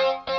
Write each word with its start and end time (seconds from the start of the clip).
thank 0.00 0.28
you 0.28 0.29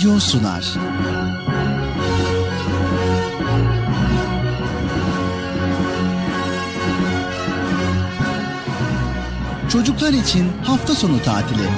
Radyo 0.00 0.20
sunar. 0.20 0.64
Çocuklar 9.68 10.12
için 10.12 10.52
hafta 10.64 10.94
sonu 10.94 11.22
tatili. 11.22 11.68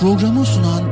Programı 0.00 0.46
sunan 0.46 0.87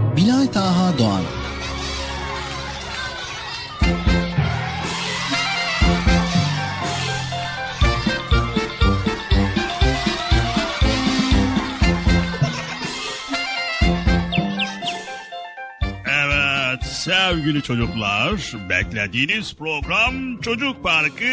sevgili 17.46 17.62
çocuklar. 17.62 18.32
Beklediğiniz 18.68 19.54
program 19.54 20.40
Çocuk 20.40 20.82
Parkı 20.82 21.24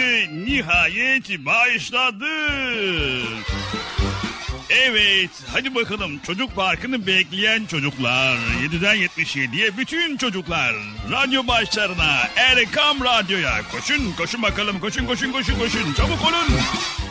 nihayet 0.46 1.46
başladı. 1.46 2.26
Evet, 4.70 5.30
hadi 5.54 5.76
bakalım 5.76 6.20
Çocuk 6.20 6.56
Parkı'nı 6.56 7.08
bekleyen 7.08 7.66
çocuklar. 7.66 8.38
7'den 8.64 8.96
77'ye 8.96 9.78
bütün 9.78 10.18
çocuklar. 10.18 10.74
Radyo 11.12 11.48
başlarına, 11.48 12.18
Erkam 12.36 13.04
Radyo'ya. 13.04 13.62
Koşun, 13.72 14.12
koşun 14.18 14.42
bakalım, 14.42 14.80
koşun, 14.80 15.06
koşun, 15.06 15.32
koşun, 15.32 15.60
koşun. 15.60 15.94
Çabuk 15.94 16.22
olun. 16.22 16.60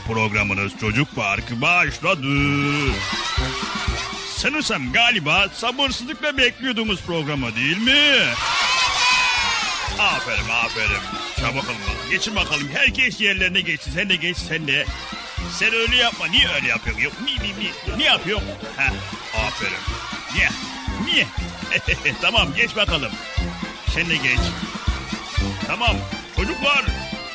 Programınız 0.07 0.73
Çocuk 0.81 1.17
Parkı 1.17 1.61
başladı. 1.61 2.29
Sanırsam 4.37 4.93
galiba 4.93 5.49
sabırsızlıkla 5.49 6.39
bekliyordunuz 6.39 7.01
programı 7.03 7.57
değil 7.57 7.79
mi? 7.79 8.19
Aferin 10.03 10.49
aferin. 10.49 11.03
Çabuk 11.41 11.65
olun. 11.65 12.11
Geçin 12.11 12.37
bakalım. 12.37 12.69
Herkes 12.75 13.21
yerlerine 13.21 13.61
geçsin. 13.61 13.93
Sen 13.93 14.09
de 14.09 14.17
geç 14.17 14.37
sen 14.37 14.67
de. 14.69 14.87
Sen 15.59 15.75
öyle 15.75 15.97
yapma. 15.97 16.27
Niye 16.27 16.49
öyle 16.49 16.69
yapıyorsun? 16.69 17.03
Yok 17.03 17.21
mi 17.21 17.31
mi 17.31 17.55
mi. 17.55 17.99
Ne 17.99 18.05
yapıyorsun? 18.05 18.49
Ha, 18.77 18.93
aferin. 19.47 19.83
Niye? 20.35 20.49
Niye? 21.05 21.27
tamam 22.23 22.49
geç 22.57 22.77
bakalım. 22.77 23.13
Sen 23.95 24.11
de 24.11 24.17
geç. 24.17 24.41
Tamam. 25.67 25.97
Çocuklar. 26.37 26.85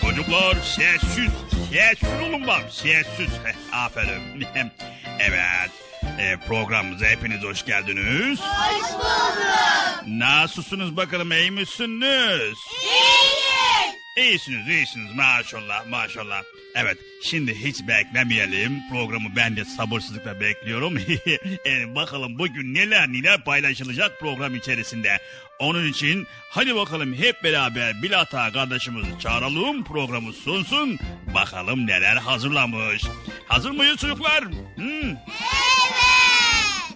Çocuklar 0.02 0.56
sessiz. 0.56 1.32
Sessiz 1.72 2.22
olun 2.30 2.48
bak. 2.48 2.62
Sessiz. 2.72 3.30
aferin. 3.72 4.22
evet. 5.20 5.87
E, 6.04 6.38
programımıza 6.48 7.06
hepiniz 7.06 7.44
hoş 7.44 7.66
geldiniz. 7.66 8.40
Hoş 8.40 8.94
bulduk. 8.94 10.08
Nasılsınız 10.08 10.98
bakalım 10.98 11.32
iyi 11.32 11.52
misiniz? 11.52 12.58
İyiyiz. 12.84 13.96
İyisiniz 14.18 14.68
iyisiniz 14.68 15.12
maşallah 15.16 15.88
maşallah. 15.88 16.44
Evet 16.76 16.98
şimdi 17.24 17.56
hiç 17.56 17.88
beklemeyelim. 17.88 18.82
Programı 18.90 19.30
ben 19.36 19.56
de 19.56 19.66
sabırsızlıkla 19.66 20.40
bekliyorum. 20.40 20.98
e, 21.66 21.96
bakalım 21.96 22.40
bugün 22.40 22.74
neler 22.74 23.08
neler 23.08 23.44
paylaşılacak 23.44 24.20
program 24.20 24.56
içerisinde. 24.56 25.20
Onun 25.60 25.88
için 25.88 26.28
hadi 26.50 26.76
bakalım 26.76 27.14
hep 27.14 27.44
beraber 27.44 28.04
Bilata 28.04 28.52
kardeşimizi 28.52 29.20
çağıralım 29.20 29.84
programı 29.84 30.34
sunsun. 30.34 31.00
Bakalım 31.36 31.88
neler 31.88 32.16
hazırlamış. 32.16 33.04
Hazır 33.48 33.72
mıyız 33.72 33.98
çocuklar? 33.98 34.44
Hmm. 34.76 35.10
Evet. 35.10 35.18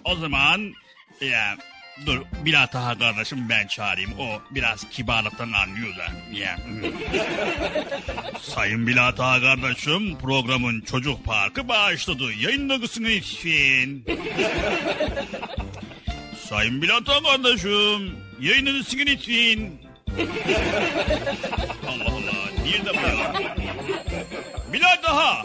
O 0.04 0.16
zaman 0.16 0.74
ya 1.20 1.56
dur 2.06 2.22
Bilata 2.44 2.98
kardeşim 2.98 3.48
ben 3.48 3.66
çağırayım. 3.66 4.12
O 4.18 4.40
biraz 4.50 4.90
kibarlıktan 4.90 5.52
anlıyor 5.52 5.96
da. 5.96 6.06
Ya. 6.32 6.58
Sayın 8.42 8.86
Bilata 8.86 9.40
kardeşim 9.40 10.18
programın 10.18 10.80
çocuk 10.80 11.24
parkı 11.24 11.68
başladı. 11.68 12.32
Yayınlamasını 12.40 13.08
lütfen. 13.08 14.02
Sayın 16.48 16.82
Bilata 16.82 17.22
kardeşim 17.22 18.16
yayınlamasını 18.42 19.00
lütfen. 19.00 19.70
Allah 21.88 22.04
Allah. 22.04 22.42
Nerede 22.64 22.90
bu 22.90 23.08
ya? 23.08 23.32
Bilal 24.72 25.02
daha. 25.02 25.42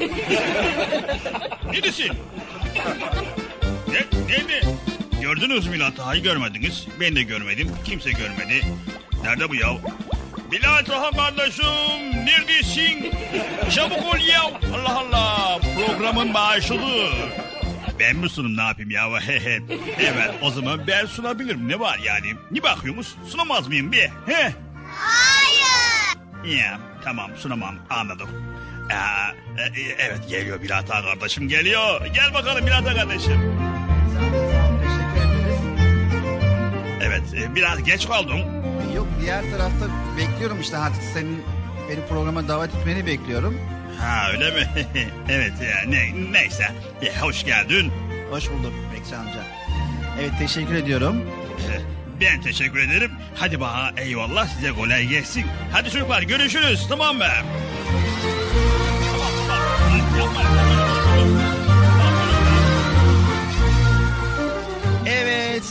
Neredesin? 1.71 2.11
Ne, 3.87 3.99
nerede? 4.27 4.61
Gördünüz 5.21 5.67
mü 5.67 5.73
Bilal 5.73 5.91
Taha'yı 5.91 6.23
görmediniz. 6.23 6.87
Ben 6.99 7.15
de 7.15 7.23
görmedim. 7.23 7.71
Kimse 7.85 8.11
görmedi. 8.11 8.61
Nerede 9.23 9.49
bu 9.49 9.55
ya? 9.55 9.67
Bilal 10.51 10.85
Taha 10.85 11.11
kardeşim 11.11 11.65
neredesin? 12.25 13.11
Çabuk 13.75 14.15
ol 14.15 14.19
ya. 14.29 14.41
Allah 14.75 14.99
Allah. 14.99 15.59
Programın 15.87 16.33
başladı. 16.33 17.11
Ben 17.99 18.15
mi 18.15 18.29
sunum 18.29 18.57
ne 18.57 18.61
yapayım 18.61 18.91
ya? 18.91 19.07
evet 19.99 20.31
o 20.41 20.51
zaman 20.51 20.87
ben 20.87 21.05
sunabilirim. 21.05 21.67
Ne 21.67 21.79
var 21.79 21.99
yani? 22.03 22.33
Ne 22.51 22.63
bakıyorsunuz? 22.63 23.15
Sunamaz 23.27 23.67
mıyım 23.67 23.91
bir? 23.91 24.09
He? 24.25 24.53
Hayır. 24.95 26.57
Ya 26.57 26.79
tamam 27.03 27.31
sunamam 27.37 27.75
anladım. 27.89 28.29
Aa, 28.93 29.31
e, 29.57 29.81
e, 29.81 29.95
evet 29.99 30.29
geliyor 30.29 30.61
Bilata 30.61 31.01
kardeşim 31.01 31.47
geliyor. 31.47 32.05
Gel 32.05 32.33
bakalım 32.33 32.67
Bilata 32.67 32.95
kardeşim. 32.95 33.53
Teşekkür 34.83 35.29
ederiz. 35.31 35.59
Evet 37.01 37.23
e, 37.33 37.55
biraz 37.55 37.83
geç 37.83 38.07
kaldım. 38.07 38.39
Yok 38.95 39.07
diğer 39.21 39.41
tarafta 39.51 39.85
bekliyorum 40.17 40.61
işte 40.61 40.77
artık 40.77 41.03
senin 41.13 41.43
beni 41.89 42.07
programa 42.09 42.47
davet 42.47 42.75
etmeni 42.75 43.05
bekliyorum. 43.05 43.59
Ha 43.99 44.31
öyle 44.31 44.51
mi? 44.51 44.67
evet 45.29 45.53
ya 45.61 45.89
ne, 45.89 46.31
neyse. 46.31 46.67
E, 47.01 47.19
hoş 47.19 47.45
geldin. 47.45 47.91
Hoş 48.31 48.49
bulduk 48.49 48.73
Bekçi 48.95 49.15
amca. 49.15 49.43
Evet 50.21 50.31
teşekkür 50.39 50.73
ediyorum. 50.75 51.25
E, 51.59 51.73
Ben 52.21 52.41
teşekkür 52.41 52.79
ederim. 52.79 53.11
Hadi 53.35 53.59
bana 53.59 53.91
eyvallah 53.97 54.47
size 54.47 54.71
kolay 54.71 55.07
gelsin. 55.07 55.45
Hadi 55.71 55.91
çocuklar 55.91 56.21
görüşürüz 56.21 56.85
tamam 56.89 57.17
mı? 57.17 57.25
Tamam, 59.11 59.31
tamam. 59.47 60.17
Yapma, 60.19 60.41
yapma. 60.41 60.66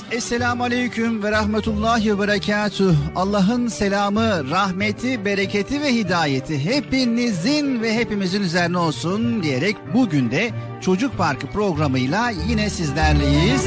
Evet 0.03 0.13
Esselamu 0.13 0.65
Aleyküm 0.65 1.23
ve 1.23 1.31
Rahmetullahi 1.31 2.13
ve 2.13 2.19
Berekatuh. 2.19 2.95
Allah'ın 3.17 3.69
selamı, 3.69 4.51
rahmeti, 4.51 5.25
bereketi 5.25 5.83
ve 5.83 5.95
hidayeti 5.95 6.65
hepinizin 6.65 7.83
ve 7.83 7.95
hepimizin 7.95 8.43
üzerine 8.43 8.79
olsun 8.79 9.43
diyerek 9.43 9.77
bugün 9.95 10.31
de 10.31 10.51
Çocuk 10.81 11.19
Parkı 11.19 11.47
programıyla 11.47 12.31
yine 12.31 12.71
sizlerleyiz. 12.71 13.65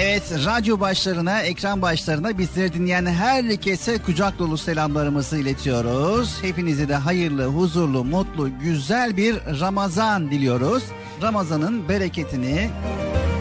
Evet, 0.00 0.32
radyo 0.46 0.80
başlarına, 0.80 1.40
ekran 1.40 1.82
başlarına 1.82 2.38
bizleri 2.38 2.72
dinleyen 2.72 3.06
herkese 3.06 3.98
kucak 3.98 4.38
dolu 4.38 4.58
selamlarımızı 4.58 5.38
iletiyoruz. 5.38 6.38
Hepinize 6.42 6.88
de 6.88 6.94
hayırlı, 6.94 7.46
huzurlu, 7.46 8.04
mutlu, 8.04 8.58
güzel 8.58 9.16
bir 9.16 9.36
Ramazan 9.60 10.30
diliyoruz. 10.30 10.84
Ramazan'ın 11.22 11.88
bereketini, 11.88 12.70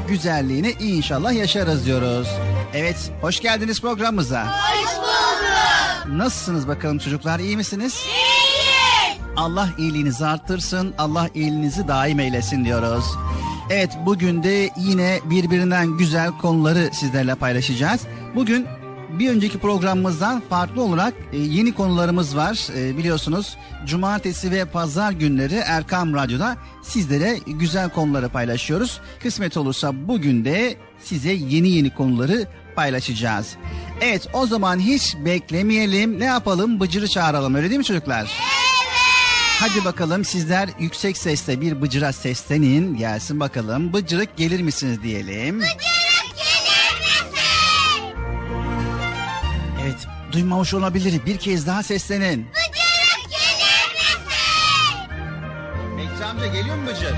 güzelliğini 0.07 0.71
inşallah 0.79 1.33
yaşarız 1.33 1.85
diyoruz. 1.85 2.27
Evet, 2.73 3.11
hoş 3.21 3.39
geldiniz 3.39 3.81
programımıza. 3.81 4.45
Hoş 4.45 4.97
bulduk. 4.97 6.17
Nasılsınız 6.17 6.67
bakalım 6.67 6.97
çocuklar, 6.97 7.39
iyi 7.39 7.57
misiniz? 7.57 8.03
İyi. 8.07 8.37
Allah 9.37 9.69
iyiliğinizi 9.77 10.25
arttırsın, 10.25 10.93
Allah 10.97 11.29
iyiliğinizi 11.35 11.87
daim 11.87 12.19
eylesin 12.19 12.65
diyoruz. 12.65 13.05
Evet 13.69 13.89
bugün 14.05 14.43
de 14.43 14.69
yine 14.77 15.19
birbirinden 15.25 15.97
güzel 15.97 16.31
konuları 16.31 16.89
sizlerle 16.93 17.35
paylaşacağız. 17.35 18.01
Bugün 18.35 18.67
bir 19.09 19.29
önceki 19.29 19.57
programımızdan 19.57 20.43
farklı 20.49 20.81
olarak 20.81 21.13
e, 21.33 21.37
yeni 21.37 21.73
konularımız 21.73 22.37
var. 22.37 22.67
E, 22.77 22.97
biliyorsunuz 22.97 23.57
cumartesi 23.85 24.51
ve 24.51 24.65
pazar 24.65 25.11
günleri 25.11 25.55
Erkam 25.55 26.13
Radyo'da 26.13 26.57
sizlere 26.83 27.39
güzel 27.47 27.89
konuları 27.89 28.29
paylaşıyoruz. 28.29 29.01
Kısmet 29.23 29.57
olursa 29.57 30.07
bugün 30.07 30.45
de 30.45 30.77
size 31.03 31.31
yeni 31.31 31.69
yeni 31.69 31.93
konuları 31.93 32.47
paylaşacağız. 32.75 33.55
Evet 34.01 34.27
o 34.33 34.47
zaman 34.47 34.79
hiç 34.79 35.15
beklemeyelim 35.25 36.19
ne 36.19 36.25
yapalım 36.25 36.79
Bıcır'ı 36.79 37.07
çağıralım 37.07 37.55
öyle 37.55 37.69
değil 37.69 37.79
mi 37.79 37.85
çocuklar? 37.85 38.31
Hadi 39.59 39.85
bakalım 39.85 40.25
sizler 40.25 40.69
yüksek 40.79 41.17
sesle 41.17 41.61
bir 41.61 41.81
bıcıra 41.81 42.13
seslenin. 42.13 42.97
Gelsin 42.97 43.39
bakalım. 43.39 43.93
Bıcırık 43.93 44.37
gelir 44.37 44.61
misiniz 44.61 45.03
diyelim. 45.03 45.59
Gelir 45.59 46.06
duymamış 50.31 50.73
olabilir. 50.73 51.25
Bir 51.25 51.37
kez 51.37 51.67
daha 51.67 51.83
seslenin. 51.83 52.47
Bıcırık 52.49 53.29
gelir 53.29 53.93
misin? 53.93 54.19
Bekçi 55.97 56.25
amca 56.25 56.47
geliyor 56.47 56.75
mu 56.75 56.87
Bıcır? 56.87 57.15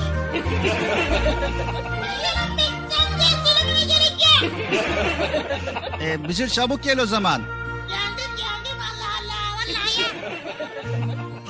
Ee, 6.02 6.28
Bıcır 6.30 6.50
çabuk 6.50 6.84
gel 6.84 7.00
o 7.00 7.06
zaman. 7.06 7.42
Geldim 7.88 8.32
geldim 8.38 8.78
Allah 8.80 9.12
Allah 9.20 9.56
vallahi. 9.56 10.14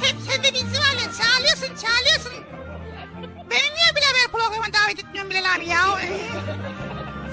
Hep 0.01 0.15
sen 0.29 0.43
de 0.43 0.53
bizi 0.53 0.79
var 0.79 0.93
ya 0.93 1.11
çağırıyorsun 1.23 1.85
çağırıyorsun. 1.85 2.33
Beni 3.49 3.59
niye 3.75 3.91
bile 3.95 4.05
böyle 4.13 4.27
programa 4.31 4.65
davet 4.73 4.99
etmiyorsun 4.99 5.29
Bilal 5.31 5.55
abi 5.55 5.65
ya? 5.67 5.99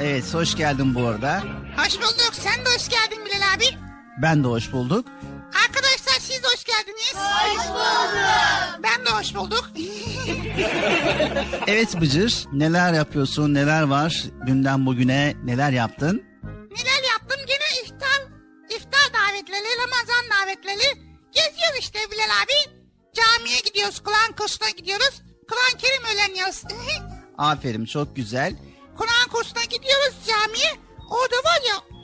Evet 0.00 0.34
hoş 0.34 0.54
geldin 0.56 0.94
bu 0.94 1.06
arada. 1.08 1.42
Hoş 1.76 1.96
bulduk. 1.96 2.32
Sen 2.32 2.64
de 2.64 2.68
hoş 2.74 2.88
geldin 2.88 3.24
Bilal 3.26 3.54
abi. 3.56 3.85
Ben 4.22 4.44
de 4.44 4.48
hoş 4.48 4.72
bulduk. 4.72 5.06
Arkadaşlar 5.66 6.20
siz 6.20 6.42
de 6.42 6.46
hoş 6.46 6.64
geldiniz. 6.64 7.14
Hoş 7.14 7.68
bulduk. 7.68 8.82
Ben 8.82 9.06
de 9.06 9.10
hoş 9.10 9.34
bulduk. 9.34 9.70
Evet 11.66 12.00
Bıcır 12.00 12.44
neler 12.52 12.92
yapıyorsun 12.92 13.54
neler 13.54 13.82
var 13.82 14.24
dünden 14.46 14.86
bugüne 14.86 15.34
neler 15.44 15.70
yaptın? 15.70 16.22
Neler 16.70 17.02
yaptım? 17.12 17.40
Gene 17.46 17.82
iftar, 17.84 18.22
iftar 18.76 19.06
davetleri, 19.14 19.64
Ramazan 19.82 20.24
davetleri. 20.30 21.06
Geziyoruz 21.32 21.78
işte 21.80 21.98
Bilal 22.10 22.30
abi. 22.42 22.76
Camiye 23.14 23.60
gidiyoruz, 23.60 24.00
Kur'an 24.02 24.36
kursuna 24.38 24.70
gidiyoruz. 24.70 25.22
Kur'an-ı 25.50 25.78
Kerim 25.78 26.02
öğreniyoruz. 26.04 26.62
Aferin 27.38 27.84
çok 27.84 28.16
güzel. 28.16 28.54
Kur'an 28.98 29.28
kursuna 29.32 29.62
gidiyoruz 29.64 30.14
camiye. 30.26 30.72
Orada 31.10 31.36
var 31.36 31.60
ya 31.68 31.95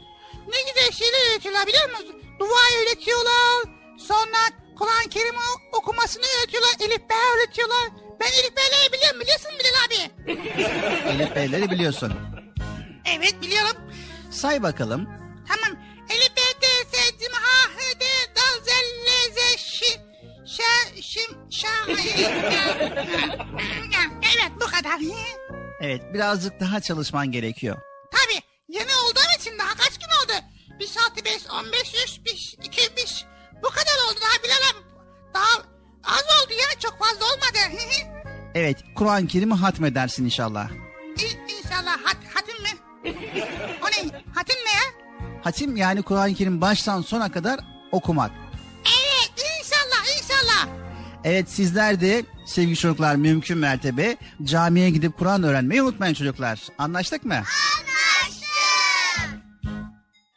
ne 0.48 0.72
güzel 0.72 0.92
şeyler 0.92 1.30
öğretiyorlar 1.32 1.66
biliyor 1.66 1.90
musunuz? 1.90 2.14
Dua 2.40 2.82
öğretiyorlar. 2.82 3.64
Sonra 3.98 4.38
Kur'an-ı 4.78 5.08
Kerim 5.10 5.34
okumasını 5.72 6.22
öğretiyorlar. 6.38 6.74
Elif 6.80 6.98
Bey 7.10 7.18
öğretiyorlar. 7.36 7.88
Ben 8.20 8.26
Elif 8.26 8.56
Bey'leri 8.56 8.92
biliyorum 8.92 9.20
biliyorsun 9.20 9.50
Bilal 9.58 9.76
abi. 9.86 10.00
Elif 11.14 11.36
Beyleri 11.36 11.70
biliyorsun. 11.70 12.12
Evet 13.16 13.42
biliyorum. 13.42 13.76
Say 14.30 14.62
bakalım. 14.62 15.08
Tamam. 15.48 15.78
Elif 16.10 16.30
B, 16.36 16.40
D, 16.62 16.66
S, 16.66 17.18
C, 17.18 17.26
M, 17.26 17.34
H, 17.34 17.68
H, 17.76 18.00
D, 18.00 18.04
D, 18.34 18.40
Z, 18.64 18.68
L, 19.06 19.32
Z, 19.32 19.58
Ş, 19.58 19.84
Ş, 20.46 20.62
Şim, 21.02 21.50
Ş, 21.50 21.68
Evet 24.36 24.52
bu 24.54 24.66
kadar. 24.66 24.98
Evet 25.80 26.02
birazcık 26.14 26.60
daha 26.60 26.80
çalışman 26.80 27.32
gerekiyor. 27.32 27.76
Tabii 28.10 28.42
yeni 28.72 28.90
olduğum 29.04 29.40
için 29.40 29.58
daha 29.58 29.74
kaç 29.74 29.98
gün 29.98 30.06
oldu? 30.22 30.44
Bir 30.80 30.86
saati 30.86 31.24
beş, 31.24 31.42
on 31.50 31.72
beş, 31.72 31.94
yüz, 31.94 32.24
beş, 32.24 32.54
iki, 32.54 32.96
beş. 32.96 33.24
Bu 33.62 33.68
kadar 33.68 33.96
oldu 34.08 34.20
daha 34.20 34.40
abi. 34.40 34.84
Daha 35.34 35.62
az 36.04 36.22
oldu 36.44 36.52
ya 36.52 36.80
çok 36.80 36.98
fazla 36.98 37.24
olmadı. 37.24 37.82
Evet 38.54 38.76
Kur'an-ı 38.96 39.26
Kerim'i 39.26 39.54
hatmedersin 39.54 40.24
inşallah. 40.24 40.70
İ- 41.18 41.52
İnşallah 41.58 41.96
hat, 42.04 42.16
hatim 42.34 42.62
mi? 42.62 42.68
O 43.82 43.86
ne? 43.86 44.22
Hatim 44.34 44.56
ne 44.56 44.72
ya? 44.72 44.82
Hatim 45.44 45.76
yani 45.76 46.02
Kur'an-ı 46.02 46.34
Kerim 46.34 46.60
baştan 46.60 47.02
sona 47.02 47.32
kadar 47.32 47.60
okumak. 47.92 48.30
Evet. 48.80 49.32
Evet 51.24 51.50
sizler 51.50 52.00
de 52.00 52.24
sevgili 52.46 52.76
çocuklar 52.76 53.16
mümkün 53.16 53.58
mertebe 53.58 54.16
camiye 54.44 54.90
gidip 54.90 55.18
Kur'an 55.18 55.42
öğrenmeyi 55.42 55.82
unutmayın 55.82 56.14
çocuklar. 56.14 56.60
Anlaştık 56.78 57.24
mı? 57.24 57.42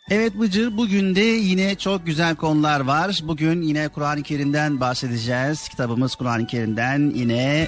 Evet 0.09 0.39
Bıcır 0.39 0.77
bugün 0.77 1.15
de 1.15 1.21
yine 1.21 1.75
çok 1.75 2.05
güzel 2.05 2.35
konular 2.35 2.79
var. 2.79 3.19
Bugün 3.23 3.61
yine 3.61 3.87
Kur'an-ı 3.87 4.23
Kerim'den 4.23 4.79
bahsedeceğiz. 4.79 5.69
Kitabımız 5.69 6.15
Kur'an-ı 6.15 6.47
Kerim'den 6.47 7.11
yine 7.15 7.67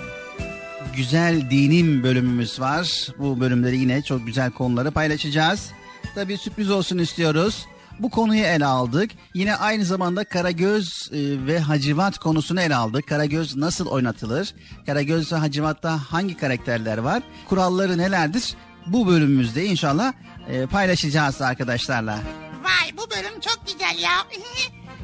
güzel 0.96 1.50
dinim 1.52 2.04
bölümümüz 2.04 2.60
var. 2.60 3.08
Bu 3.20 3.40
bölümleri 3.40 3.78
yine 3.78 4.02
çok 4.02 4.26
güzel 4.26 4.52
konuları 4.52 4.92
paylaşacağız. 4.92 5.72
Tabii 6.16 6.38
sürpriz 6.38 6.72
olsun 6.72 6.98
istiyoruz. 6.98 7.66
Bu 8.00 8.10
konuyu 8.10 8.44
ele 8.44 8.66
aldık. 8.66 9.12
Yine 9.34 9.56
aynı 9.56 9.86
zamanda 9.86 10.24
Karagöz 10.24 11.10
e, 11.12 11.46
ve 11.46 11.60
Hacivat 11.60 12.18
konusunu 12.18 12.62
ele 12.62 12.76
aldık. 12.76 13.08
Karagöz 13.08 13.56
nasıl 13.56 13.86
oynatılır? 13.86 14.54
Karagöz 14.86 15.34
ve 15.34 15.36
Hacivat'ta 15.36 16.00
hangi 16.12 16.38
karakterler 16.38 16.98
var? 16.98 17.24
Kuralları 17.50 17.98
nelerdir? 17.98 18.56
Bu 18.88 19.08
bölümümüzde 19.08 19.66
inşallah 19.66 20.14
e, 20.50 20.66
paylaşacağız 20.66 21.42
arkadaşlarla. 21.42 22.20
Vay 22.64 22.98
bu 22.98 23.12
bölüm 23.12 23.40
çok 23.40 23.60
güzel 23.68 24.04
ya. 24.04 24.12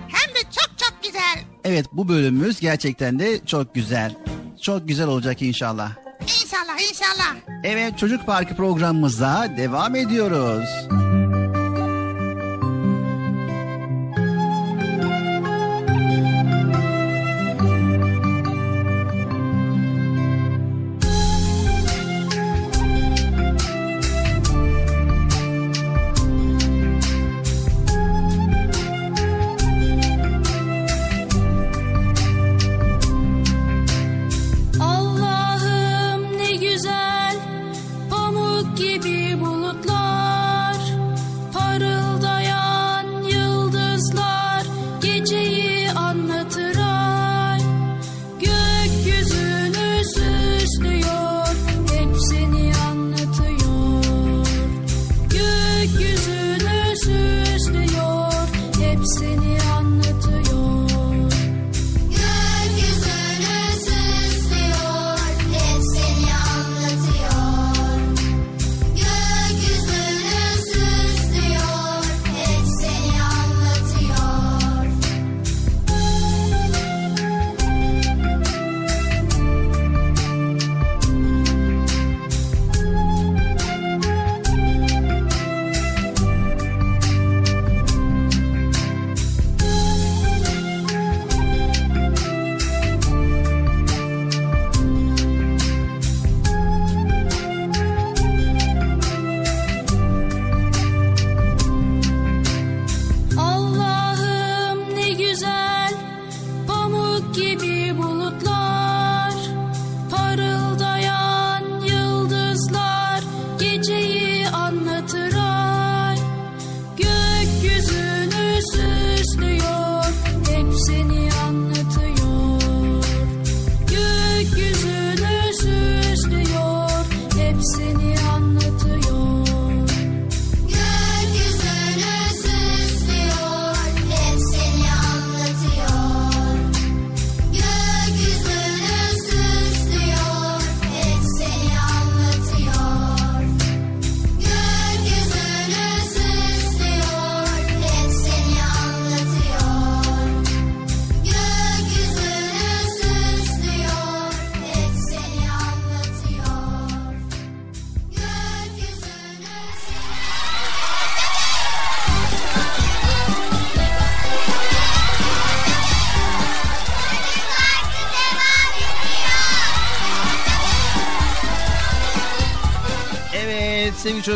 Hem 0.07 0.35
de 0.35 0.39
çok 0.39 0.79
çok 0.79 1.03
güzel. 1.03 1.43
Evet 1.63 1.85
bu 1.91 2.07
bölümümüz 2.09 2.59
gerçekten 2.59 3.19
de 3.19 3.45
çok 3.45 3.75
güzel. 3.75 4.15
Çok 4.61 4.87
güzel 4.87 5.07
olacak 5.07 5.41
inşallah. 5.41 5.91
İnşallah 6.21 6.89
inşallah. 6.89 7.35
Evet 7.63 7.97
Çocuk 7.97 8.25
Parkı 8.25 8.55
programımıza 8.55 9.47
devam 9.57 9.95
ediyoruz. 9.95 10.69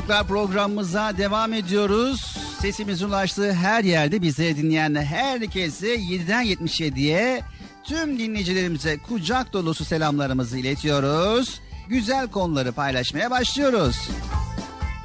Çocuklar 0.08 0.28
programımıza 0.28 1.18
devam 1.18 1.54
ediyoruz. 1.54 2.38
Sesimizin 2.62 3.08
ulaştığı 3.08 3.54
her 3.54 3.84
yerde 3.84 4.22
bizi 4.22 4.58
dinleyen 4.58 4.96
herkese 4.96 5.96
7'den 5.96 6.46
77'ye 6.46 7.42
tüm 7.84 8.20
dinleyicilerimize 8.20 8.98
kucak 8.98 9.54
dolusu 9.54 9.86
selamlarımızı 9.86 10.58
iletiyoruz. 10.58 11.62
Güzel 11.88 12.28
konuları 12.28 12.72
paylaşmaya 12.72 13.32
başlıyoruz. 13.32 13.96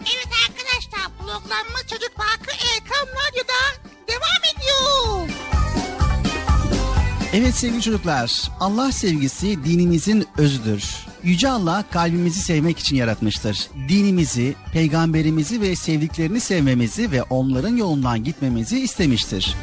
Evet 0.00 0.28
arkadaşlar 0.48 1.18
programımız 1.18 1.82
Çocuk 1.86 2.14
Parkı 2.14 2.50
Erkam 2.74 3.08
Radyo'da 3.08 3.88
devam 4.08 4.42
ediyor. 4.54 5.38
Evet 7.32 7.54
sevgili 7.54 7.82
çocuklar, 7.82 8.50
Allah 8.60 8.92
sevgisi 8.92 9.64
dinimizin 9.64 10.26
özüdür. 10.38 11.11
Yüce 11.24 11.48
Allah 11.48 11.84
kalbimizi 11.90 12.40
sevmek 12.42 12.78
için 12.78 12.96
yaratmıştır. 12.96 13.68
Dinimizi, 13.88 14.54
peygamberimizi 14.72 15.60
ve 15.60 15.76
sevdiklerini 15.76 16.40
sevmemizi 16.40 17.12
ve 17.12 17.22
onların 17.22 17.76
yolundan 17.76 18.24
gitmemizi 18.24 18.80
istemiştir. 18.80 19.54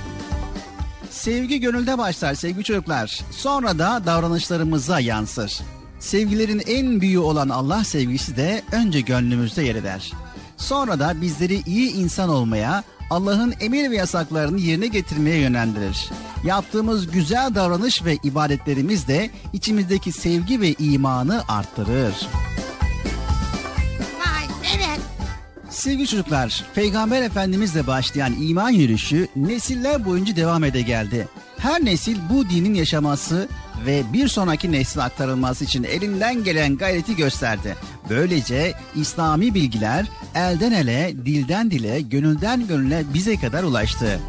Sevgi 1.10 1.60
gönülde 1.60 1.98
başlar 1.98 2.34
sevgili 2.34 2.64
çocuklar. 2.64 3.20
Sonra 3.32 3.80
da 3.80 4.06
davranışlarımıza 4.06 5.00
yansır. 5.00 5.60
Sevgilerin 6.00 6.62
en 6.68 7.02
büyüğü 7.02 7.20
olan 7.20 7.50
Allah 7.50 7.84
sevgisi 7.84 8.38
de 8.38 8.64
önce 8.72 9.02
gönlümüzde 9.02 9.64
yer 9.64 9.76
eder. 9.76 10.12
Sonra 10.58 11.00
da 11.00 11.22
bizleri 11.22 11.62
iyi 11.66 11.92
insan 11.92 12.30
olmaya, 12.30 12.84
Allah'ın 13.10 13.54
emir 13.60 13.92
ve 13.92 13.96
yasaklarını 13.96 14.60
yerine 14.60 14.88
getirmeye 14.88 15.38
yönlendirir. 15.38 16.10
Yaptığımız 16.44 17.12
güzel 17.12 17.56
davranış 17.56 18.06
ve 18.06 18.18
ibadetlerimiz 18.24 19.08
de 19.08 19.30
içimizdeki 19.54 20.12
sevgi 20.12 20.62
ve 20.62 20.74
imanı 20.74 21.44
arttırır. 21.48 22.14
Vay 24.20 24.46
evet. 24.76 25.00
Sevgili 25.70 26.08
çocuklar, 26.08 26.66
Peygamber 26.76 27.22
Efendimizle 27.22 27.88
başlayan 27.88 28.36
iman 28.42 28.70
yürüyüşü 28.70 29.28
nesiller 29.36 30.06
boyunca 30.06 30.36
devam 30.36 30.64
ede 30.64 30.82
geldi. 30.82 31.28
Her 31.58 31.86
nesil 31.86 32.18
bu 32.30 32.50
dinin 32.50 32.74
yaşaması 32.74 33.48
ve 33.86 34.04
bir 34.14 34.28
sonraki 34.28 34.72
nesle 34.72 35.02
aktarılması 35.02 35.64
için 35.64 35.84
elinden 35.84 36.44
gelen 36.44 36.78
gayreti 36.78 37.16
gösterdi. 37.16 37.76
Böylece 38.10 38.74
İslami 38.96 39.54
bilgiler 39.54 40.06
elden 40.36 40.72
ele, 40.72 41.14
dilden 41.26 41.72
dile, 41.72 42.02
gönülden 42.02 42.68
gönüle 42.68 43.04
bize 43.14 43.36
kadar 43.36 43.64
ulaştı. 43.64 44.20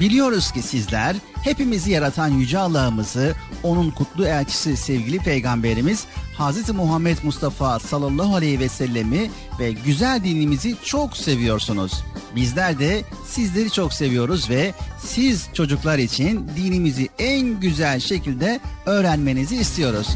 Biliyoruz 0.00 0.52
ki 0.52 0.62
sizler 0.62 1.16
hepimizi 1.44 1.90
yaratan 1.90 2.28
Yüce 2.28 2.58
Allah'ımızı 2.58 3.34
onun 3.62 3.90
kutlu 3.90 4.26
elçisi 4.26 4.76
sevgili 4.76 5.18
peygamberimiz 5.18 6.04
Hz. 6.38 6.70
Muhammed 6.70 7.18
Mustafa 7.22 7.78
sallallahu 7.78 8.34
aleyhi 8.34 8.60
ve 8.60 8.68
sellemi 8.68 9.30
ve 9.58 9.72
güzel 9.72 10.24
dinimizi 10.24 10.76
çok 10.84 11.16
seviyorsunuz. 11.16 12.04
Bizler 12.36 12.78
de 12.78 13.02
sizleri 13.26 13.70
çok 13.70 13.92
seviyoruz 13.92 14.50
ve 14.50 14.74
siz 15.04 15.48
çocuklar 15.54 15.98
için 15.98 16.50
dinimizi 16.56 17.08
en 17.18 17.60
güzel 17.60 18.00
şekilde 18.00 18.60
öğrenmenizi 18.86 19.56
istiyoruz. 19.56 20.08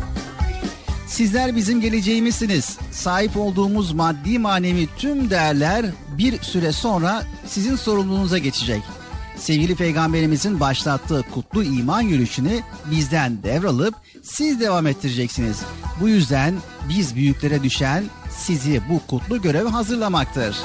Sizler 1.06 1.56
bizim 1.56 1.80
geleceğimizsiniz. 1.80 2.78
Sahip 2.92 3.36
olduğumuz 3.36 3.92
maddi 3.92 4.38
manevi 4.38 4.88
tüm 4.98 5.30
değerler 5.30 5.86
bir 6.18 6.42
süre 6.42 6.72
sonra 6.72 7.22
sizin 7.46 7.76
sorumluluğunuza 7.76 8.38
geçecek. 8.38 8.82
Sevgili 9.38 9.76
peygamberimizin 9.76 10.60
başlattığı 10.60 11.22
kutlu 11.34 11.64
iman 11.64 12.00
yürüyüşünü 12.00 12.60
bizden 12.90 13.42
devralıp 13.42 13.94
siz 14.22 14.60
devam 14.60 14.86
ettireceksiniz. 14.86 15.58
Bu 16.00 16.08
yüzden 16.08 16.54
biz 16.88 17.14
büyüklere 17.16 17.62
düşen 17.62 18.04
sizi 18.38 18.80
bu 18.90 19.06
kutlu 19.06 19.42
göreve 19.42 19.68
hazırlamaktır. 19.68 20.56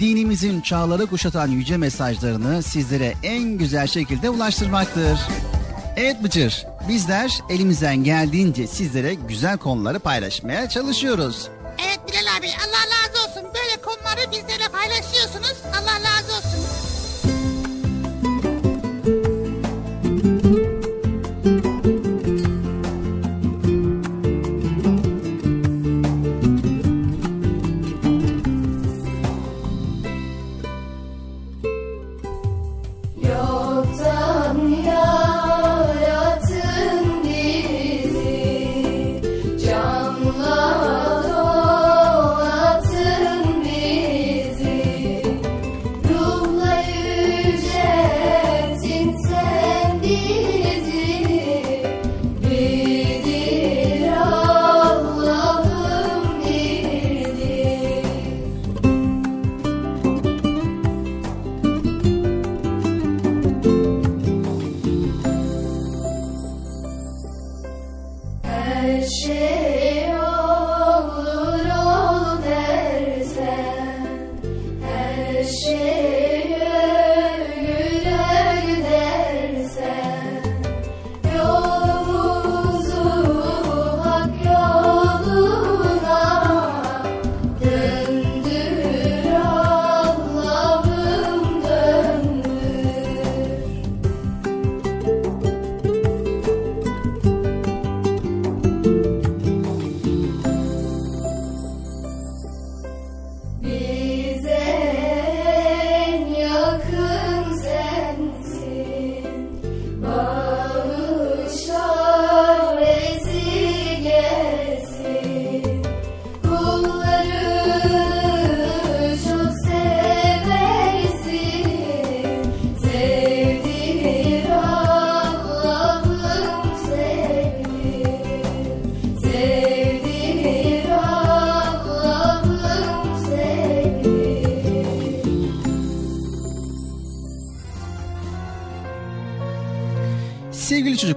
Dinimizin 0.00 0.60
çağları 0.60 1.06
kuşatan 1.06 1.48
yüce 1.48 1.76
mesajlarını 1.76 2.62
sizlere 2.62 3.14
en 3.22 3.42
güzel 3.42 3.86
şekilde 3.86 4.30
ulaştırmaktır. 4.30 5.18
Evet 5.96 6.22
Bıcır, 6.22 6.66
bizler 6.88 7.38
elimizden 7.50 8.04
geldiğince 8.04 8.66
sizlere 8.66 9.14
güzel 9.14 9.58
konuları 9.58 9.98
paylaşmaya 9.98 10.68
çalışıyoruz. 10.68 11.48
Evet 11.78 12.00
Bilal 12.08 12.36
abi 12.38 12.46
Allah 12.46 12.84
razı 12.92 13.28
olsun. 13.28 13.50
Böyle 13.54 13.82
konuları 13.82 14.30
bizlerle 14.30 14.68
paylaşıyorsunuz. 14.72 15.56
Allah 15.64 15.94
razı 16.00 16.32
olsun. 16.36 16.81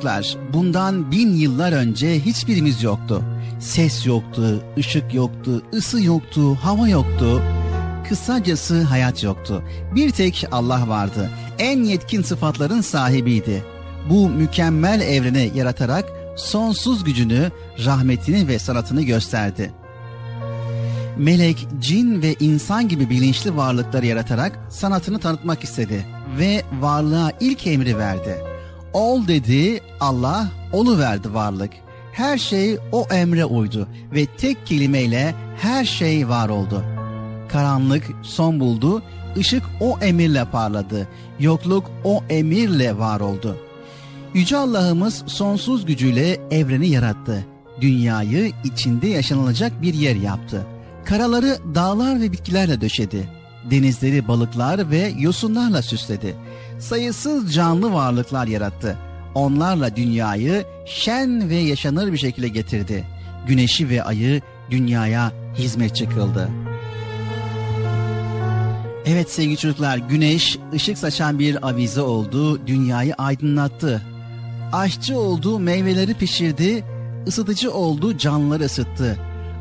Çocuklar, 0.06 0.38
bundan 0.54 1.12
bin 1.12 1.34
yıllar 1.34 1.72
önce 1.72 2.20
hiçbirimiz 2.20 2.84
yoktu. 2.84 3.24
Ses 3.60 4.06
yoktu, 4.06 4.64
ışık 4.78 5.14
yoktu, 5.14 5.64
ısı 5.74 6.02
yoktu, 6.02 6.56
hava 6.56 6.88
yoktu. 6.88 7.42
Kısacası 8.10 8.82
hayat 8.82 9.24
yoktu. 9.24 9.64
Bir 9.96 10.12
tek 10.12 10.48
Allah 10.52 10.88
vardı. 10.88 11.30
En 11.60 11.84
yetkin 11.84 12.22
sıfatların 12.22 12.82
sahibiydi. 12.82 13.64
Bu 14.10 14.30
mükemmel 14.30 15.02
evreni 15.02 15.52
yaratarak 15.56 16.06
sonsuz 16.38 17.04
gücünü, 17.04 17.52
rahmetini 17.86 18.48
ve 18.48 18.60
sanatını 18.60 19.02
gösterdi. 19.02 19.72
Melek, 21.18 21.68
cin 21.80 22.22
ve 22.22 22.36
insan 22.40 22.88
gibi 22.88 23.10
bilinçli 23.10 23.56
varlıkları 23.56 24.06
yaratarak 24.06 24.60
sanatını 24.70 25.20
tanıtmak 25.20 25.64
istedi 25.64 26.06
ve 26.40 26.62
varlığa 26.82 27.32
ilk 27.40 27.68
emri 27.68 27.98
verdi. 27.98 28.55
Ol 28.96 29.28
dedi 29.28 29.82
Allah, 30.00 30.48
olu 30.74 31.00
verdi 31.00 31.34
varlık. 31.34 31.72
Her 32.14 32.38
şey 32.38 32.78
o 32.92 33.08
emre 33.12 33.46
uydu 33.46 33.88
ve 34.14 34.26
tek 34.26 34.66
kelimeyle 34.66 35.36
her 35.62 35.86
şey 35.86 36.30
var 36.30 36.50
oldu. 36.50 36.84
Karanlık 37.50 38.04
son 38.22 38.60
buldu, 38.60 39.04
ışık 39.38 39.64
o 39.82 39.98
emirle 40.02 40.46
parladı, 40.46 41.08
yokluk 41.40 41.92
o 42.04 42.24
emirle 42.30 42.98
var 42.98 43.20
oldu. 43.20 43.58
Yüce 44.34 44.58
Allah'ımız 44.58 45.24
sonsuz 45.28 45.86
gücüyle 45.86 46.40
evreni 46.52 46.88
yarattı. 46.88 47.46
Dünyayı 47.82 48.52
içinde 48.64 49.08
yaşanılacak 49.08 49.82
bir 49.82 49.94
yer 49.94 50.16
yaptı. 50.16 50.66
Karaları 51.06 51.58
dağlar 51.76 52.22
ve 52.22 52.32
bitkilerle 52.32 52.82
döşedi. 52.82 53.30
Denizleri 53.72 54.28
balıklar 54.28 54.92
ve 54.92 55.14
yosunlarla 55.20 55.82
süsledi. 55.82 56.36
Sayısız 56.80 57.54
canlı 57.54 57.94
varlıklar 57.94 58.48
yarattı. 58.48 58.98
Onlarla 59.36 59.96
dünyayı 59.96 60.66
şen 60.86 61.50
ve 61.50 61.56
yaşanır 61.56 62.14
bir 62.14 62.18
şekilde 62.18 62.48
getirdi. 62.48 63.08
Güneşi 63.48 63.90
ve 63.90 64.04
ayı 64.04 64.42
dünyaya 64.72 65.32
hizmetçi 65.58 66.10
kıldı. 66.10 66.50
Evet 69.06 69.32
sevgili 69.32 69.58
çocuklar, 69.58 69.98
güneş 69.98 70.58
ışık 70.74 70.98
saçan 70.98 71.40
bir 71.40 71.68
avize 71.68 72.02
oldu, 72.02 72.68
dünyayı 72.68 73.14
aydınlattı. 73.14 74.02
Aşçı 74.74 75.18
oldu, 75.18 75.60
meyveleri 75.60 76.14
pişirdi, 76.14 76.84
ısıtıcı 77.28 77.74
oldu, 77.74 78.18
canlıları 78.18 78.64
ısıttı. 78.64 79.18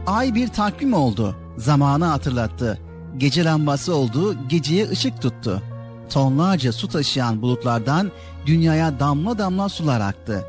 Ay 0.06 0.34
bir 0.34 0.48
takvim 0.48 0.94
oldu, 0.94 1.36
zamanı 1.56 2.04
hatırlattı. 2.04 2.78
Gece 3.16 3.44
lambası 3.44 3.94
oldu, 3.94 4.36
geceye 4.48 4.88
ışık 4.88 5.22
tuttu. 5.22 5.62
Tonlarca 6.14 6.72
su 6.72 6.88
taşıyan 6.88 7.42
bulutlardan 7.42 8.10
dünyaya 8.46 9.00
damla 9.00 9.38
damla 9.38 9.68
sular 9.68 10.00
aktı. 10.00 10.44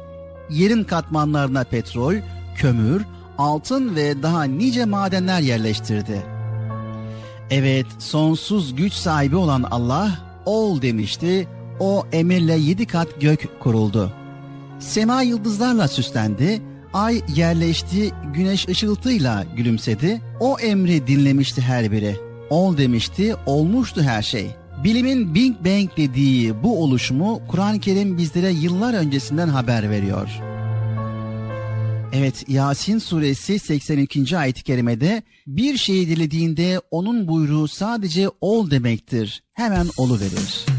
Yerin 0.50 0.84
katmanlarına 0.84 1.64
petrol, 1.64 2.16
kömür, 2.56 3.06
altın 3.38 3.96
ve 3.96 4.24
daha 4.24 4.44
nice 4.44 4.86
madenler 4.86 5.42
yerleştirdi. 5.42 6.26
Evet, 7.52 7.86
sonsuz 8.00 8.76
güç 8.76 8.94
sahibi 8.94 9.36
olan 9.36 9.64
Allah 9.64 10.12
ol 10.46 10.82
demişti. 10.82 11.48
O 11.80 12.06
emirle 12.12 12.54
yedi 12.54 12.86
kat 12.88 13.22
gök 13.22 13.60
kuruldu. 13.60 14.12
Sema 14.80 15.22
yıldızlarla 15.22 15.88
süslendi. 15.88 16.62
Ay 16.94 17.22
yerleşti, 17.36 18.12
güneş 18.34 18.68
ışıltıyla 18.68 19.44
gülümsedi. 19.56 20.22
O 20.40 20.60
emri 20.60 21.08
dinlemişti 21.08 21.62
her 21.62 21.92
biri. 21.92 22.16
Ol 22.50 22.78
demişti, 22.78 23.36
olmuştu 23.46 24.02
her 24.02 24.22
şey. 24.22 24.56
Bilimin 24.84 25.36
Big 25.36 25.56
Bang 25.66 25.90
dediği 25.98 26.64
bu 26.64 26.84
oluşumu 26.84 27.42
Kur'an-ı 27.48 27.80
Kerim 27.80 28.18
bizlere 28.18 28.52
yıllar 28.52 28.94
öncesinden 28.94 29.48
haber 29.48 29.90
veriyor. 29.90 30.30
Evet 32.14 32.50
Yasin 32.50 33.00
suresi 33.00 33.60
82. 33.60 34.38
ayet-i 34.38 34.64
kerimede 34.64 35.24
bir 35.48 35.78
şeyi 35.78 36.08
dilediğinde 36.08 36.82
onun 36.92 37.28
buyruğu 37.28 37.68
sadece 37.68 38.30
ol 38.42 38.72
demektir. 38.72 39.44
Hemen 39.54 39.88
olu 39.98 40.20
verir. 40.20 40.75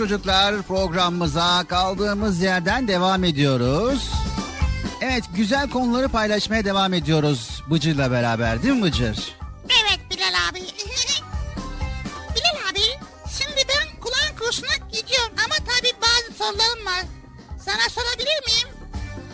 Çocuklar 0.00 0.62
programımıza 0.62 1.64
kaldığımız 1.68 2.42
yerden 2.42 2.88
devam 2.88 3.24
ediyoruz. 3.24 4.10
Evet 5.00 5.24
güzel 5.34 5.70
konuları 5.70 6.08
paylaşmaya 6.08 6.64
devam 6.64 6.94
ediyoruz 6.94 7.62
Bıcır'la 7.70 8.10
beraber 8.10 8.62
değil 8.62 8.74
mi 8.74 8.82
Bıcır? 8.82 9.36
Evet 9.64 10.00
Bilal 10.10 10.34
abi. 10.50 10.58
Bilal 12.34 12.70
abi 12.70 12.80
şimdi 13.38 13.62
ben 13.68 14.00
Kur'an 14.00 14.36
kursuna 14.38 14.76
gidiyorum 14.92 15.34
ama 15.44 15.54
tabii 15.54 15.92
bazı 16.02 16.38
sorularım 16.38 16.86
var. 16.86 17.04
Sana 17.64 17.88
sorabilir 17.90 18.40
miyim? 18.46 18.68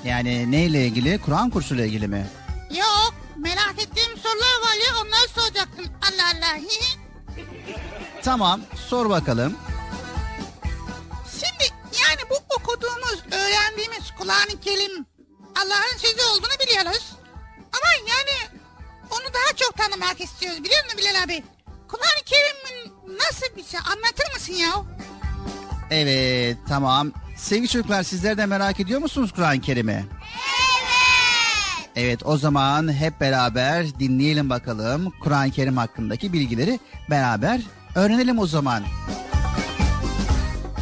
Yani 0.04 0.50
neyle 0.50 0.86
ilgili? 0.86 1.18
Kur'an 1.18 1.50
kursuyla 1.50 1.84
ilgili 1.86 2.08
mi? 2.08 2.26
Yok 2.70 3.14
merak 3.36 3.74
ettiğim 3.78 4.18
sorular 4.18 4.56
var 4.62 4.74
ya 4.86 5.00
onları 5.02 5.28
soracaktım. 5.34 5.86
Allah 6.02 6.32
Allah. 6.34 6.60
Tamam 8.22 8.60
sor 8.88 9.10
bakalım. 9.10 9.56
Kur'an-ı 14.26 14.60
Kerim 14.60 15.06
Allah'ın 15.56 15.98
sözü 15.98 16.22
olduğunu 16.32 16.66
biliyoruz. 16.66 17.12
Ama 17.58 18.08
yani 18.08 18.60
onu 19.10 19.34
daha 19.34 19.56
çok 19.56 19.76
tanımak 19.76 20.20
istiyoruz 20.20 20.64
biliyor 20.64 20.84
musun 20.84 20.98
Bilal 20.98 21.22
abi? 21.24 21.44
Kur'an-ı 21.88 22.24
Kerim'in 22.24 22.92
nasıl 23.18 23.56
bir 23.56 23.64
şey 23.64 23.80
anlatır 23.80 24.34
mısın 24.34 24.52
ya? 24.52 24.72
Evet 25.90 26.56
tamam. 26.68 27.12
Sevgili 27.36 27.68
çocuklar 27.68 28.02
sizler 28.02 28.38
de 28.38 28.46
merak 28.46 28.80
ediyor 28.80 29.00
musunuz 29.00 29.32
Kur'an-ı 29.34 29.60
Kerim'i? 29.60 29.92
Evet. 29.92 31.90
Evet 31.96 32.20
o 32.24 32.36
zaman 32.36 32.92
hep 32.92 33.20
beraber 33.20 33.98
dinleyelim 33.98 34.50
bakalım 34.50 35.12
Kur'an-ı 35.20 35.50
Kerim 35.50 35.76
hakkındaki 35.76 36.32
bilgileri 36.32 36.80
beraber 37.10 37.60
öğrenelim 37.94 38.38
o 38.38 38.46
zaman. 38.46 38.82
Evet 39.08 39.25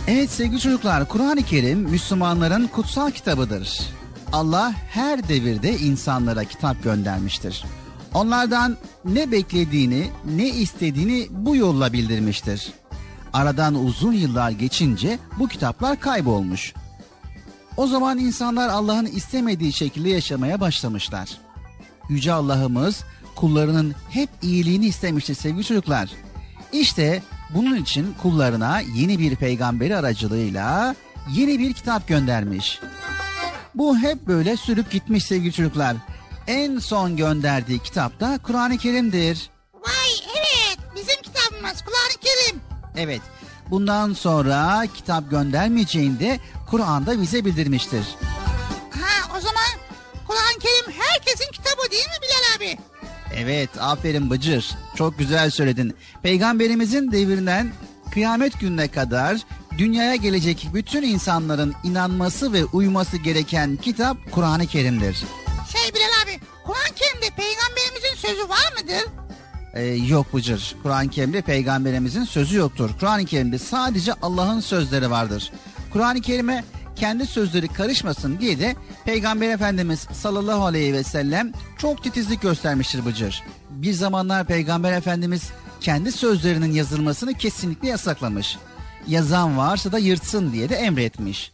sevgili 0.07 0.61
çocuklar 0.61 1.09
Kur'an-ı 1.09 1.43
Kerim 1.43 1.79
Müslümanların 1.79 2.67
kutsal 2.67 3.11
kitabıdır. 3.11 3.81
Allah 4.33 4.73
her 4.90 5.29
devirde 5.29 5.79
insanlara 5.79 6.45
kitap 6.45 6.83
göndermiştir. 6.83 7.64
Onlardan 8.14 8.77
ne 9.05 9.31
beklediğini, 9.31 10.11
ne 10.25 10.49
istediğini 10.49 11.27
bu 11.31 11.57
yolla 11.57 11.93
bildirmiştir. 11.93 12.73
Aradan 13.33 13.75
uzun 13.75 14.12
yıllar 14.12 14.51
geçince 14.51 15.19
bu 15.38 15.49
kitaplar 15.49 16.01
kaybolmuş. 16.01 16.75
O 17.77 17.87
zaman 17.87 18.19
insanlar 18.19 18.69
Allah'ın 18.69 19.07
istemediği 19.07 19.73
şekilde 19.73 20.09
yaşamaya 20.09 20.61
başlamışlar. 20.61 21.31
Yüce 22.09 22.33
Allah'ımız 22.33 23.05
kullarının 23.35 23.95
hep 24.11 24.29
iyiliğini 24.43 24.87
istemiştir 24.87 25.35
sevgili 25.35 25.64
çocuklar. 25.64 26.11
İşte 26.73 27.23
bunun 27.55 27.77
için 27.77 28.14
kullarına 28.23 28.81
yeni 28.81 29.19
bir 29.19 29.37
peygamberi 29.37 29.97
aracılığıyla 29.97 30.95
yeni 31.33 31.59
bir 31.59 31.73
kitap 31.73 32.09
göndermiş. 32.09 32.81
Bu 33.75 33.99
hep 33.99 34.27
böyle 34.27 34.57
sürüp 34.57 34.90
gitmiş 34.90 35.25
sevgili 35.25 35.53
çocuklar. 35.53 35.97
En 36.47 36.79
son 36.79 37.17
gönderdiği 37.17 37.79
kitap 37.79 38.21
da 38.21 38.38
Kur'an-ı 38.43 38.79
Kerim'dir. 38.79 39.51
Vay 39.75 40.11
evet 40.38 40.79
Evet. 42.97 43.21
Bundan 43.71 44.12
sonra 44.12 44.87
kitap 44.95 45.31
göndermeyeceğini 45.31 46.21
de 46.21 46.40
Kur'an'da 46.71 47.23
bize 47.23 47.45
bildirmiştir. 47.45 48.05
Ha 48.90 49.37
o 49.37 49.40
zaman 49.40 49.71
Kur'an-ı 50.27 50.59
Kerim 50.59 51.01
herkesin 51.01 51.53
kitabı 51.53 51.90
değil 51.90 52.07
mi 52.07 52.19
Bilal 52.23 52.57
abi? 52.57 52.79
Evet, 53.37 53.70
aferin 53.81 54.31
Bıcır. 54.31 54.70
Çok 54.94 55.18
güzel 55.18 55.51
söyledin. 55.51 55.94
Peygamberimizin 56.23 57.12
devrinden 57.12 57.73
kıyamet 58.11 58.61
gününe 58.61 58.88
kadar 58.88 59.37
dünyaya 59.79 60.14
gelecek 60.16 60.68
bütün 60.75 61.03
insanların 61.03 61.75
inanması 61.85 62.53
ve 62.53 62.64
uyması 62.64 63.16
gereken 63.16 63.77
kitap 63.77 64.16
Kur'an-ı 64.31 64.66
Kerim'dir. 64.66 65.14
Şey 65.73 65.94
Bilal 65.94 66.25
abi 66.25 66.40
Kur'an-ı 66.64 66.94
Kerim'de 66.94 67.31
peygamberimizin 67.37 68.16
sözü 68.16 68.49
var 68.49 68.73
mıdır? 68.81 69.25
Ee, 69.75 69.83
yok 69.83 70.35
Bıcır. 70.35 70.77
Kur'an-ı 70.83 71.09
Kerim'de 71.11 71.42
peygamberimizin 71.42 72.25
sözü 72.25 72.57
yoktur. 72.57 72.90
Kur'an-ı 73.01 73.25
Kerim'de 73.25 73.59
sadece 73.59 74.12
Allah'ın 74.23 74.61
sözleri 74.61 75.11
vardır. 75.11 75.53
Kur'an-ı 75.92 76.20
Kerim'e 76.20 76.64
kendi 76.96 77.26
sözleri 77.26 77.68
karışmasın 77.68 78.38
diye 78.38 78.59
de 78.59 78.76
Peygamber 79.04 79.50
Efendimiz 79.50 80.00
sallallahu 80.12 80.64
aleyhi 80.64 80.92
ve 80.92 81.02
sellem 81.02 81.52
çok 81.78 82.02
titizlik 82.02 82.42
göstermiştir 82.42 83.04
Bıcır. 83.04 83.42
Bir 83.70 83.92
zamanlar 83.92 84.46
Peygamber 84.46 84.92
Efendimiz 84.92 85.50
kendi 85.80 86.12
sözlerinin 86.12 86.72
yazılmasını 86.72 87.35
kesinlikle 87.35 87.88
yasaklamış. 87.88 88.59
Yazan 89.07 89.59
varsa 89.59 89.92
da 89.92 89.98
yırtsın 89.98 90.52
diye 90.52 90.68
de 90.68 90.76
emretmiş. 90.76 91.52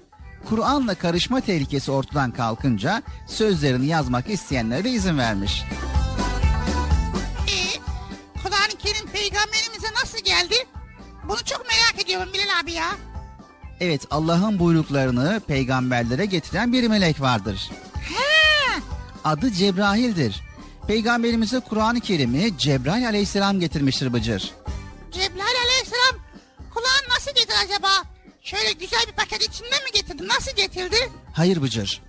Kur'an'la 0.48 0.94
karışma 0.94 1.40
tehlikesi 1.40 1.90
ortadan 1.90 2.30
kalkınca 2.30 3.02
sözlerini 3.26 3.86
yazmak 3.86 4.30
isteyenlere 4.30 4.84
de 4.84 4.90
izin 4.90 5.18
vermiş. 5.18 5.64
Ee, 7.48 7.78
Kur'an-ı 8.42 8.78
Kerim 8.78 9.06
peygamberimize 9.12 9.88
nasıl 10.02 10.18
geldi? 10.18 10.54
Bunu 11.28 11.44
çok 11.44 11.66
merak 11.68 12.04
ediyorum 12.04 12.28
Bilal 12.32 12.60
abi 12.62 12.72
ya. 12.72 13.09
Evet 13.80 14.02
Allah'ın 14.10 14.58
buyruklarını 14.58 15.40
peygamberlere 15.46 16.24
getiren 16.26 16.72
bir 16.72 16.88
melek 16.88 17.20
vardır. 17.20 17.70
He, 17.94 18.80
Adı 19.24 19.50
Cebrail'dir. 19.50 20.42
Peygamberimize 20.86 21.60
Kur'an-ı 21.60 22.00
Kerim'i 22.00 22.58
Cebrail 22.58 23.06
aleyhisselam 23.08 23.60
getirmiştir 23.60 24.12
Bıcır. 24.12 24.50
Cebrail 25.12 25.56
aleyhisselam 25.66 26.24
Kur'an 26.74 27.14
nasıl 27.14 27.30
getirdi 27.34 27.54
acaba? 27.64 27.88
Şöyle 28.42 28.72
güzel 28.72 29.00
bir 29.08 29.12
paket 29.12 29.42
içinde 29.42 29.68
mi 29.70 29.90
getirdi? 29.94 30.28
Nasıl 30.28 30.56
getirdi? 30.56 30.96
Hayır 31.32 31.62
Bıcır. 31.62 32.02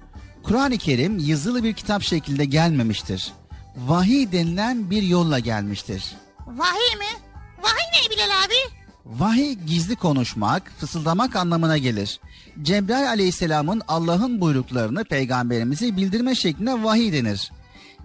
Kur'an-ı 0.44 0.78
Kerim 0.78 1.20
yazılı 1.20 1.64
bir 1.64 1.74
kitap 1.74 2.04
şeklinde 2.04 2.46
gelmemiştir. 2.46 3.34
Vahiy 3.78 4.32
denilen 4.32 4.90
bir 4.90 5.04
yolla 5.04 5.40
gelmiştir. 5.40 6.04
Vahiy 6.48 6.96
mi? 6.96 7.20
Vahiy 7.64 8.06
ne 8.06 8.10
Bilal 8.10 8.44
abi? 8.46 8.81
Vahiy 9.06 9.54
gizli 9.54 9.96
konuşmak, 9.96 10.72
fısıldamak 10.80 11.36
anlamına 11.36 11.78
gelir. 11.78 12.20
Cebrail 12.62 13.10
aleyhisselamın 13.10 13.82
Allah'ın 13.88 14.42
buyruklarını 14.42 15.04
peygamberimize 15.04 15.98
bildirme 15.98 16.36
şeklinde 16.36 16.84
vahiy 16.84 17.14
denir. 17.14 17.52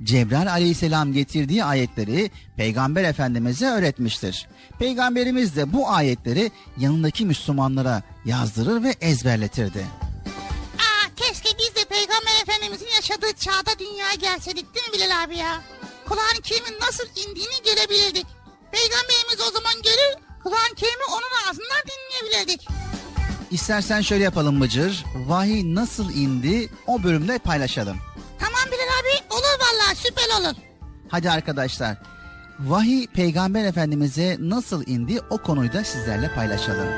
Cebrail 0.03 0.53
aleyhisselam 0.53 1.13
getirdiği 1.13 1.65
ayetleri 1.65 2.31
peygamber 2.57 3.05
efendimize 3.05 3.67
öğretmiştir. 3.67 4.49
Peygamberimiz 4.79 5.57
de 5.57 5.73
bu 5.73 5.91
ayetleri 5.91 6.51
yanındaki 6.79 7.27
Müslümanlara 7.27 8.03
yazdırır 8.25 8.83
ve 8.83 8.95
ezberletirdi. 9.01 9.87
Aa 10.79 11.15
keşke 11.17 11.49
biz 11.59 11.75
de 11.75 11.89
peygamber 11.89 12.43
efendimizin 12.43 12.89
yaşadığı 12.97 13.33
çağda 13.39 13.79
dünyaya 13.79 14.15
gelseydik 14.15 14.75
değil 14.75 14.87
mi 14.89 14.93
Bilal 14.95 15.25
abi 15.25 15.37
ya? 15.37 15.63
Kur'an-ı 16.09 16.43
Kerim'in 16.43 16.81
nasıl 16.81 17.05
indiğini 17.05 17.63
görebilirdik. 17.65 18.27
Peygamberimiz 18.73 19.41
o 19.49 19.51
zaman 19.53 19.75
görür, 19.83 20.26
Kur'an-ı 20.47 20.75
Kerim'i 20.77 21.05
onun 21.11 21.51
ağzından 21.51 21.83
dinleyebilirdik. 21.87 22.69
İstersen 23.51 24.01
şöyle 24.01 24.25
yapalım 24.25 24.61
Bıcır, 24.61 25.05
vahiy 25.15 25.75
nasıl 25.75 26.15
indi 26.15 26.71
o 26.87 27.03
bölümde 27.03 27.39
paylaşalım. 27.39 27.97
Tamam 28.39 28.61
Bilal 28.67 29.01
abi 29.01 29.35
olur 29.35 29.61
vallahi 29.61 29.97
süper 29.97 30.41
olur. 30.41 30.57
Hadi 31.09 31.31
arkadaşlar, 31.31 31.97
vahiy 32.61 33.07
peygamber 33.07 33.65
efendimize 33.65 34.37
nasıl 34.41 34.87
indi 34.87 35.21
o 35.31 35.39
konuyu 35.39 35.73
da 35.73 35.85
sizlerle 35.85 36.35
paylaşalım. 36.35 36.89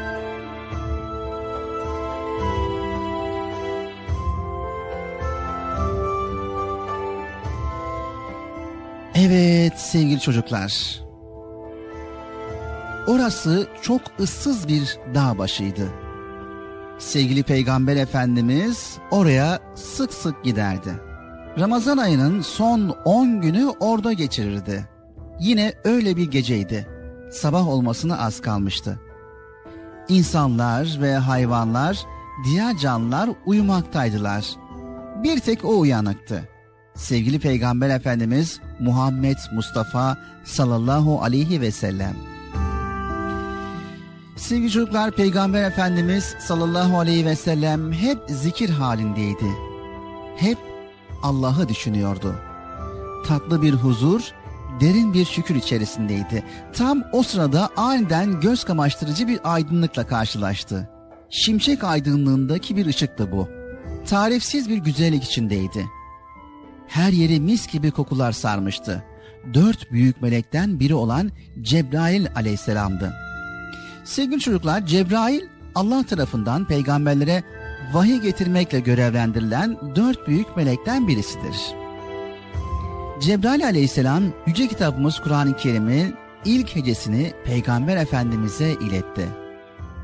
Evet 9.15 9.81
sevgili 9.81 10.21
çocuklar. 10.21 11.08
Orası 13.09 13.67
çok 13.83 14.01
ıssız 14.21 14.69
bir 14.69 14.99
dağ 15.15 15.39
başıydı. 15.39 15.89
Sevgili 16.99 17.43
Peygamber 17.43 17.97
Efendimiz 17.97 18.99
oraya 19.11 19.59
sık 19.75 20.15
sık 20.15 20.45
giderdi. 20.45 20.91
Ramazan 21.59 21.99
ayının 21.99 22.41
son 22.41 22.89
10 23.05 23.41
günü 23.41 23.69
orada 23.81 24.13
geçirirdi. 24.13 24.89
Yine 25.41 25.75
öyle 25.85 26.17
bir 26.17 26.31
geceydi. 26.31 26.87
Sabah 27.33 27.69
olmasına 27.69 28.19
az 28.19 28.41
kalmıştı. 28.41 29.01
İnsanlar 30.09 30.99
ve 31.01 31.15
hayvanlar, 31.15 31.99
diğer 32.45 32.79
canlılar 32.79 33.31
uyumaktaydılar. 33.47 34.47
Bir 35.23 35.41
tek 35.41 35.65
o 35.65 35.79
uyanıktı. 35.79 36.49
Sevgili 36.95 37.41
Peygamber 37.41 37.91
Efendimiz 37.91 38.61
Muhammed 38.81 39.39
Mustafa 39.53 40.19
sallallahu 40.45 41.23
aleyhi 41.23 41.61
ve 41.61 41.71
sellem. 41.71 42.38
Sevgili 44.39 44.71
çocuklar 44.71 45.11
Peygamber 45.11 45.63
Efendimiz 45.63 46.25
sallallahu 46.39 46.99
aleyhi 46.99 47.27
ve 47.27 47.37
sellem 47.37 47.93
hep 47.93 48.19
zikir 48.29 48.71
halindeydi. 48.71 49.47
Hep 50.37 50.59
Allah'ı 51.23 51.69
düşünüyordu. 51.69 52.35
Tatlı 53.27 53.63
bir 53.63 53.73
huzur, 53.73 54.21
derin 54.81 55.15
bir 55.15 55.25
şükür 55.25 55.55
içerisindeydi. 55.55 56.45
Tam 56.73 57.03
o 57.13 57.23
sırada 57.23 57.69
aniden 57.77 58.41
göz 58.41 58.65
kamaştırıcı 58.65 59.29
bir 59.29 59.41
aydınlıkla 59.45 60.07
karşılaştı. 60.07 60.89
Şimşek 61.31 61.85
aydınlığındaki 61.85 62.77
bir 62.77 62.87
ışıktı 62.87 63.33
bu. 63.33 63.49
Tarifsiz 64.09 64.69
bir 64.69 64.77
güzellik 64.77 65.25
içindeydi. 65.25 65.87
Her 66.89 67.13
yeri 67.13 67.41
mis 67.41 67.67
gibi 67.67 67.91
kokular 67.91 68.33
sarmıştı. 68.33 69.05
Dört 69.55 69.93
büyük 69.93 70.23
melekten 70.23 70.81
biri 70.81 70.95
olan 70.95 71.31
Cebrail 71.63 72.27
aleyhisselamdı. 72.37 73.28
Sevgili 74.09 74.41
çocuklar, 74.41 74.87
Cebrail 74.87 75.41
Allah 75.75 76.07
tarafından 76.07 76.65
peygamberlere 76.65 77.43
vahiy 77.93 78.21
getirmekle 78.21 78.81
görevlendirilen 78.81 79.77
dört 79.97 80.29
büyük 80.29 80.57
melekten 80.57 81.09
birisidir. 81.09 81.57
Cebrail 83.21 83.65
aleyhisselam 83.65 84.23
yüce 84.47 84.69
kitabımız 84.69 85.21
Kur'an-ı 85.21 85.57
Kerim'in 85.57 86.15
ilk 86.45 86.77
hecesini 86.77 87.33
Peygamber 87.45 87.97
Efendimiz'e 87.97 88.73
iletti. 88.73 89.29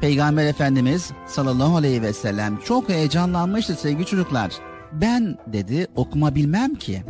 Peygamber 0.00 0.46
Efendimiz 0.46 1.10
sallallahu 1.26 1.76
aleyhi 1.76 2.02
ve 2.02 2.12
sellem 2.12 2.56
çok 2.56 2.88
heyecanlanmıştı 2.88 3.74
sevgili 3.74 4.06
çocuklar. 4.06 4.52
Ben 4.92 5.38
dedi 5.46 5.86
okuma 5.96 6.34
bilmem 6.34 6.74
ki. 6.74 7.02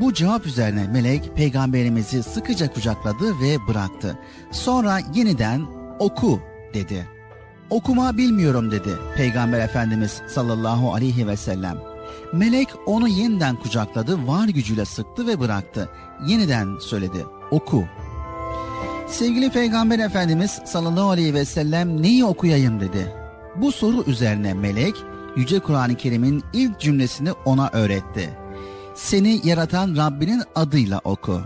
Bu 0.00 0.14
cevap 0.14 0.46
üzerine 0.46 0.86
melek 0.86 1.36
peygamberimizi 1.36 2.22
sıkıca 2.22 2.72
kucakladı 2.72 3.40
ve 3.40 3.56
bıraktı. 3.68 4.18
Sonra 4.50 4.98
yeniden 5.14 5.81
oku 6.02 6.40
dedi. 6.74 7.06
Okuma 7.70 8.16
bilmiyorum 8.16 8.70
dedi 8.70 8.90
Peygamber 9.16 9.60
Efendimiz 9.60 10.22
sallallahu 10.28 10.94
aleyhi 10.94 11.26
ve 11.26 11.36
sellem. 11.36 11.78
Melek 12.32 12.68
onu 12.86 13.08
yeniden 13.08 13.56
kucakladı, 13.56 14.26
var 14.26 14.48
gücüyle 14.48 14.84
sıktı 14.84 15.26
ve 15.26 15.40
bıraktı. 15.40 15.88
Yeniden 16.26 16.78
söyledi, 16.78 17.26
oku. 17.50 17.84
Sevgili 19.08 19.50
Peygamber 19.50 19.98
Efendimiz 19.98 20.50
sallallahu 20.50 21.10
aleyhi 21.10 21.34
ve 21.34 21.44
sellem 21.44 22.02
neyi 22.02 22.24
okuyayım 22.24 22.80
dedi. 22.80 23.12
Bu 23.56 23.72
soru 23.72 24.04
üzerine 24.06 24.54
melek 24.54 24.94
Yüce 25.36 25.58
Kur'an-ı 25.58 25.94
Kerim'in 25.94 26.44
ilk 26.52 26.80
cümlesini 26.80 27.32
ona 27.32 27.70
öğretti. 27.72 28.30
Seni 28.94 29.40
yaratan 29.44 29.96
Rabbinin 29.96 30.42
adıyla 30.54 31.00
oku. 31.04 31.40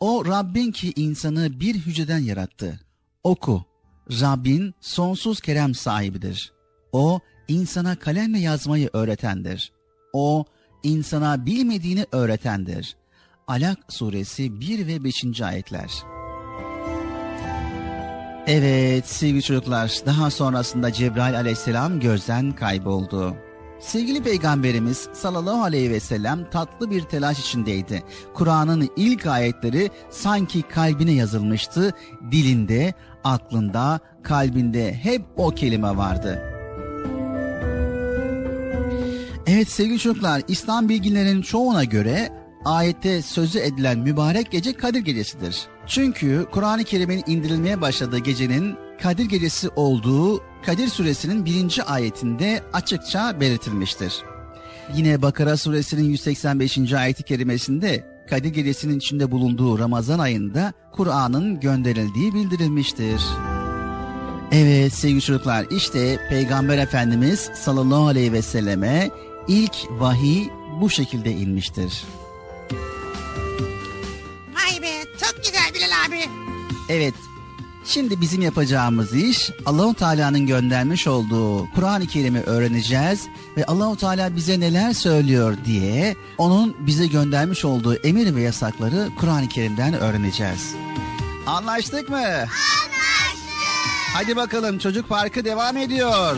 O 0.00 0.24
Rabbin 0.26 0.72
ki 0.72 0.92
insanı 0.96 1.60
bir 1.60 1.74
hücreden 1.74 2.18
yarattı. 2.18 2.80
Oku. 3.24 3.73
Rabbin 4.10 4.74
sonsuz 4.80 5.40
kerem 5.40 5.74
sahibidir. 5.74 6.52
O 6.92 7.20
insana 7.48 7.98
kalemle 7.98 8.38
yazmayı 8.38 8.90
öğretendir. 8.92 9.72
O 10.12 10.44
insana 10.82 11.46
bilmediğini 11.46 12.06
öğretendir. 12.12 12.96
Alak 13.46 13.78
suresi 13.88 14.60
1 14.60 14.86
ve 14.86 15.04
5. 15.04 15.40
ayetler. 15.42 15.90
Evet 18.46 19.06
sevgili 19.08 19.42
çocuklar 19.42 19.92
daha 20.06 20.30
sonrasında 20.30 20.92
Cebrail 20.92 21.36
aleyhisselam 21.36 22.00
gözden 22.00 22.52
kayboldu. 22.52 23.36
Sevgili 23.80 24.22
peygamberimiz 24.22 25.08
sallallahu 25.12 25.62
aleyhi 25.62 25.90
ve 25.90 26.00
sellem 26.00 26.50
tatlı 26.50 26.90
bir 26.90 27.00
telaş 27.02 27.40
içindeydi. 27.40 28.02
Kur'an'ın 28.34 28.90
ilk 28.96 29.26
ayetleri 29.26 29.90
sanki 30.10 30.62
kalbine 30.62 31.12
yazılmıştı, 31.12 31.92
dilinde 32.30 32.94
aklında, 33.24 34.00
kalbinde 34.22 34.94
hep 34.94 35.22
o 35.36 35.50
kelime 35.50 35.96
vardı. 35.96 36.42
Evet 39.46 39.68
sevgili 39.68 39.98
çocuklar, 39.98 40.42
İslam 40.48 40.88
bilginlerin 40.88 41.42
çoğuna 41.42 41.84
göre 41.84 42.32
ayette 42.64 43.22
sözü 43.22 43.58
edilen 43.58 43.98
mübarek 43.98 44.50
gece 44.50 44.72
Kadir 44.72 45.00
Gecesi'dir. 45.00 45.56
Çünkü 45.86 46.46
Kur'an-ı 46.52 46.84
Kerim'in 46.84 47.22
indirilmeye 47.26 47.80
başladığı 47.80 48.18
gecenin 48.18 48.76
Kadir 49.02 49.24
Gecesi 49.24 49.68
olduğu 49.68 50.42
Kadir 50.66 50.88
Suresinin 50.88 51.44
birinci 51.44 51.82
ayetinde 51.82 52.62
açıkça 52.72 53.40
belirtilmiştir. 53.40 54.22
Yine 54.94 55.22
Bakara 55.22 55.56
Suresinin 55.56 56.04
185. 56.04 56.92
ayeti 56.92 57.22
kerimesinde 57.22 58.13
Kadir 58.30 58.52
Gecesi'nin 58.52 58.98
içinde 58.98 59.30
bulunduğu 59.30 59.78
Ramazan 59.78 60.18
ayında 60.18 60.72
Kur'an'ın 60.92 61.60
gönderildiği 61.60 62.34
bildirilmiştir. 62.34 63.22
Evet 64.52 64.92
sevgili 64.92 65.20
çocuklar 65.20 65.66
işte 65.70 66.18
Peygamber 66.28 66.78
Efendimiz 66.78 67.50
sallallahu 67.54 68.06
aleyhi 68.06 68.32
ve 68.32 68.42
selleme 68.42 69.10
ilk 69.48 69.74
vahiy 69.90 70.48
bu 70.80 70.90
şekilde 70.90 71.30
inmiştir. 71.30 72.04
Vay 74.54 74.82
be 74.82 75.04
çok 75.20 75.44
güzel 75.44 75.74
Bilal 75.74 76.06
abi. 76.08 76.20
Evet. 76.88 77.14
Şimdi 77.86 78.20
bizim 78.20 78.42
yapacağımız 78.42 79.14
iş 79.14 79.50
Allahu 79.66 79.94
Teala'nın 79.94 80.46
göndermiş 80.46 81.06
olduğu 81.06 81.70
Kur'an-ı 81.74 82.06
Kerim'i 82.06 82.40
öğreneceğiz 82.40 83.26
ve 83.56 83.64
Allahu 83.64 83.96
Teala 83.96 84.36
bize 84.36 84.60
neler 84.60 84.92
söylüyor 84.92 85.56
diye 85.64 86.16
onun 86.38 86.76
bize 86.78 87.06
göndermiş 87.06 87.64
olduğu 87.64 87.94
emir 87.94 88.34
ve 88.34 88.42
yasakları 88.42 89.08
Kur'an-ı 89.18 89.48
Kerim'den 89.48 89.94
öğreneceğiz. 89.94 90.74
Anlaştık 91.46 92.08
mı? 92.08 92.16
Anlaştık. 92.16 92.54
Hadi 94.14 94.36
bakalım 94.36 94.78
çocuk 94.78 95.08
parkı 95.08 95.44
devam 95.44 95.76
ediyor. 95.76 96.36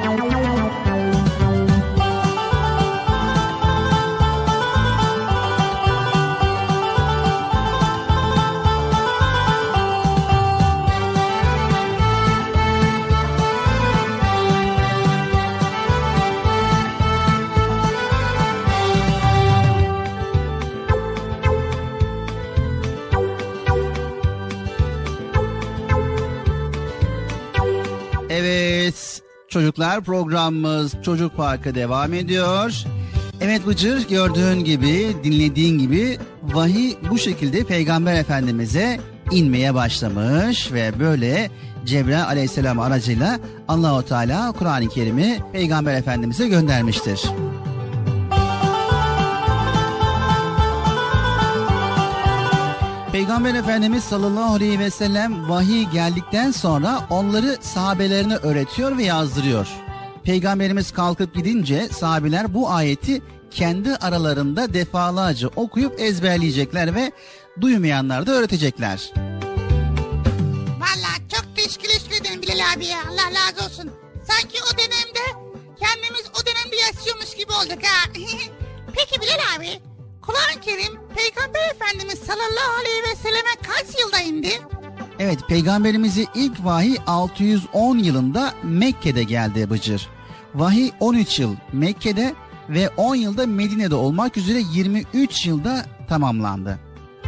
devam 0.00 0.21
çocuklar 29.72 30.00
programımız 30.00 30.94
Çocuk 31.02 31.36
Parkı 31.36 31.74
devam 31.74 32.12
ediyor. 32.12 32.84
Evet 33.40 33.66
Bıcır 33.66 34.08
gördüğün 34.08 34.64
gibi 34.64 35.16
dinlediğin 35.24 35.78
gibi 35.78 36.18
vahiy 36.42 36.94
bu 37.10 37.18
şekilde 37.18 37.64
Peygamber 37.64 38.14
Efendimiz'e 38.14 39.00
inmeye 39.30 39.74
başlamış 39.74 40.72
ve 40.72 41.00
böyle 41.00 41.50
Cebrail 41.84 42.24
aleyhisselam 42.24 42.80
aracıyla 42.80 43.38
Allahu 43.68 44.02
Teala 44.02 44.52
Kur'an-ı 44.52 44.88
Kerim'i 44.88 45.38
Peygamber 45.52 45.94
Efendimiz'e 45.94 46.48
göndermiştir. 46.48 47.22
Peygamber 53.22 53.54
Efendimiz 53.54 54.04
sallallahu 54.04 54.54
aleyhi 54.54 54.78
ve 54.78 54.90
sellem 54.90 55.48
vahiy 55.48 55.84
geldikten 55.84 56.50
sonra 56.50 57.06
onları 57.10 57.58
sahabelerine 57.60 58.36
öğretiyor 58.36 58.98
ve 58.98 59.04
yazdırıyor. 59.04 59.68
Peygamberimiz 60.24 60.92
kalkıp 60.92 61.34
gidince 61.34 61.88
sahabeler 61.88 62.54
bu 62.54 62.70
ayeti 62.70 63.22
kendi 63.50 63.96
aralarında 63.96 64.74
defalarca 64.74 65.48
okuyup 65.48 66.00
ezberleyecekler 66.00 66.94
ve 66.94 67.12
duymayanlar 67.60 68.26
da 68.26 68.32
öğretecekler. 68.32 69.10
Valla 70.80 71.12
çok 71.28 71.56
teşekkür 71.56 72.20
ederim 72.20 72.42
Bilal 72.42 72.72
abi 72.76 72.86
ya. 72.86 72.98
Allah 73.10 73.30
razı 73.30 73.66
olsun. 73.66 73.90
Sanki 74.24 74.58
o 74.72 74.78
dönemde 74.78 75.52
kendimiz 75.80 76.26
o 76.42 76.46
dönemde 76.46 76.76
yaşıyormuş 76.76 77.34
gibi 77.34 77.52
olduk 77.52 77.84
ha. 77.84 78.10
Peki 78.94 79.20
Bilal 79.20 79.56
abi, 79.56 79.91
Kur'an-ı 80.22 80.60
Kerim 80.60 81.00
Peygamber 81.16 81.70
Efendimiz 81.74 82.18
sallallahu 82.18 82.80
aleyhi 82.80 83.02
ve 83.10 83.16
selleme 83.16 83.54
kaç 83.62 84.00
yılda 84.00 84.20
indi? 84.20 84.60
Evet 85.18 85.38
peygamberimizi 85.48 86.26
ilk 86.34 86.64
vahiy 86.64 86.96
610 87.06 87.98
yılında 87.98 88.54
Mekke'de 88.62 89.22
geldi 89.22 89.70
Bıcır. 89.70 90.08
Vahiy 90.54 90.90
13 91.00 91.38
yıl 91.38 91.56
Mekke'de 91.72 92.34
ve 92.68 92.88
10 92.88 93.14
yılda 93.14 93.46
Medine'de 93.46 93.94
olmak 93.94 94.36
üzere 94.36 94.62
23 94.72 95.46
yılda 95.46 95.86
tamamlandı. 96.08 96.78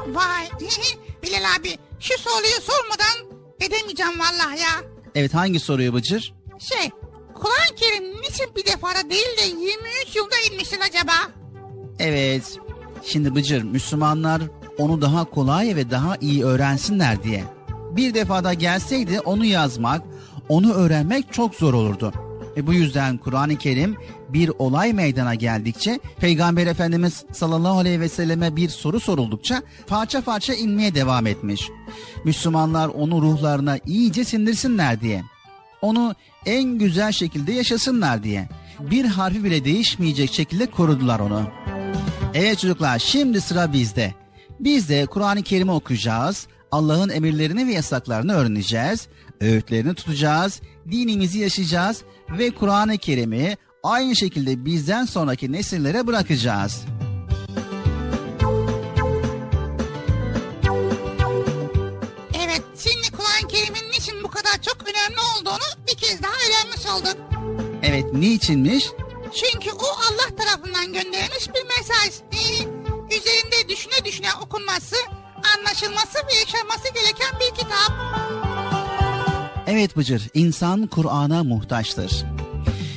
Vay 0.07 0.49
Bilal 1.23 1.45
abi 1.61 1.79
şu 2.01 2.19
soruyu 2.19 2.61
sormadan 2.63 3.39
edemeyeceğim 3.61 4.19
vallahi 4.21 4.61
ya. 4.61 4.85
Evet 5.15 5.35
hangi 5.35 5.61
soruyu 5.61 5.95
Bıcır? 5.95 6.35
Şey 6.59 6.91
Kur'an-ı 7.35 7.75
Kerim 7.77 8.23
niçin 8.23 8.55
bir 8.57 8.67
defada 8.67 9.11
değil 9.11 9.37
de 9.39 9.43
23 9.43 10.17
yılda 10.17 10.35
inmiştir 10.51 10.81
acaba? 10.89 11.13
Evet. 11.99 12.59
Şimdi 13.07 13.35
Bıcır 13.35 13.63
Müslümanlar 13.63 14.43
onu 14.79 15.03
daha 15.03 15.25
kolay 15.25 15.77
ve 15.77 15.91
daha 15.91 16.17
iyi 16.17 16.45
öğrensinler 16.45 17.23
diye. 17.23 17.45
Bir 17.97 18.15
defada 18.15 18.55
gelseydi 18.55 19.21
onu 19.21 19.45
yazmak, 19.45 20.03
onu 20.49 20.73
öğrenmek 20.73 21.33
çok 21.33 21.55
zor 21.55 21.75
olurdu. 21.75 22.13
Ve 22.57 22.67
bu 22.67 22.75
yüzden 22.75 23.19
Kur'an-ı 23.19 23.57
Kerim 23.57 23.97
bir 24.29 24.51
olay 24.59 24.93
meydana 24.93 25.35
geldikçe 25.35 26.01
Peygamber 26.21 26.67
Efendimiz 26.67 27.25
sallallahu 27.33 27.79
aleyhi 27.79 28.01
ve 28.01 28.09
selleme 28.09 28.57
bir 28.57 28.69
soru 28.69 29.01
soruldukça 29.01 29.63
parça 29.87 30.21
parça 30.21 30.55
inmeye 30.55 30.95
devam 30.95 31.27
etmiş. 31.27 31.69
Müslümanlar 32.25 32.89
onu 32.89 33.23
ruhlarına 33.23 33.79
iyice 33.87 34.25
sindirsinler 34.25 35.01
diye. 35.01 35.23
Onu 35.83 36.15
en 36.47 36.65
güzel 36.65 37.13
şekilde 37.13 37.53
yaşasınlar 37.53 38.23
diye. 38.23 38.49
Bir 38.81 39.05
harfi 39.05 39.45
bile 39.45 39.65
değişmeyecek 39.65 40.33
şekilde 40.33 40.67
korudular 40.67 41.21
onu. 41.21 41.43
Evet 42.35 42.59
çocuklar 42.59 42.99
şimdi 42.99 43.41
sıra 43.41 43.73
bizde. 43.73 44.15
Biz 44.61 44.89
de 44.89 45.07
Kur'an-ı 45.07 45.43
Kerim'i 45.43 45.71
okuyacağız. 45.71 46.47
Allah'ın 46.71 47.09
emirlerini 47.09 47.67
ve 47.67 47.73
yasaklarını 47.73 48.35
öğreneceğiz. 48.35 49.09
Öğütlerini 49.41 49.95
tutacağız. 49.95 50.61
Dinimizi 50.91 51.39
yaşayacağız. 51.39 52.03
Ve 52.39 52.51
Kur'an-ı 52.51 52.99
Kerim'i 52.99 53.57
aynı 53.83 54.17
şekilde 54.17 54.65
bizden 54.65 55.05
sonraki 55.05 55.53
nesillere 55.53 56.07
bırakacağız. 56.07 56.85
Evet 62.45 62.63
şimdi 62.79 63.11
Kur'an-ı 63.17 63.49
Kerim'in 63.49 63.91
niçin 63.91 64.23
bu 64.23 64.29
kadar 64.29 64.63
çok 64.63 64.77
önemli 64.83 65.21
olduğunu 65.39 65.87
bir 65.89 65.95
kez 65.95 66.23
daha 66.23 66.33
öğrenmiş 66.33 66.87
olduk. 66.87 67.17
Evet 67.83 68.15
niçinmiş? 68.15 68.85
Çünkü 69.35 69.71
o 69.73 69.87
Allah 69.87 70.37
tarafından 70.37 70.87
gönderilmiş 70.87 71.49
bir 71.49 71.65
mesaj. 71.79 72.21
Ee, 72.33 72.63
üzerinde 73.17 73.69
düşüne 73.69 74.05
düşüne 74.05 74.29
okunması, 74.43 74.97
anlaşılması 75.57 76.19
ve 76.19 76.35
yaşanması 76.39 76.95
gereken 76.95 77.41
bir 77.41 77.55
kitap. 77.59 77.93
Evet 79.67 79.97
Bıcır, 79.97 80.29
insan 80.35 80.87
Kur'an'a 80.87 81.45
muhtaçtır. 81.45 82.25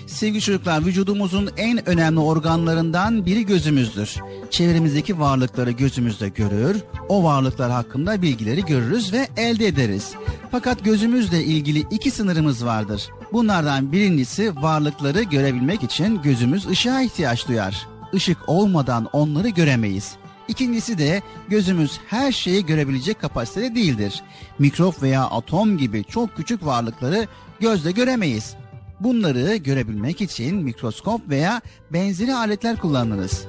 Sevgili 0.08 0.42
çocuklar, 0.42 0.86
vücudumuzun 0.86 1.50
en 1.58 1.90
önemli 1.90 2.20
organlarından 2.20 3.26
biri 3.26 3.46
gözümüzdür. 3.46 4.16
Çevremizdeki 4.52 5.20
varlıkları 5.20 5.72
gözümüzde 5.72 6.30
görür, 6.30 6.84
o 7.10 7.24
varlıklar 7.24 7.72
hakkında 7.72 8.22
bilgileri 8.22 8.66
görürüz 8.66 9.14
ve 9.14 9.28
elde 9.38 9.68
ederiz. 9.68 10.12
Fakat 10.52 10.84
gözümüzle 10.84 11.44
ilgili 11.44 11.80
iki 11.92 12.12
sınırımız 12.12 12.66
vardır. 12.66 13.10
Bunlardan 13.34 13.92
birincisi 13.92 14.56
varlıkları 14.56 15.24
görebilmek 15.24 15.84
için 15.84 16.22
gözümüz 16.22 16.68
ışığa 16.68 17.02
ihtiyaç 17.02 17.48
duyar. 17.48 17.88
Işık 18.14 18.38
olmadan 18.48 19.10
onları 19.14 19.50
göremeyiz. 19.50 20.16
İkincisi 20.48 20.98
de 20.98 21.22
gözümüz 21.50 22.00
her 22.08 22.32
şeyi 22.32 22.66
görebilecek 22.66 23.22
kapasitede 23.22 23.76
değildir. 23.76 24.24
Mikrop 24.60 25.02
veya 25.04 25.24
atom 25.24 25.78
gibi 25.78 26.04
çok 26.04 26.38
küçük 26.38 26.66
varlıkları 26.66 27.28
gözle 27.60 27.92
göremeyiz. 27.92 28.56
Bunları 29.00 29.56
görebilmek 29.56 30.22
için 30.22 30.56
mikroskop 30.56 31.30
veya 31.30 31.62
benzeri 31.94 32.36
aletler 32.36 32.78
kullanırız. 32.78 33.46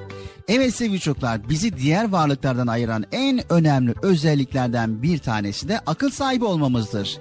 Evet 0.49 0.75
sevgili 0.75 1.01
çocuklar 1.01 1.49
bizi 1.49 1.77
diğer 1.77 2.09
varlıklardan 2.09 2.67
ayıran 2.67 3.05
en 3.13 3.53
önemli 3.53 3.95
özelliklerden 4.03 5.03
bir 5.03 5.19
tanesi 5.19 5.69
de 5.69 5.79
akıl 5.87 6.11
sahibi 6.11 6.45
olmamızdır. 6.45 7.19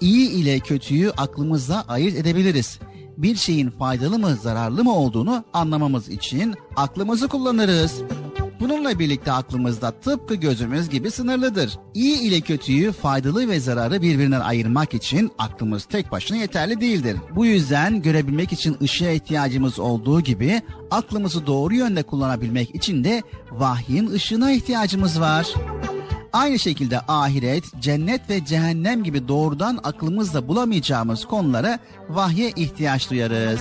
İyi 0.00 0.30
ile 0.30 0.60
kötüyü 0.60 1.10
aklımızla 1.10 1.84
ayırt 1.88 2.16
edebiliriz. 2.16 2.78
Bir 3.16 3.36
şeyin 3.36 3.70
faydalı 3.70 4.18
mı 4.18 4.36
zararlı 4.42 4.84
mı 4.84 4.94
olduğunu 4.94 5.44
anlamamız 5.52 6.08
için 6.08 6.54
aklımızı 6.76 7.28
kullanırız. 7.28 8.02
Bununla 8.60 8.98
birlikte 8.98 9.32
aklımızda 9.32 9.90
tıpkı 9.90 10.34
gözümüz 10.34 10.88
gibi 10.88 11.10
sınırlıdır. 11.10 11.78
İyi 11.94 12.20
ile 12.20 12.40
kötüyü, 12.40 12.92
faydalı 12.92 13.48
ve 13.48 13.60
zararı 13.60 14.02
birbirinden 14.02 14.40
ayırmak 14.40 14.94
için 14.94 15.30
aklımız 15.38 15.84
tek 15.84 16.12
başına 16.12 16.36
yeterli 16.36 16.80
değildir. 16.80 17.16
Bu 17.34 17.46
yüzden 17.46 18.02
görebilmek 18.02 18.52
için 18.52 18.76
ışığa 18.82 19.10
ihtiyacımız 19.10 19.78
olduğu 19.78 20.20
gibi 20.20 20.62
aklımızı 20.90 21.46
doğru 21.46 21.74
yönde 21.74 22.02
kullanabilmek 22.02 22.74
için 22.74 23.04
de 23.04 23.22
vahyin 23.52 24.10
ışığına 24.10 24.52
ihtiyacımız 24.52 25.20
var. 25.20 25.46
Aynı 26.36 26.58
şekilde 26.58 27.00
ahiret, 27.00 27.64
cennet 27.80 28.30
ve 28.30 28.44
cehennem 28.44 29.04
gibi 29.04 29.28
doğrudan 29.28 29.78
aklımızla 29.84 30.48
bulamayacağımız 30.48 31.24
konulara 31.24 31.78
vahye 32.08 32.50
ihtiyaç 32.56 33.10
duyarız. 33.10 33.60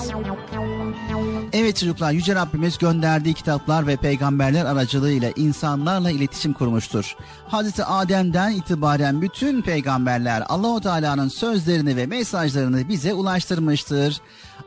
Evet 1.54 1.78
çocuklar 1.78 2.12
Yüce 2.12 2.36
Rabbimiz 2.36 2.78
gönderdiği 2.78 3.34
kitaplar 3.34 3.88
ve 3.88 3.96
peygamberler 3.96 4.66
aracılığıyla 4.66 5.32
insanlarla 5.36 6.12
iletişim 6.12 6.54
kurmuştur. 6.54 7.16
Hazreti 7.48 7.84
Adem'den 7.84 8.52
itibaren 8.52 9.22
bütün 9.22 9.62
peygamberler 9.62 10.44
Allahu 10.50 10.82
Teala'nın 10.82 11.28
sözlerini 11.28 11.96
ve 11.96 12.06
mesajlarını 12.06 12.90
bize 12.90 13.14
ulaştırmıştır. 13.14 14.22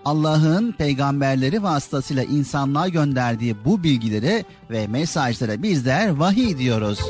Allah'ın 0.04 0.72
peygamberleri 0.72 1.62
vasıtasıyla 1.62 2.22
insanlığa 2.22 2.88
gönderdiği 2.88 3.64
bu 3.64 3.82
bilgileri 3.82 4.44
ve 4.70 4.86
mesajlara 4.86 5.62
bizler 5.62 6.08
vahiy 6.08 6.58
diyoruz. 6.58 7.00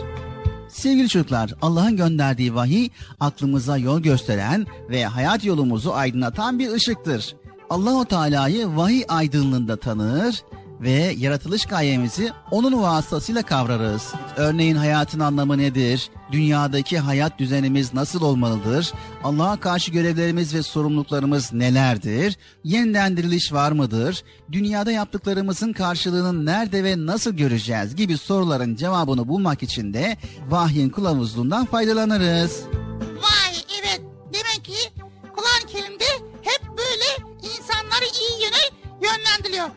Sevgili 0.68 1.08
çocuklar, 1.08 1.54
Allah'ın 1.62 1.96
gönderdiği 1.96 2.54
vahiy 2.54 2.88
aklımıza 3.20 3.78
yol 3.78 4.00
gösteren 4.00 4.66
ve 4.90 5.04
hayat 5.04 5.44
yolumuzu 5.44 5.92
aydınlatan 5.92 6.58
bir 6.58 6.70
ışıktır. 6.70 7.36
Allahu 7.70 8.04
Teala'yı 8.04 8.76
vahiy 8.76 9.04
aydınlığında 9.08 9.76
tanır 9.76 10.42
ve 10.80 11.14
yaratılış 11.18 11.66
gayemizi 11.66 12.32
onun 12.50 12.82
vasıtasıyla 12.82 13.42
kavrarız. 13.42 14.12
Örneğin 14.36 14.76
hayatın 14.76 15.20
anlamı 15.20 15.58
nedir? 15.58 16.10
Dünyadaki 16.33 16.99
hayat 16.99 17.39
düzenimiz 17.39 17.95
nasıl 17.95 18.22
olmalıdır? 18.22 18.93
Allah'a 19.24 19.61
karşı 19.61 19.91
görevlerimiz 19.91 20.55
ve 20.55 20.62
sorumluluklarımız 20.62 21.53
nelerdir? 21.53 22.37
Yeniden 22.64 23.16
diriliş 23.16 23.53
var 23.53 23.72
mıdır? 23.72 24.24
Dünyada 24.53 24.93
yaptıklarımızın 24.93 25.72
karşılığını 25.72 26.47
nerede 26.47 26.85
ve 26.85 27.07
nasıl 27.07 27.33
göreceğiz 27.33 27.97
gibi 27.97 28.18
soruların 28.18 28.76
cevabını 28.76 29.29
bulmak 29.29 29.62
için 29.62 29.95
de 29.95 30.16
vahyin 30.49 30.89
kılavuzluğundan 30.91 31.66
faydalanırız. 31.66 32.62
Vay 33.03 33.55
evet 33.81 34.01
demek 34.35 34.64
ki 34.64 34.93
Kur'an-ı 35.37 35.66
Kerim'de 35.66 36.05
hep 36.43 36.62
böyle 36.68 37.39
insanları 37.43 38.05
iyi 38.05 38.43
yöne 38.43 38.64
yönlendiriyor. 39.03 39.68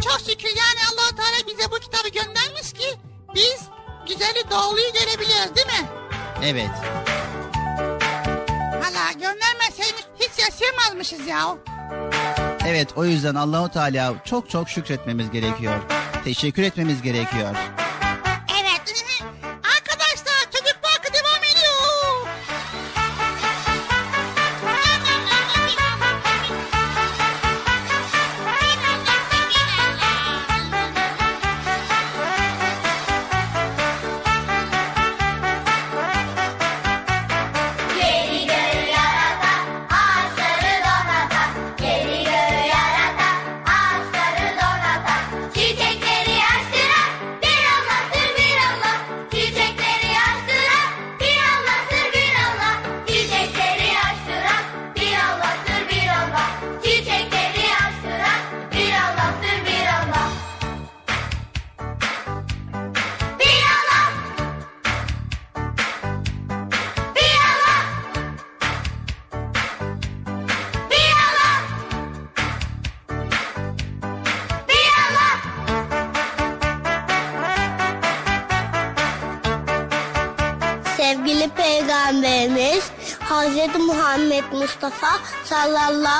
Çok 0.00 0.20
şükür 0.20 0.48
yani 0.48 0.80
allah 0.92 1.16
Teala 1.16 1.46
bize 1.46 1.70
bu 1.70 1.74
kitabı 1.80 2.08
göndermiş 2.08 2.72
ki 2.72 2.98
biz 3.34 3.60
güzeli 4.08 4.50
doğruyu 4.50 4.92
görebiliyoruz 4.92 5.56
değil 5.56 5.66
mi? 5.66 5.88
Evet. 6.42 6.70
Valla 8.74 9.12
göndermeseymiş 9.12 10.04
hiç 10.20 10.30
yaşayamazmışız 10.38 11.26
ya. 11.26 11.56
Evet 12.66 12.88
o 12.96 13.04
yüzden 13.04 13.34
Allahu 13.34 13.68
Teala 13.68 14.14
çok 14.24 14.50
çok 14.50 14.68
şükretmemiz 14.68 15.30
gerekiyor. 15.30 15.74
Teşekkür 16.24 16.62
etmemiz 16.62 17.02
gerekiyor. 17.02 17.54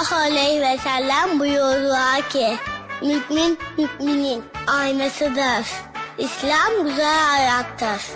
Sallallahu 0.06 0.32
aleyhi 0.32 0.60
ve 0.60 0.78
sellem 0.78 1.40
buyurdular 1.40 2.28
ki 2.28 2.56
Mümin 3.02 3.58
müminin 3.78 4.44
aynasıdır. 4.66 5.66
İslam 6.18 6.84
güzel 6.84 7.32
ayaktır. 7.32 8.15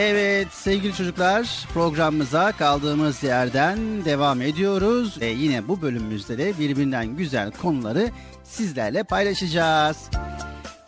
Evet 0.00 0.48
sevgili 0.52 0.96
çocuklar 0.96 1.66
programımıza 1.74 2.52
kaldığımız 2.52 3.22
yerden 3.22 4.04
devam 4.04 4.42
ediyoruz. 4.42 5.20
Ve 5.20 5.26
yine 5.26 5.68
bu 5.68 5.82
bölümümüzde 5.82 6.38
de 6.38 6.58
birbirinden 6.58 7.06
güzel 7.06 7.50
konuları 7.50 8.10
sizlerle 8.44 9.02
paylaşacağız. 9.02 9.96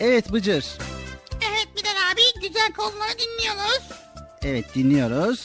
Evet 0.00 0.32
Bıcır. 0.32 0.64
Evet 1.50 1.68
Bilal 1.76 2.12
abi 2.12 2.48
güzel 2.48 2.72
konuları 2.72 3.12
dinliyoruz. 3.18 3.82
Evet 4.42 4.74
dinliyoruz. 4.74 5.44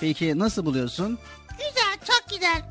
Peki 0.00 0.38
nasıl 0.38 0.66
buluyorsun? 0.66 1.18
Güzel 1.50 1.96
çok 2.06 2.30
güzel. 2.30 2.62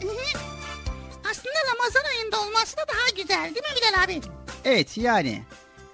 Aslında 1.31 1.55
Ramazan 1.73 2.03
ayında 2.15 2.41
olması 2.41 2.77
da 2.77 2.81
daha 2.88 3.21
güzel 3.21 3.43
değil 3.43 3.65
mi 3.65 3.81
Bilal 3.81 4.03
abi? 4.03 4.21
Evet 4.65 4.97
yani 4.97 5.43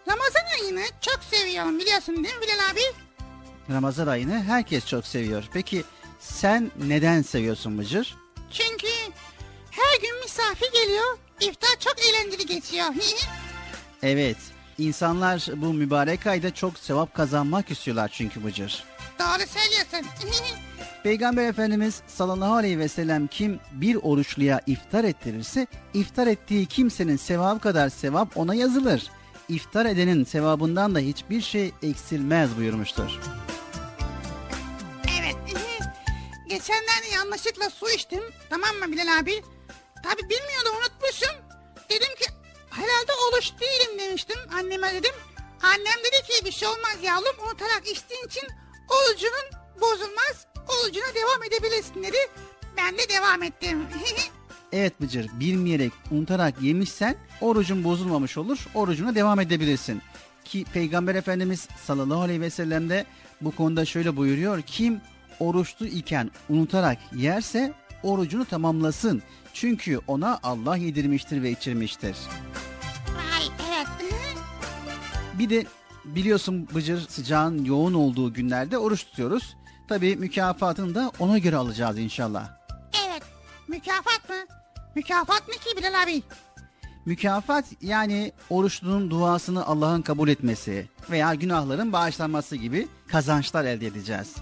Ramazan 0.07 0.45
ayını 0.61 0.83
çok 1.01 1.19
seviyorum 1.31 1.79
biliyorsun 1.79 2.15
değil 2.15 2.35
mi 2.35 2.41
Bilal 2.41 2.71
abi? 2.71 3.12
Ramazan 3.69 4.07
ayını 4.07 4.43
herkes 4.43 4.85
çok 4.87 5.05
seviyor. 5.07 5.43
Peki 5.53 5.83
sen 6.19 6.71
neden 6.87 7.21
seviyorsun 7.21 7.77
Bıcır? 7.77 8.15
Çünkü 8.51 8.87
her 9.71 10.01
gün 10.01 10.19
misafir 10.23 10.71
geliyor. 10.73 11.17
İftar 11.41 11.79
çok 11.79 11.95
eğlenceli 11.99 12.45
geçiyor. 12.45 12.85
Evet 14.05 14.37
insanlar 14.77 15.47
bu 15.55 15.73
mübarek 15.73 16.27
ayda 16.27 16.53
çok 16.53 16.77
sevap 16.79 17.13
kazanmak 17.13 17.71
istiyorlar 17.71 18.11
çünkü 18.13 18.43
Bıcır. 18.43 18.83
Doğru 19.19 19.47
söylüyorsun. 19.47 20.11
Peygamber 21.03 21.47
Efendimiz 21.47 22.01
sallallahu 22.07 22.53
aleyhi 22.53 22.79
ve 22.79 22.87
sellem 22.87 23.27
kim 23.27 23.59
bir 23.71 23.95
oruçluya 23.95 24.61
iftar 24.67 25.03
ettirirse 25.03 25.67
iftar 25.93 26.27
ettiği 26.27 26.65
kimsenin 26.65 27.17
sevabı 27.17 27.59
kadar 27.59 27.89
sevap 27.89 28.37
ona 28.37 28.55
yazılır. 28.55 29.11
İftar 29.49 29.85
edenin 29.85 30.23
sevabından 30.23 30.95
da 30.95 30.99
hiçbir 30.99 31.41
şey 31.41 31.71
eksilmez 31.83 32.57
buyurmuştur. 32.57 33.19
Geçenlerde 36.47 37.07
yanlışlıkla 37.13 37.69
su 37.69 37.89
içtim. 37.89 38.23
Tamam 38.49 38.75
mı 38.75 38.91
Bilal 38.91 39.19
abi? 39.19 39.41
Tabi 40.03 40.21
bilmiyordum 40.29 40.73
unutmuşum. 40.79 41.35
Dedim 41.89 42.15
ki 42.19 42.25
herhalde 42.69 43.11
oruç 43.27 43.51
değilim 43.61 43.99
demiştim. 43.99 44.37
Anneme 44.57 44.93
dedim. 44.93 45.13
Annem 45.63 45.99
dedi 46.05 46.27
ki 46.27 46.45
bir 46.45 46.51
şey 46.51 46.67
olmaz 46.67 46.97
yavrum 47.03 47.35
unutarak 47.47 47.87
içtiğin 47.91 48.27
için 48.27 48.43
orucunun 48.89 49.63
bozulmaz. 49.81 50.47
Orucuna 50.67 51.15
devam 51.15 51.43
edebilirsin 51.43 52.03
dedi. 52.03 52.17
Ben 52.77 52.97
de 52.97 53.09
devam 53.09 53.43
ettim. 53.43 53.87
Evet 54.75 55.01
Bıcır 55.01 55.29
bilmeyerek 55.39 55.91
unutarak 56.11 56.61
yemişsen 56.61 57.15
orucun 57.41 57.83
bozulmamış 57.83 58.37
olur 58.37 58.57
orucuna 58.75 59.15
devam 59.15 59.39
edebilirsin. 59.39 60.01
Ki 60.45 60.65
Peygamber 60.73 61.15
Efendimiz 61.15 61.67
sallallahu 61.85 62.21
aleyhi 62.21 62.41
ve 62.41 62.49
sellem 62.49 62.89
de 62.89 63.05
bu 63.41 63.55
konuda 63.55 63.85
şöyle 63.85 64.15
buyuruyor. 64.17 64.61
Kim 64.61 65.01
oruçlu 65.39 65.85
iken 65.85 66.31
unutarak 66.49 66.97
yerse 67.15 67.73
orucunu 68.03 68.45
tamamlasın. 68.45 69.23
Çünkü 69.53 69.99
ona 70.07 70.39
Allah 70.43 70.77
yedirmiştir 70.77 71.43
ve 71.43 71.51
içirmiştir. 71.51 72.17
Vay 73.15 73.43
evet. 73.69 73.87
Bir 75.39 75.49
de 75.49 75.65
biliyorsun 76.05 76.67
Bıcır 76.75 77.07
sıcağın 77.07 77.65
yoğun 77.65 77.93
olduğu 77.93 78.33
günlerde 78.33 78.77
oruç 78.77 79.05
tutuyoruz. 79.05 79.55
Tabii 79.89 80.15
mükafatını 80.15 80.95
da 80.95 81.11
ona 81.19 81.37
göre 81.37 81.55
alacağız 81.55 81.97
inşallah. 81.99 82.49
evet. 83.07 83.23
Mükafat 83.67 84.29
mı? 84.29 84.35
Mükafat 84.95 85.43
ne 85.47 85.53
ki 85.53 85.77
Bilal 85.77 86.03
abi? 86.03 86.23
Mükafat 87.05 87.65
yani 87.81 88.31
oruçlunun 88.49 89.09
duasını 89.11 89.65
Allah'ın 89.65 90.01
kabul 90.01 90.29
etmesi 90.29 90.87
veya 91.11 91.33
günahların 91.33 91.93
bağışlanması 91.93 92.55
gibi 92.55 92.87
kazançlar 93.07 93.65
elde 93.65 93.87
edeceğiz. 93.87 94.35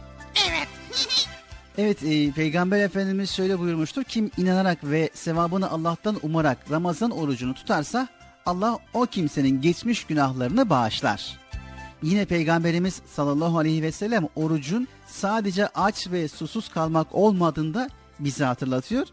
Evet. 1.77 2.03
E, 2.03 2.31
Peygamber 2.31 2.79
Efendimiz 2.79 3.31
şöyle 3.31 3.59
buyurmuştur. 3.59 4.03
Kim 4.03 4.31
inanarak 4.37 4.83
ve 4.83 5.09
sevabını 5.13 5.69
Allah'tan 5.69 6.17
umarak 6.23 6.71
Ramazan 6.71 7.11
orucunu 7.11 7.53
tutarsa 7.53 8.07
Allah 8.45 8.77
o 8.93 9.05
kimsenin 9.05 9.61
geçmiş 9.61 10.03
günahlarını 10.03 10.69
bağışlar. 10.69 11.39
Yine 12.03 12.25
Peygamberimiz 12.25 13.01
sallallahu 13.05 13.57
aleyhi 13.57 13.83
ve 13.83 13.91
sellem 13.91 14.27
orucun 14.35 14.87
sadece 15.07 15.67
aç 15.67 16.11
ve 16.11 16.27
susuz 16.27 16.69
kalmak 16.69 17.15
olmadığında 17.15 17.89
bize 18.19 18.45
hatırlatıyor. 18.45 19.07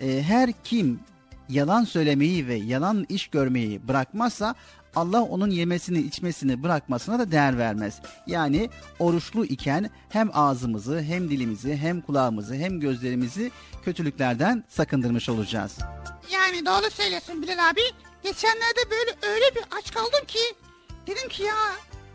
E, 0.00 0.22
her 0.22 0.52
kim 0.64 1.00
yalan 1.48 1.84
söylemeyi 1.84 2.48
ve 2.48 2.54
yalan 2.54 3.06
iş 3.08 3.26
görmeyi 3.28 3.88
bırakmazsa 3.88 4.54
Allah 4.96 5.22
onun 5.22 5.50
yemesini 5.50 5.98
içmesini 5.98 6.62
bırakmasına 6.62 7.18
da 7.18 7.30
değer 7.30 7.58
vermez. 7.58 8.00
Yani 8.26 8.70
oruçlu 8.98 9.44
iken 9.44 9.90
hem 10.08 10.30
ağzımızı 10.32 11.02
hem 11.02 11.30
dilimizi 11.30 11.76
hem 11.76 12.00
kulağımızı 12.00 12.54
hem 12.54 12.80
gözlerimizi 12.80 13.50
kötülüklerden 13.84 14.64
sakındırmış 14.68 15.28
olacağız. 15.28 15.78
Yani 16.32 16.66
doğru 16.66 16.90
söylüyorsun 16.90 17.42
Bilal 17.42 17.70
abi. 17.70 17.80
Geçenlerde 18.22 18.90
böyle 18.90 19.32
öyle 19.34 19.54
bir 19.54 19.64
aç 19.78 19.94
kaldım 19.94 20.26
ki 20.26 20.38
dedim 21.06 21.28
ki 21.28 21.42
ya 21.42 21.54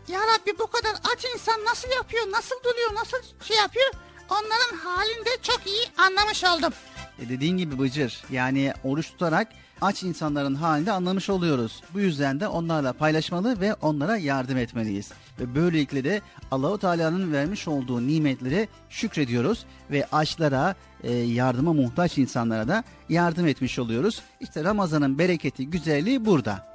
ya 0.08 0.20
Rabbi 0.20 0.58
bu 0.58 0.66
kadar 0.66 0.92
aç 0.92 1.24
insan 1.34 1.64
nasıl 1.64 1.88
yapıyor, 1.90 2.30
nasıl 2.30 2.56
duruyor, 2.64 2.94
nasıl 2.94 3.16
şey 3.44 3.56
yapıyor? 3.56 3.92
Onların 4.30 4.76
halinde 4.76 5.30
çok 5.42 5.66
iyi 5.66 5.82
anlamış 5.98 6.44
oldum. 6.44 6.72
E 7.18 7.28
dediğin 7.28 7.56
gibi 7.56 7.78
Bıcır 7.78 8.22
yani 8.30 8.72
oruç 8.84 9.10
tutarak 9.10 9.48
aç 9.80 10.02
insanların 10.02 10.54
halinde 10.54 10.92
anlamış 10.92 11.30
oluyoruz. 11.30 11.82
Bu 11.94 12.00
yüzden 12.00 12.40
de 12.40 12.48
onlarla 12.48 12.92
paylaşmalı 12.92 13.60
ve 13.60 13.74
onlara 13.74 14.16
yardım 14.16 14.56
etmeliyiz. 14.56 15.12
Ve 15.40 15.54
böylelikle 15.54 16.04
de 16.04 16.20
Allahu 16.50 16.78
Teala'nın 16.78 17.32
vermiş 17.32 17.68
olduğu 17.68 18.06
nimetlere 18.06 18.68
şükrediyoruz 18.90 19.64
ve 19.90 20.06
açlara, 20.12 20.74
e, 21.02 21.12
yardıma 21.12 21.72
muhtaç 21.72 22.18
insanlara 22.18 22.68
da 22.68 22.84
yardım 23.08 23.46
etmiş 23.46 23.78
oluyoruz. 23.78 24.22
İşte 24.40 24.64
Ramazan'ın 24.64 25.18
bereketi, 25.18 25.70
güzelliği 25.70 26.24
burada. 26.24 26.74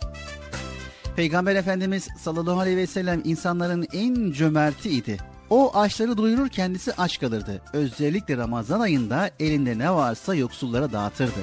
Peygamber 1.15 1.55
Efendimiz 1.55 2.07
sallallahu 2.17 2.59
aleyhi 2.59 2.77
ve 2.77 2.87
sellem 2.87 3.21
insanların 3.23 3.87
en 3.93 4.31
cömerti 4.31 4.89
idi. 4.89 5.17
O 5.49 5.77
açları 5.77 6.17
doyurur 6.17 6.49
kendisi 6.49 6.93
aç 6.93 7.19
kalırdı. 7.19 7.61
Özellikle 7.73 8.37
Ramazan 8.37 8.79
ayında 8.79 9.29
elinde 9.39 9.77
ne 9.77 9.91
varsa 9.91 10.35
yoksullara 10.35 10.91
dağıtırdı. 10.91 11.39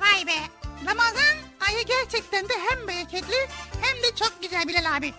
Vay 0.00 0.26
be 0.26 0.55
gerçekten 1.86 2.48
de 2.48 2.52
hem 2.68 2.88
bereketli 2.88 3.48
hem 3.80 4.02
de 4.02 4.16
çok 4.16 4.42
güzel 4.42 4.68
Bilal 4.68 4.96
abi. 4.96 5.14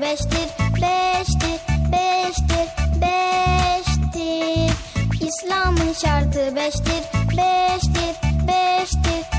Beştir, 0.00 0.48
beştir, 0.82 1.60
beştir, 1.92 2.68
beştir. 3.00 4.72
İslam'ın 5.26 5.92
şartı 5.92 6.56
beştir, 6.56 7.02
beştir, 7.36 8.14
beştir. 8.48 9.35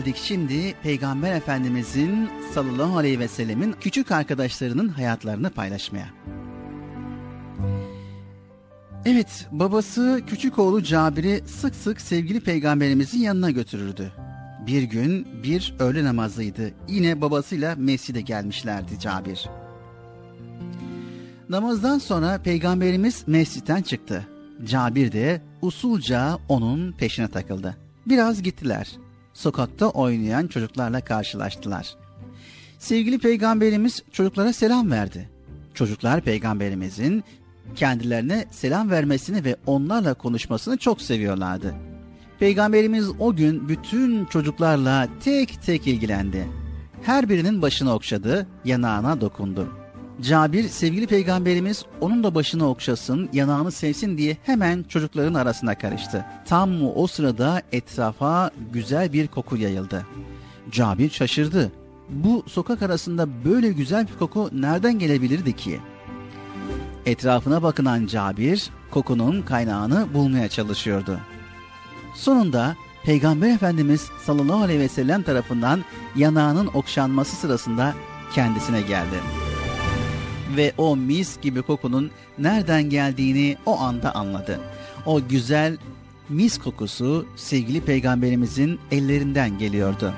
Geldik 0.00 0.16
şimdi 0.16 0.74
Peygamber 0.82 1.34
Efendimizin 1.34 2.28
sallallahu 2.54 2.96
aleyhi 2.96 3.18
ve 3.18 3.28
sellemin 3.28 3.74
küçük 3.80 4.12
arkadaşlarının 4.12 4.88
hayatlarını 4.88 5.50
paylaşmaya. 5.50 6.06
Evet, 9.04 9.48
babası 9.52 10.22
küçük 10.26 10.58
oğlu 10.58 10.82
Cabir'i 10.82 11.42
sık 11.46 11.74
sık 11.74 12.00
sevgili 12.00 12.40
peygamberimizin 12.40 13.18
yanına 13.18 13.50
götürürdü. 13.50 14.12
Bir 14.66 14.82
gün 14.82 15.42
bir 15.42 15.74
öğle 15.78 16.04
namazıydı. 16.04 16.72
Yine 16.88 17.20
babasıyla 17.20 17.74
mescide 17.76 18.20
gelmişlerdi 18.20 18.98
Cabir. 18.98 19.48
Namazdan 21.48 21.98
sonra 21.98 22.42
peygamberimiz 22.42 23.24
mescitten 23.26 23.82
çıktı. 23.82 24.26
Cabir 24.64 25.12
de 25.12 25.42
usulca 25.62 26.38
onun 26.48 26.92
peşine 26.92 27.28
takıldı. 27.28 27.76
Biraz 28.06 28.42
gittiler. 28.42 28.88
Sokakta 29.34 29.88
oynayan 29.88 30.46
çocuklarla 30.46 31.00
karşılaştılar. 31.00 31.94
Sevgili 32.78 33.18
peygamberimiz 33.18 34.02
çocuklara 34.12 34.52
selam 34.52 34.90
verdi. 34.90 35.28
Çocuklar 35.74 36.20
peygamberimizin 36.20 37.24
kendilerine 37.76 38.44
selam 38.50 38.90
vermesini 38.90 39.44
ve 39.44 39.56
onlarla 39.66 40.14
konuşmasını 40.14 40.76
çok 40.76 41.02
seviyorlardı. 41.02 41.74
Peygamberimiz 42.38 43.08
o 43.18 43.36
gün 43.36 43.68
bütün 43.68 44.24
çocuklarla 44.24 45.08
tek 45.24 45.62
tek 45.62 45.86
ilgilendi. 45.86 46.46
Her 47.02 47.28
birinin 47.28 47.62
başını 47.62 47.94
okşadı, 47.94 48.46
yanağına 48.64 49.20
dokundu. 49.20 49.79
Cabir 50.22 50.68
sevgili 50.68 51.06
peygamberimiz 51.06 51.84
onun 52.00 52.24
da 52.24 52.34
başını 52.34 52.68
okşasın, 52.68 53.28
yanağını 53.32 53.72
sevsin 53.72 54.18
diye 54.18 54.36
hemen 54.42 54.82
çocukların 54.82 55.34
arasına 55.34 55.78
karıştı. 55.78 56.24
Tam 56.44 56.96
o 56.96 57.06
sırada 57.06 57.62
etrafa 57.72 58.50
güzel 58.72 59.12
bir 59.12 59.28
koku 59.28 59.56
yayıldı. 59.56 60.06
Cabir 60.70 61.10
şaşırdı. 61.10 61.72
Bu 62.08 62.44
sokak 62.46 62.82
arasında 62.82 63.44
böyle 63.44 63.68
güzel 63.68 64.08
bir 64.08 64.18
koku 64.18 64.50
nereden 64.52 64.98
gelebilirdi 64.98 65.56
ki? 65.56 65.80
Etrafına 67.06 67.62
bakınan 67.62 68.06
Cabir 68.06 68.70
kokunun 68.90 69.42
kaynağını 69.42 70.14
bulmaya 70.14 70.48
çalışıyordu. 70.48 71.18
Sonunda 72.14 72.76
Peygamber 73.04 73.54
Efendimiz 73.54 74.08
sallallahu 74.26 74.62
aleyhi 74.62 74.80
ve 74.80 74.88
sellem 74.88 75.22
tarafından 75.22 75.84
yanağının 76.16 76.66
okşanması 76.66 77.36
sırasında 77.36 77.94
kendisine 78.34 78.80
geldi. 78.80 79.16
Ve 80.56 80.72
o 80.78 80.96
mis 80.96 81.40
gibi 81.40 81.62
kokunun 81.62 82.10
nereden 82.38 82.90
geldiğini 82.90 83.56
o 83.66 83.78
anda 83.78 84.14
anladı. 84.14 84.60
O 85.06 85.28
güzel 85.28 85.76
mis 86.28 86.58
kokusu 86.58 87.26
sevgili 87.36 87.80
peygamberimizin 87.80 88.80
ellerinden 88.90 89.58
geliyordu. 89.58 90.14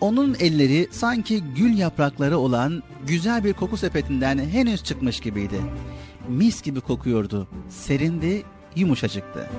Onun 0.00 0.36
elleri 0.40 0.88
sanki 0.90 1.42
gül 1.56 1.78
yaprakları 1.78 2.38
olan 2.38 2.82
güzel 3.06 3.44
bir 3.44 3.52
koku 3.52 3.76
sepetinden 3.76 4.38
henüz 4.38 4.84
çıkmış 4.84 5.20
gibiydi. 5.20 5.60
Mis 6.28 6.62
gibi 6.62 6.80
kokuyordu, 6.80 7.48
serindi, 7.68 8.42
yumuşacıktı. 8.76 9.50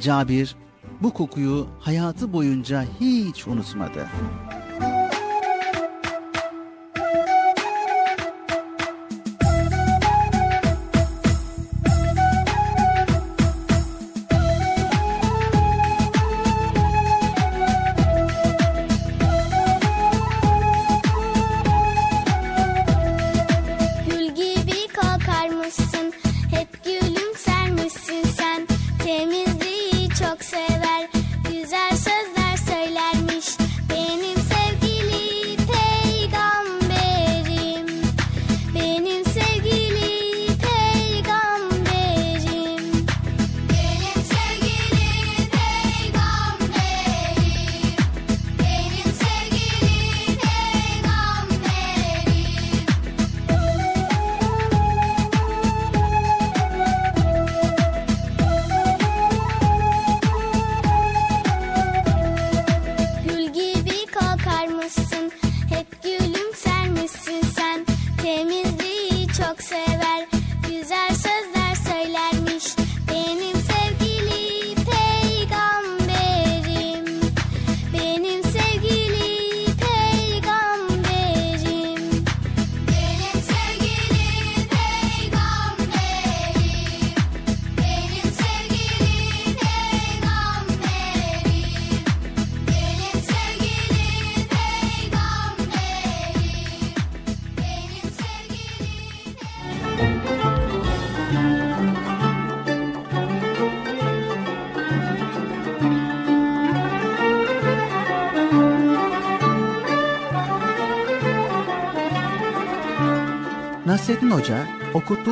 Cabir 0.00 0.56
bu 1.02 1.12
kokuyu 1.12 1.66
hayatı 1.80 2.32
boyunca 2.32 2.84
hiç 3.00 3.46
unutmadı. 3.46 4.06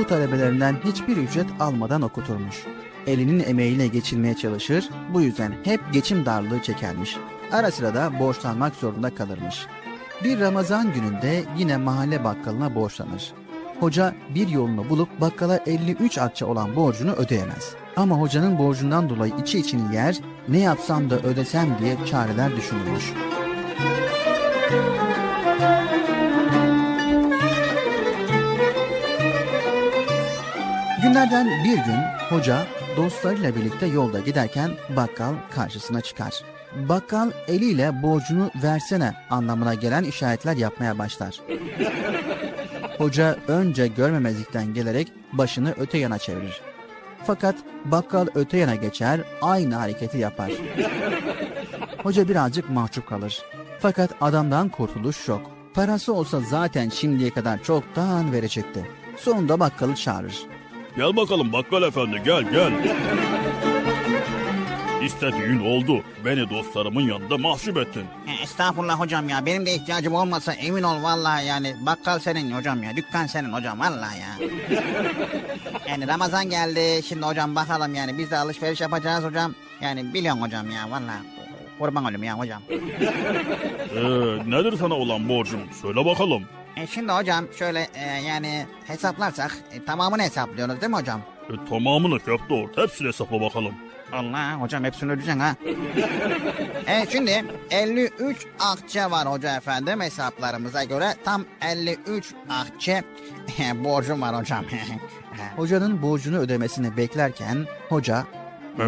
Talebelerinden 0.08 0.76
hiçbir 0.84 1.16
ücret 1.16 1.46
almadan 1.60 2.02
okuturmuş. 2.02 2.64
Elinin 3.06 3.44
emeğiyle 3.48 3.86
geçinmeye 3.86 4.34
çalışır, 4.34 4.88
bu 5.14 5.20
yüzden 5.20 5.54
hep 5.64 5.80
geçim 5.92 6.26
darlığı 6.26 6.62
çekermiş. 6.62 7.16
Ara 7.52 7.70
sıra 7.70 7.94
da 7.94 8.18
borçlanmak 8.18 8.74
zorunda 8.74 9.14
kalırmış. 9.14 9.66
Bir 10.24 10.40
Ramazan 10.40 10.92
gününde 10.92 11.44
yine 11.58 11.76
mahalle 11.76 12.24
bakkalına 12.24 12.74
borçlanır. 12.74 13.32
Hoca 13.80 14.14
bir 14.34 14.48
yolunu 14.48 14.88
bulup 14.90 15.20
bakkala 15.20 15.60
53 15.66 16.18
akçe 16.18 16.44
olan 16.44 16.76
borcunu 16.76 17.12
ödeyemez. 17.12 17.74
Ama 17.96 18.20
hocanın 18.20 18.58
borcundan 18.58 19.10
dolayı 19.10 19.32
içi 19.42 19.58
içini 19.58 19.94
yer, 19.94 20.16
ne 20.48 20.58
yapsam 20.58 21.10
da 21.10 21.18
ödesem 21.18 21.78
diye 21.80 21.96
çareler 22.06 22.56
düşünülmüş. 22.56 23.12
Günlerden 31.02 31.64
bir 31.64 31.76
gün 31.76 32.00
hoca 32.28 32.66
dostlarıyla 32.96 33.56
birlikte 33.56 33.86
yolda 33.86 34.20
giderken 34.20 34.70
bakkal 34.96 35.34
karşısına 35.50 36.00
çıkar. 36.00 36.34
Bakkal 36.88 37.30
eliyle 37.48 38.02
borcunu 38.02 38.50
versene 38.62 39.14
anlamına 39.30 39.74
gelen 39.74 40.04
işaretler 40.04 40.56
yapmaya 40.56 40.98
başlar. 40.98 41.40
Hoca 42.98 43.36
önce 43.48 43.86
görmemezlikten 43.86 44.74
gelerek 44.74 45.12
başını 45.32 45.74
öte 45.78 45.98
yana 45.98 46.18
çevirir. 46.18 46.60
Fakat 47.24 47.54
bakkal 47.84 48.26
öte 48.34 48.58
yana 48.58 48.74
geçer, 48.74 49.20
aynı 49.42 49.74
hareketi 49.74 50.18
yapar. 50.18 50.50
Hoca 52.02 52.28
birazcık 52.28 52.70
mahcup 52.70 53.08
kalır. 53.08 53.42
Fakat 53.80 54.10
adamdan 54.20 54.68
kurtuluş 54.68 55.28
yok. 55.28 55.50
Parası 55.74 56.14
olsa 56.14 56.40
zaten 56.40 56.88
şimdiye 56.88 57.30
kadar 57.30 57.62
çoktan 57.62 58.32
verecekti. 58.32 58.90
Sonunda 59.16 59.60
bakkalı 59.60 59.94
çağırır. 59.94 60.55
Gel 60.96 61.16
bakalım 61.16 61.52
bakkal 61.52 61.82
efendi 61.82 62.22
gel 62.24 62.42
gel. 62.42 62.72
İstediğin 65.04 65.58
oldu. 65.58 66.02
Beni 66.24 66.50
dostlarımın 66.50 67.00
yanında 67.00 67.38
mahcup 67.38 67.76
ettin. 67.76 68.04
E, 68.28 68.42
Estağfurullah 68.42 69.00
hocam 69.00 69.28
ya. 69.28 69.46
Benim 69.46 69.66
de 69.66 69.74
ihtiyacım 69.74 70.14
olmasa 70.14 70.52
emin 70.52 70.82
ol 70.82 71.02
vallahi 71.02 71.46
yani. 71.46 71.76
Bakkal 71.86 72.18
senin 72.18 72.50
hocam 72.52 72.82
ya. 72.82 72.96
Dükkan 72.96 73.26
senin 73.26 73.52
hocam 73.52 73.80
vallahi 73.80 74.18
ya. 74.20 74.28
yani 75.88 76.06
Ramazan 76.08 76.50
geldi. 76.50 77.02
Şimdi 77.08 77.26
hocam 77.26 77.54
bakalım 77.56 77.94
yani. 77.94 78.18
Biz 78.18 78.30
de 78.30 78.36
alışveriş 78.38 78.80
yapacağız 78.80 79.24
hocam. 79.24 79.54
Yani 79.80 80.14
biliyorsun 80.14 80.42
hocam 80.42 80.70
ya 80.70 80.90
vallahi. 80.90 81.18
Kurban 81.78 82.04
olayım 82.04 82.22
ya 82.24 82.38
hocam. 82.38 82.62
Ee, 82.70 82.80
nedir 84.50 84.76
sana 84.78 84.94
olan 84.94 85.28
borcum? 85.28 85.60
Söyle 85.82 86.04
bakalım. 86.04 86.42
E 86.76 86.86
şimdi 86.86 87.12
hocam 87.12 87.44
şöyle 87.58 87.88
e, 87.94 88.22
yani 88.28 88.66
hesaplarsak 88.86 89.58
e, 89.72 89.84
tamamını 89.84 90.22
hesaplıyoruz 90.22 90.80
değil 90.80 90.90
mi 90.90 90.96
hocam? 90.96 91.20
E, 91.50 91.68
tamamını 91.68 92.18
köfte 92.18 92.54
ort. 92.54 92.76
Hepsini 92.78 93.08
hesapla 93.08 93.40
bakalım. 93.40 93.74
Allah 94.12 94.54
hocam 94.60 94.84
hepsini 94.84 95.12
ödeyeceksin 95.12 95.40
ha. 95.40 95.56
evet 96.86 97.08
şimdi 97.12 97.44
53 97.70 98.46
akçe 98.60 99.10
var 99.10 99.28
hoca 99.32 99.56
efendim 99.56 100.00
hesaplarımıza 100.00 100.84
göre 100.84 101.14
tam 101.24 101.44
53 101.62 102.34
akçe 102.48 103.02
borcum 103.74 104.20
var 104.22 104.36
hocam. 104.36 104.64
Hocanın 105.56 106.02
borcunu 106.02 106.38
ödemesini 106.38 106.96
beklerken 106.96 107.66
hoca 107.88 108.24
Ee, 108.80 108.84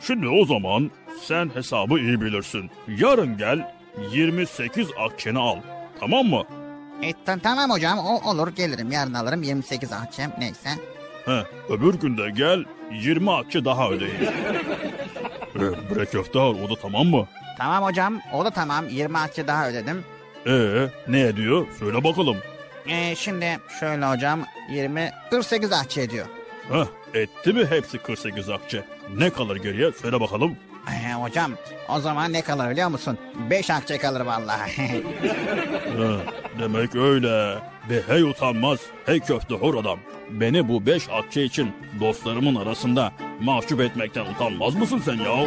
şimdi 0.00 0.28
o 0.28 0.46
zaman 0.46 0.90
sen 1.22 1.50
hesabı 1.54 1.98
iyi 1.98 2.20
bilirsin. 2.20 2.70
Yarın 2.88 3.36
gel 3.36 3.74
28 4.12 4.88
akçeni 4.98 5.38
al. 5.38 5.56
Tamam 6.00 6.26
mı? 6.26 6.42
E, 7.02 7.12
ta- 7.24 7.38
tamam 7.42 7.70
hocam 7.70 7.98
o 7.98 8.30
olur 8.30 8.48
gelirim 8.48 8.90
yarın 8.92 9.14
alırım 9.14 9.42
28 9.42 9.92
akçem 9.92 10.32
neyse. 10.38 10.68
He, 11.24 11.42
öbür 11.68 11.94
günde 11.94 12.30
gel 12.30 12.64
20 12.92 13.32
akçe 13.32 13.64
daha 13.64 13.90
ödeyin. 13.90 14.14
e, 15.54 15.60
bre 15.94 16.04
köfte 16.06 16.38
al 16.38 16.54
o 16.64 16.70
da 16.70 16.80
tamam 16.82 17.06
mı? 17.06 17.26
Tamam 17.58 17.82
hocam 17.84 18.20
o 18.32 18.44
da 18.44 18.50
tamam 18.50 18.88
20 18.88 19.18
akçe 19.18 19.46
daha 19.46 19.68
ödedim. 19.68 20.04
Ee 20.46 20.88
ne 21.08 21.20
ediyor? 21.20 21.66
Söyle 21.78 22.04
bakalım. 22.04 22.36
E, 22.88 23.14
şimdi 23.16 23.58
şöyle 23.80 24.06
hocam 24.06 24.40
20 24.70 25.10
48 25.30 25.72
akçe 25.72 26.02
ediyor. 26.02 26.26
Heh, 26.72 26.86
etti 27.20 27.52
mi 27.52 27.66
hepsi 27.66 27.98
48 27.98 28.48
akçe? 28.50 28.84
Ne 29.16 29.30
kalır 29.30 29.56
geriye? 29.56 29.92
Söyle 29.92 30.20
bakalım. 30.20 30.56
E, 30.90 31.12
hocam 31.14 31.52
o 31.88 32.00
zaman 32.00 32.32
ne 32.32 32.42
kalır 32.42 32.70
biliyor 32.70 32.88
musun? 32.88 33.18
5 33.50 33.70
akçe 33.70 33.98
kalır 33.98 34.20
vallahi. 34.20 34.98
Demek 36.58 36.96
öyle. 36.96 37.58
Be 37.90 38.02
hey 38.06 38.22
utanmaz, 38.22 38.78
hey 39.06 39.20
köfte 39.20 39.54
hor 39.54 39.74
adam. 39.74 39.98
Beni 40.30 40.68
bu 40.68 40.86
beş 40.86 41.08
akçe 41.10 41.44
için 41.44 41.72
dostlarımın 42.00 42.54
arasında 42.54 43.12
mahcup 43.40 43.80
etmekten 43.80 44.26
utanmaz 44.26 44.74
mısın 44.74 45.02
sen 45.04 45.16
ya? 45.16 45.32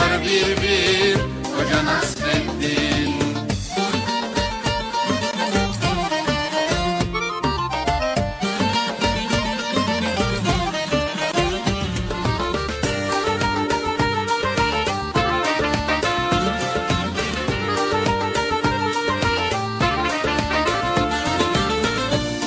Tutar 0.00 0.22
bir 0.22 0.62
bir 0.62 1.16
Hoca 1.56 1.84
Nasreddin. 1.84 3.14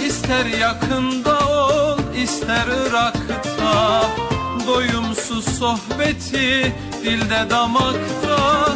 İster 0.08 0.46
yakında 0.46 1.48
ol, 1.48 1.98
ister 2.24 2.68
Irak'ta 2.88 4.04
Doyumsuz 4.68 5.46
sohbeti 5.60 6.76
dilde 7.04 7.50
damakta 7.50 8.68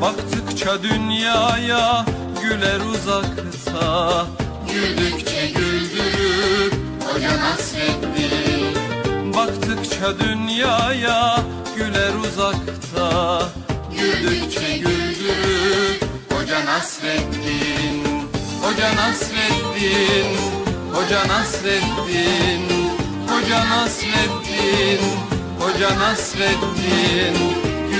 Baktıkça 0.00 0.82
dünyaya 0.82 2.04
güler 2.42 2.80
uzakta. 2.94 4.26
Güldükçe 4.72 5.46
güldürür 5.46 6.72
Hoca 7.04 7.30
Nasreddin 7.40 8.74
Baktıkça 9.34 10.18
dünyaya 10.18 11.40
güler 11.76 12.14
uzakta. 12.28 13.42
Güldükçe 13.98 14.78
güldürür 14.78 16.00
Hoca 16.32 16.66
Nasreddin 16.66 18.04
Hoca 18.62 18.96
Nasreddin 18.96 20.36
Hoca 20.94 21.28
Nasreddin 21.28 22.68
Hoca 23.28 23.68
Nasreddin 23.68 25.00
Hoca 25.60 25.98
Nasreddin 25.98 27.51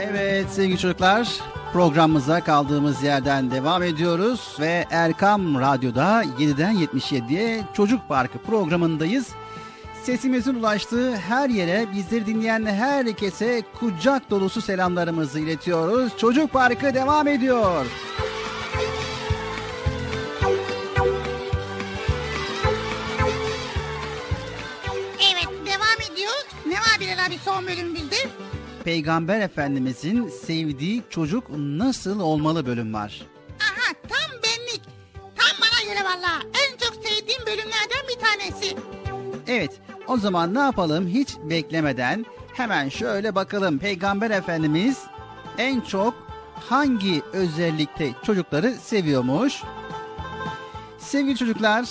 Evet 0.00 0.46
sevgili 0.50 0.78
çocuklar 0.78 1.40
programımıza 1.72 2.40
kaldığımız 2.40 3.02
yerden 3.02 3.50
devam 3.50 3.82
ediyoruz 3.82 4.56
ve 4.60 4.86
Erkam 4.90 5.60
Radyo'da 5.60 6.24
7'den 6.38 6.74
77'ye 6.74 7.62
Çocuk 7.74 8.08
Parkı 8.08 8.38
programındayız. 8.38 9.28
Sesimizin 10.02 10.54
ulaştığı 10.54 11.16
her 11.16 11.48
yere 11.48 11.86
bizleri 11.94 12.26
dinleyen 12.26 12.66
herkese 12.66 13.62
kucak 13.80 14.30
dolusu 14.30 14.60
selamlarımızı 14.60 15.40
iletiyoruz. 15.40 16.12
Çocuk 16.18 16.52
Parkı 16.52 16.94
devam 16.94 17.28
ediyor. 17.28 17.86
Peygamber 28.84 29.40
Efendimizin 29.40 30.28
sevdiği 30.28 31.02
çocuk 31.10 31.44
nasıl 31.58 32.20
olmalı 32.20 32.66
bölüm 32.66 32.94
var. 32.94 33.22
Aha 33.60 33.94
tam 34.08 34.30
benlik. 34.42 34.82
Tam 35.36 35.60
bana 35.60 35.92
göre 35.94 36.04
valla. 36.04 36.40
En 36.42 36.76
çok 36.78 37.04
sevdiğim 37.04 37.40
bölümlerden 37.46 38.08
bir 38.08 38.20
tanesi. 38.20 38.76
Evet 39.46 39.80
o 40.06 40.16
zaman 40.18 40.54
ne 40.54 40.58
yapalım 40.58 41.08
hiç 41.08 41.36
beklemeden 41.42 42.26
hemen 42.54 42.88
şöyle 42.88 43.34
bakalım 43.34 43.78
Peygamber 43.78 44.30
Efendimiz 44.30 44.98
en 45.58 45.80
çok 45.80 46.14
hangi 46.68 47.22
özellikte 47.32 48.10
çocukları 48.26 48.74
seviyormuş? 48.74 49.62
Sevgili 50.98 51.36
çocuklar 51.36 51.88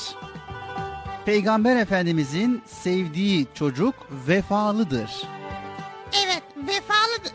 Peygamber 1.26 1.76
Efendimizin 1.76 2.62
sevdiği 2.66 3.48
çocuk 3.54 3.96
vefalıdır. 4.28 5.12
Evet 6.26 6.44
vefalı. 6.58 7.34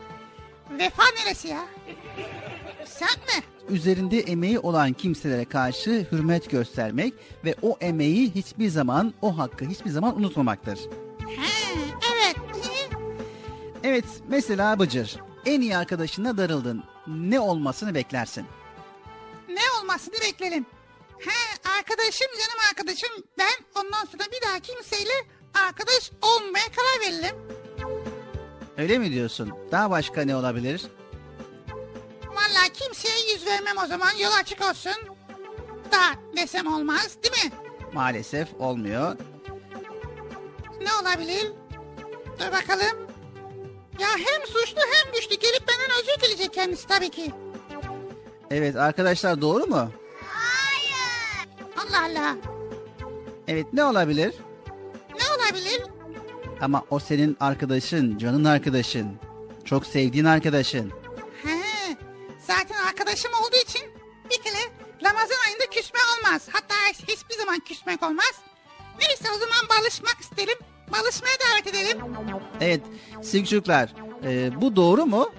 Vefa 0.70 1.02
neresi 1.18 1.48
ya? 1.48 1.66
Sen 2.86 3.08
mi? 3.08 3.44
Üzerinde 3.68 4.20
emeği 4.20 4.58
olan 4.58 4.92
kimselere 4.92 5.44
karşı 5.44 6.06
hürmet 6.12 6.50
göstermek 6.50 7.14
ve 7.44 7.54
o 7.62 7.76
emeği 7.80 8.30
hiçbir 8.34 8.68
zaman, 8.68 9.14
o 9.22 9.38
hakkı 9.38 9.64
hiçbir 9.64 9.90
zaman 9.90 10.18
unutmamaktır. 10.18 10.78
He, 11.18 11.76
evet. 12.14 12.36
Evet, 13.84 14.04
mesela 14.28 14.78
Bıcır, 14.78 15.16
en 15.46 15.60
iyi 15.60 15.76
arkadaşına 15.76 16.38
darıldın. 16.38 16.84
Ne 17.06 17.40
olmasını 17.40 17.94
beklersin? 17.94 18.46
Ne 19.48 19.80
olmasını 19.80 20.14
beklerim. 20.14 20.66
He 21.18 21.70
arkadaşım 21.78 22.28
canım 22.32 22.58
arkadaşım. 22.70 23.10
Ben 23.38 23.80
ondan 23.80 24.04
sonra 24.04 24.22
bir 24.32 24.48
daha 24.48 24.58
kimseyle 24.58 25.12
arkadaş 25.54 26.10
olmaya 26.22 26.64
karar 26.76 27.12
veririm. 27.12 27.36
Öyle 28.78 28.98
mi 28.98 29.10
diyorsun? 29.12 29.52
Daha 29.72 29.90
başka 29.90 30.22
ne 30.24 30.36
olabilir? 30.36 30.82
Vallahi 32.28 32.72
kimseye 32.72 33.32
yüz 33.32 33.46
vermem 33.46 33.76
o 33.84 33.86
zaman 33.86 34.10
yol 34.22 34.32
açık 34.40 34.60
olsun. 34.70 34.92
Da 35.92 36.36
desem 36.36 36.72
olmaz 36.74 37.16
değil 37.22 37.44
mi? 37.44 37.52
Maalesef 37.92 38.48
olmuyor. 38.58 39.16
Ne 40.80 40.92
olabilir? 41.02 41.52
Dur 42.40 42.52
bakalım. 42.52 42.98
Ya 43.98 44.08
hem 44.08 44.46
suçlu 44.46 44.80
hem 44.92 45.12
güçlü 45.12 45.36
gelip 45.36 45.68
benden 45.68 45.96
özür 46.02 46.22
dileyecek 46.22 46.54
kendisi 46.54 46.86
tabii 46.86 47.10
ki. 47.10 47.32
Evet 48.50 48.76
arkadaşlar 48.76 49.40
doğru 49.40 49.66
mu? 49.66 49.90
Allah 51.78 52.02
Allah. 52.04 52.36
Evet 53.48 53.66
ne 53.72 53.84
olabilir? 53.84 54.34
Ne 55.10 55.24
olabilir? 55.44 55.82
Ama 56.60 56.84
o 56.90 56.98
senin 56.98 57.36
arkadaşın, 57.40 58.18
canın 58.18 58.44
arkadaşın. 58.44 59.18
Çok 59.64 59.86
sevdiğin 59.86 60.24
arkadaşın. 60.24 60.92
He, 61.42 61.96
zaten 62.46 62.76
arkadaşım 62.88 63.30
olduğu 63.42 63.56
için 63.56 63.82
bir 64.30 64.42
kere 64.42 64.62
Ramazan 65.04 65.36
ayında 65.48 65.66
küsme 65.70 65.98
olmaz. 66.18 66.48
Hatta 66.52 66.74
hiçbir 67.08 67.34
zaman 67.34 67.58
küsmek 67.60 68.02
olmaz. 68.02 68.32
Neyse 69.00 69.28
o 69.36 69.38
zaman 69.38 69.68
barışmak 69.70 70.16
isterim. 70.20 70.58
Barışmaya 70.92 71.36
davet 71.50 71.66
edelim. 71.66 71.98
Evet 72.60 72.80
sevgili 73.22 73.48
çocuklar 73.48 73.94
e, 74.24 74.60
bu 74.60 74.76
doğru 74.76 75.06
mu? 75.06 75.30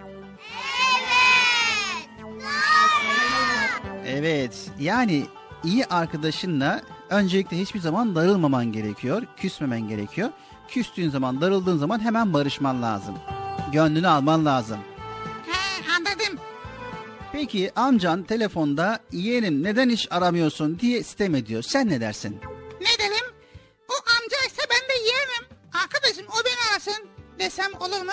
Evet 4.08 4.72
yani 4.80 5.26
iyi 5.64 5.86
arkadaşınla 5.86 6.82
öncelikle 7.10 7.58
hiçbir 7.58 7.80
zaman 7.80 8.16
darılmaman 8.16 8.72
gerekiyor. 8.72 9.24
Küsmemen 9.38 9.88
gerekiyor. 9.88 10.30
Küstüğün 10.70 11.10
zaman 11.10 11.42
darıldığın 11.42 11.78
zaman 11.78 12.00
hemen 12.00 12.34
barışman 12.34 12.82
lazım. 12.82 13.16
Gönlünü 13.72 14.08
alman 14.08 14.46
lazım. 14.46 14.80
He 15.52 15.92
anladım. 15.98 16.40
Peki 17.32 17.72
amcan 17.76 18.24
telefonda 18.24 19.00
yeğenim 19.12 19.64
neden 19.64 19.90
hiç 19.90 20.08
aramıyorsun 20.12 20.80
diye 20.80 21.04
sitem 21.04 21.36
ediyor. 21.36 21.62
Sen 21.64 21.90
ne 21.90 22.02
dersin? 22.02 22.40
Ne 22.82 22.88
derim? 23.06 23.26
O 23.90 23.94
amcaysa 23.94 24.62
ben 24.72 24.90
de 24.90 25.00
yiyemem. 25.04 25.58
Arkadaşım 25.84 26.26
o 26.28 26.46
beni 26.46 26.72
arasın 26.72 27.08
desem 27.40 27.72
olur 27.80 28.02
mu? 28.06 28.12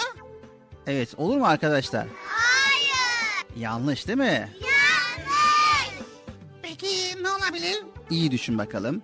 Evet 0.87 1.15
olur 1.17 1.37
mu 1.37 1.47
arkadaşlar? 1.47 2.07
Hayır. 2.29 3.61
Yanlış 3.63 4.07
değil 4.07 4.19
mi? 4.19 4.49
Yanlış. 4.61 6.05
Peki 6.63 7.23
ne 7.23 7.31
olabilir? 7.31 7.83
İyi 8.11 8.31
düşün 8.31 8.59
bakalım. 8.59 9.03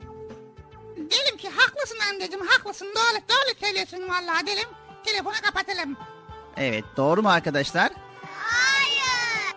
Haklısın 1.78 1.98
amcacığım 2.10 2.46
haklısın 2.46 2.86
doğru 2.86 3.22
doğru 3.28 3.58
söylüyorsun 3.60 4.08
vallahi 4.08 4.46
dedim. 4.46 4.68
Telefonu 5.04 5.34
kapatalım. 5.42 5.96
Evet 6.56 6.84
doğru 6.96 7.22
mu 7.22 7.28
arkadaşlar? 7.30 7.92
Hayır. 8.22 9.54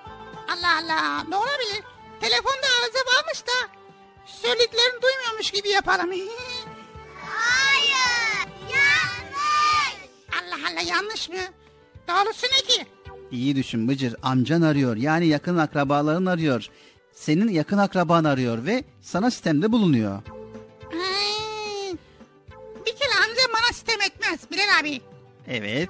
Allah 0.48 0.78
Allah 0.78 1.24
ne 1.30 1.36
olabilir? 1.36 1.84
Telefonda 2.22 2.68
arıza 2.82 3.00
varmış 3.00 3.44
da 3.48 3.70
söylediklerini 4.26 5.02
duymuyormuş 5.02 5.52
gibi 5.52 5.70
yapalım. 5.70 6.10
Hayır. 7.26 8.48
Yanlış. 8.62 9.96
Allah 10.42 10.70
Allah 10.72 10.82
yanlış 10.82 11.30
mı? 11.30 11.36
Doğrusu 12.08 12.46
ne 12.46 12.68
ki? 12.68 12.86
İyi 13.32 13.56
düşün 13.56 13.88
Bıcır. 13.88 14.16
Amcan 14.24 14.62
arıyor. 14.62 14.96
Yani 14.96 15.28
yakın 15.28 15.58
akrabaların 15.58 16.26
arıyor. 16.26 16.68
Senin 17.14 17.48
yakın 17.48 17.78
akraban 17.78 18.24
arıyor 18.24 18.66
ve 18.66 18.84
sana 19.02 19.32
sistemde 19.32 19.72
bulunuyor. 19.72 20.22
Bir 22.86 22.96
kere 22.96 23.14
amcam 23.24 23.54
bana 23.54 23.74
sitem 23.74 24.02
etmez 24.02 24.40
Bilal 24.52 24.80
abi. 24.80 25.02
Evet. 25.48 25.90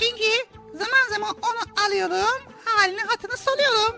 Çünkü 0.00 0.58
zaman 0.72 1.10
zaman 1.10 1.36
onu 1.42 1.86
alıyorum, 1.86 2.42
halini 2.64 3.00
hatını 3.00 3.36
soruyorum. 3.36 3.96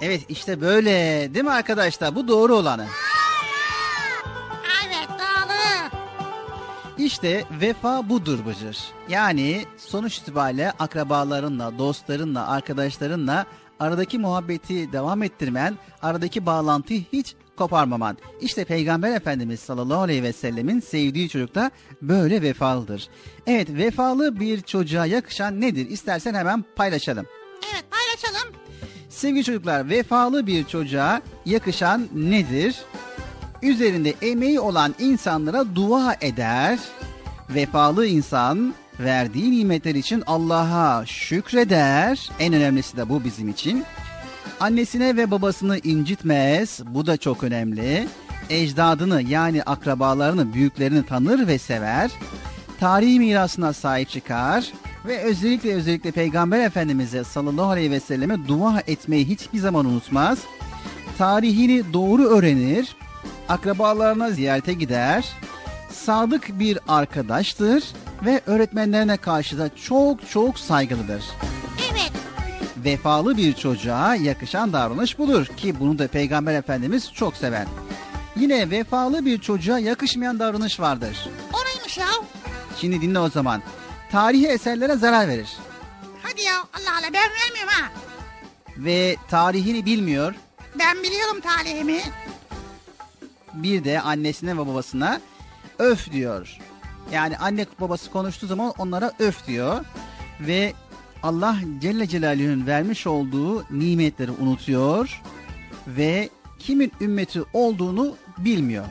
Evet 0.00 0.20
işte 0.28 0.60
böyle 0.60 0.90
değil 1.34 1.44
mi 1.44 1.50
arkadaşlar? 1.50 2.14
Bu 2.14 2.28
doğru 2.28 2.56
olanı. 2.56 2.86
Evet 4.86 5.08
doğru. 5.08 6.00
İşte 6.98 7.44
vefa 7.60 8.08
budur 8.08 8.38
Bıcır. 8.46 8.78
Yani 9.08 9.66
sonuç 9.76 10.18
itibariyle 10.18 10.70
akrabalarınla, 10.78 11.78
dostlarınla, 11.78 12.48
arkadaşlarınla 12.48 13.46
aradaki 13.80 14.18
muhabbeti 14.18 14.92
devam 14.92 15.22
ettirmen, 15.22 15.78
aradaki 16.02 16.46
bağlantıyı 16.46 17.04
hiç 17.12 17.34
koparmaman. 17.56 18.18
İşte 18.40 18.64
Peygamber 18.64 19.16
Efendimiz 19.16 19.60
sallallahu 19.60 20.00
aleyhi 20.00 20.22
ve 20.22 20.32
sellemin 20.32 20.80
sevdiği 20.80 21.28
çocuk 21.28 21.54
da 21.54 21.70
böyle 22.02 22.42
vefalıdır. 22.42 23.08
Evet 23.46 23.68
vefalı 23.70 24.40
bir 24.40 24.60
çocuğa 24.60 25.06
yakışan 25.06 25.60
nedir? 25.60 25.90
İstersen 25.90 26.34
hemen 26.34 26.64
paylaşalım. 26.76 27.26
Evet 27.72 27.84
paylaşalım. 27.90 28.54
Sevgili 29.08 29.44
çocuklar 29.44 29.88
vefalı 29.88 30.46
bir 30.46 30.64
çocuğa 30.64 31.22
yakışan 31.46 32.08
nedir? 32.14 32.76
Üzerinde 33.62 34.14
emeği 34.22 34.60
olan 34.60 34.94
insanlara 34.98 35.74
dua 35.74 36.16
eder. 36.20 36.78
Vefalı 37.50 38.06
insan 38.06 38.74
verdiği 39.00 39.50
nimetler 39.50 39.94
için 39.94 40.22
Allah'a 40.26 41.06
şükreder. 41.06 42.30
En 42.38 42.54
önemlisi 42.54 42.96
de 42.96 43.08
bu 43.08 43.24
bizim 43.24 43.48
için. 43.48 43.84
Annesine 44.60 45.16
ve 45.16 45.30
babasını 45.30 45.78
incitmez. 45.78 46.80
Bu 46.86 47.06
da 47.06 47.16
çok 47.16 47.44
önemli. 47.44 48.08
Ecdadını 48.50 49.22
yani 49.22 49.62
akrabalarını, 49.62 50.54
büyüklerini 50.54 51.06
tanır 51.06 51.46
ve 51.46 51.58
sever. 51.58 52.10
Tarihi 52.80 53.18
mirasına 53.18 53.72
sahip 53.72 54.08
çıkar 54.08 54.72
ve 55.06 55.22
özellikle 55.22 55.74
özellikle 55.74 56.10
Peygamber 56.10 56.60
Efendimiz'e 56.60 57.24
sallallahu 57.24 57.70
aleyhi 57.70 57.90
ve 57.90 58.00
selleme 58.00 58.48
dua 58.48 58.82
etmeyi 58.86 59.28
hiçbir 59.28 59.58
zaman 59.58 59.86
unutmaz. 59.86 60.38
Tarihini 61.18 61.92
doğru 61.92 62.24
öğrenir, 62.24 62.96
akrabalarına 63.48 64.30
ziyarete 64.30 64.72
gider, 64.72 65.24
sadık 65.92 66.58
bir 66.58 66.78
arkadaştır 66.88 67.84
ve 68.24 68.40
öğretmenlerine 68.46 69.16
karşı 69.16 69.58
da 69.58 69.70
çok 69.76 70.30
çok 70.30 70.58
saygılıdır. 70.58 71.24
Vefalı 72.86 73.36
bir 73.36 73.52
çocuğa 73.52 74.14
yakışan 74.14 74.72
davranış 74.72 75.18
budur 75.18 75.46
ki 75.46 75.80
bunu 75.80 75.98
da 75.98 76.08
Peygamber 76.08 76.54
Efendimiz 76.54 77.12
çok 77.12 77.36
sever. 77.36 77.66
Yine 78.36 78.70
vefalı 78.70 79.24
bir 79.26 79.40
çocuğa 79.40 79.78
yakışmayan 79.78 80.38
davranış 80.38 80.80
vardır. 80.80 81.28
O 81.52 81.56
neymiş 81.66 81.98
ya? 81.98 82.06
Şimdi 82.80 83.00
dinle 83.00 83.18
o 83.18 83.30
zaman. 83.30 83.62
Tarihi 84.12 84.46
eserlere 84.46 84.96
zarar 84.96 85.28
verir 85.28 85.48
Hadi 86.22 86.42
ya 86.42 86.54
Allah 86.56 86.98
Allah 86.98 87.12
ben 87.12 87.30
vermiyorum 87.30 87.68
ha. 87.68 87.90
ve 88.76 89.16
tarihini 89.30 89.84
bilmiyor. 89.86 90.34
Ben 90.78 91.02
biliyorum 91.02 91.40
talihimi. 91.40 92.00
Bir 93.54 93.84
de 93.84 94.00
annesine 94.00 94.54
ve 94.54 94.58
babasına 94.58 95.20
öf 95.78 96.12
diyor. 96.12 96.58
Yani 97.12 97.38
anne 97.38 97.66
babası 97.80 98.10
konuştuğu 98.10 98.46
zaman 98.46 98.72
onlara 98.78 99.12
öf 99.18 99.46
diyor 99.46 99.84
ve 100.40 100.72
Allah 101.26 101.56
Celle 101.80 102.08
Celaluhu'nun 102.08 102.66
vermiş 102.66 103.06
olduğu 103.06 103.64
nimetleri 103.70 104.30
unutuyor 104.30 105.22
ve 105.86 106.30
kimin 106.58 106.92
ümmeti 107.00 107.42
olduğunu 107.52 108.16
bilmiyor. 108.38 108.84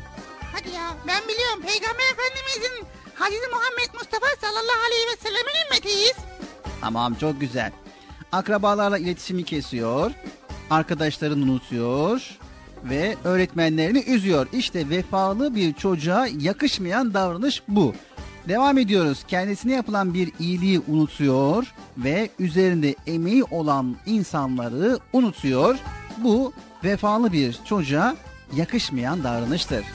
Hadi 0.53 0.69
ya 0.69 0.93
ben 1.07 1.23
biliyorum 1.23 1.61
Peygamber 1.61 2.03
Efendimizin 2.13 2.85
Hazreti 3.15 3.47
Muhammed 3.47 3.93
Mustafa 3.93 4.25
sallallahu 4.41 4.85
aleyhi 4.87 5.07
ve 5.11 5.29
sellemin 5.29 5.65
ümmetiyiz. 5.65 6.15
Tamam 6.81 7.13
çok 7.13 7.41
güzel. 7.41 7.71
Akrabalarla 8.31 8.97
iletişimi 8.97 9.43
kesiyor. 9.43 10.11
Arkadaşlarını 10.69 11.43
unutuyor 11.43 12.37
ve 12.83 13.15
öğretmenlerini 13.23 13.99
üzüyor. 13.99 14.47
İşte 14.53 14.89
vefalı 14.89 15.55
bir 15.55 15.73
çocuğa 15.73 16.27
yakışmayan 16.39 17.13
davranış 17.13 17.63
bu. 17.67 17.93
Devam 18.47 18.77
ediyoruz. 18.77 19.23
Kendisine 19.27 19.73
yapılan 19.73 20.13
bir 20.13 20.31
iyiliği 20.39 20.79
unutuyor 20.87 21.73
ve 21.97 22.29
üzerinde 22.39 22.95
emeği 23.07 23.43
olan 23.43 23.95
insanları 24.05 24.99
unutuyor. 25.13 25.75
Bu 26.17 26.53
vefalı 26.83 27.31
bir 27.33 27.59
çocuğa 27.65 28.15
yakışmayan 28.53 29.23
davranıştır. 29.23 29.85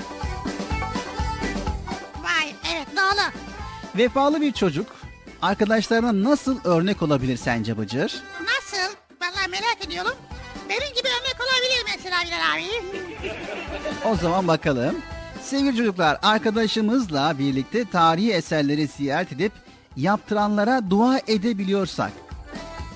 Vay 2.22 2.55
evet 2.74 2.86
doğru. 2.96 3.40
Vefalı 3.98 4.40
bir 4.40 4.53
çocuk 4.53 4.86
arkadaşlarına 5.42 6.30
nasıl 6.30 6.59
örnek 6.64 7.03
olabilir 7.03 7.36
sence 7.36 7.78
Bıcır? 7.78 8.22
Nasıl? 8.40 8.94
Vallahi 9.22 9.51
merak 9.51 9.86
ediyorum. 9.86 10.14
Benim 10.68 10.88
gibi 10.94 11.09
örnek 11.09 11.36
olabilir 11.40 11.84
mesela 11.96 12.16
Bilal 12.26 12.55
abi. 12.55 12.92
O 14.12 14.16
zaman 14.16 14.48
bakalım. 14.48 14.96
Sevgili 15.43 15.76
çocuklar 15.76 16.18
arkadaşımızla 16.22 17.34
birlikte 17.38 17.84
tarihi 17.84 18.32
eserleri 18.32 18.86
ziyaret 18.86 19.32
edip 19.32 19.53
yaptıranlara 19.97 20.91
dua 20.91 21.20
edebiliyorsak, 21.26 22.12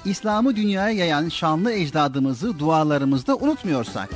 İslam'ı 0.05 0.57
dünyaya 0.57 0.91
yayan 0.91 1.29
şanlı 1.29 1.73
ecdadımızı 1.73 2.59
dualarımızda 2.59 3.37
unutmuyorsak, 3.37 4.09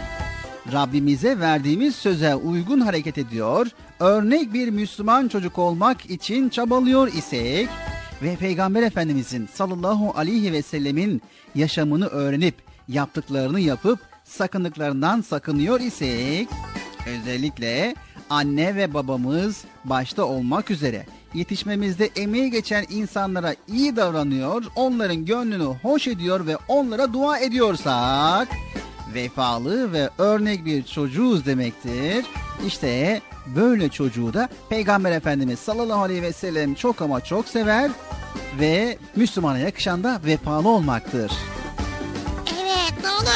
Rabbimize 0.72 1.40
verdiğimiz 1.40 1.94
söze 1.94 2.34
uygun 2.34 2.80
hareket 2.80 3.18
ediyor, 3.18 3.66
örnek 4.00 4.52
bir 4.52 4.68
Müslüman 4.68 5.28
çocuk 5.28 5.58
olmak 5.58 6.10
için 6.10 6.48
çabalıyor 6.48 7.08
isek 7.08 7.68
ve 8.22 8.36
Peygamber 8.36 8.82
Efendimizin 8.82 9.48
sallallahu 9.54 10.12
aleyhi 10.16 10.52
ve 10.52 10.62
sellemin 10.62 11.22
yaşamını 11.54 12.06
öğrenip 12.06 12.54
yaptıklarını 12.88 13.60
yapıp 13.60 13.98
sakındıklarından 14.24 15.20
sakınıyor 15.20 15.80
isek 15.80 16.48
özellikle 17.06 17.94
anne 18.30 18.76
ve 18.76 18.94
babamız 18.94 19.64
başta 19.84 20.24
olmak 20.24 20.70
üzere 20.70 21.06
yetişmemizde 21.34 22.10
emeği 22.16 22.50
geçen 22.50 22.84
insanlara 22.90 23.54
iyi 23.68 23.96
davranıyor, 23.96 24.64
onların 24.76 25.24
gönlünü 25.24 25.64
hoş 25.82 26.06
ediyor 26.06 26.46
ve 26.46 26.56
onlara 26.68 27.12
dua 27.12 27.38
ediyorsak 27.38 28.48
vefalı 29.14 29.92
ve 29.92 30.10
örnek 30.18 30.64
bir 30.64 30.82
çocuğuz 30.82 31.46
demektir. 31.46 32.26
İşte 32.66 33.20
böyle 33.56 33.88
çocuğu 33.88 34.34
da 34.34 34.48
Peygamber 34.68 35.12
Efendimiz 35.12 35.58
sallallahu 35.58 36.02
aleyhi 36.02 36.22
ve 36.22 36.32
sellem 36.32 36.74
çok 36.74 37.02
ama 37.02 37.20
çok 37.20 37.48
sever 37.48 37.90
ve 38.60 38.98
Müslümana 39.16 39.58
yakışan 39.58 40.04
da 40.04 40.20
vefalı 40.24 40.68
olmaktır. 40.68 41.32
Evet 42.60 42.92
doğru. 43.02 43.28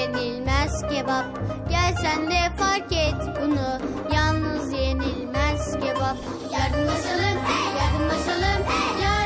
Yenilmez 0.00 0.82
kebap. 0.90 1.26
Gel 1.70 1.94
sen 2.02 2.30
de 2.30 2.40
fark 2.58 2.92
et 2.92 3.20
bunu. 3.42 3.68
Yalnız 4.14 4.72
yenilmez 4.72 5.72
kebap. 5.72 6.16
Yardımlaşalım, 6.52 7.38
yardımlaşalım, 7.80 8.60
yardımlaşalım 9.02 9.19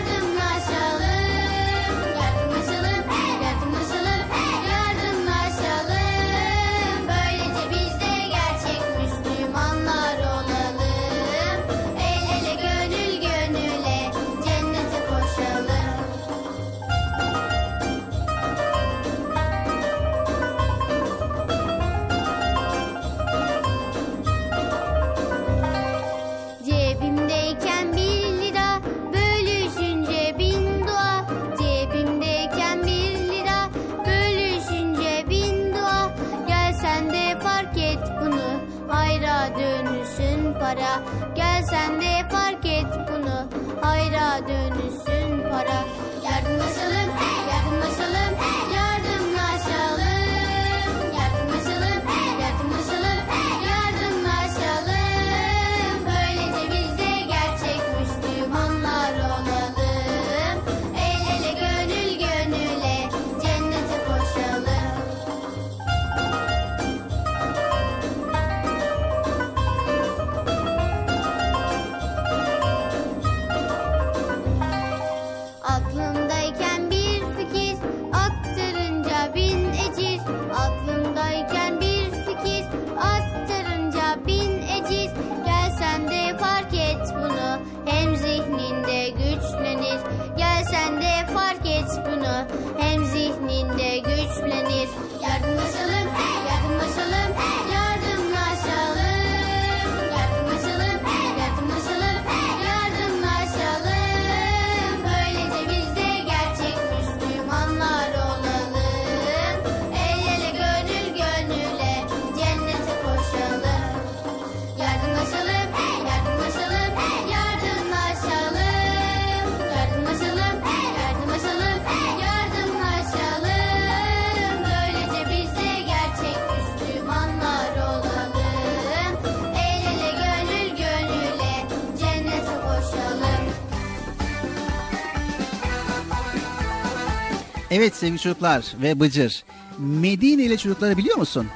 Evet 137.77 137.97
sevgili 137.97 138.19
çocuklar 138.19 138.65
ve 138.83 139.01
Bıcır. 139.01 139.45
Medineli 139.79 140.59
çocukları 140.59 140.97
biliyor 140.97 141.17
musun? 141.17 141.47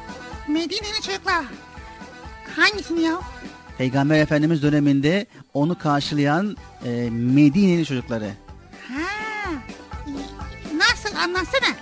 Medine'li 0.48 1.02
çocuklar. 1.02 1.44
Hangisini 2.56 3.02
ya? 3.02 3.20
Peygamber 3.78 4.18
Efendimiz 4.18 4.62
döneminde 4.62 5.26
onu 5.54 5.78
karşılayan 5.78 6.56
e, 6.84 7.10
Medineli 7.10 7.86
çocukları. 7.86 8.30
Ha. 8.88 9.52
Nasıl 10.74 11.16
anlatsana. 11.16 11.74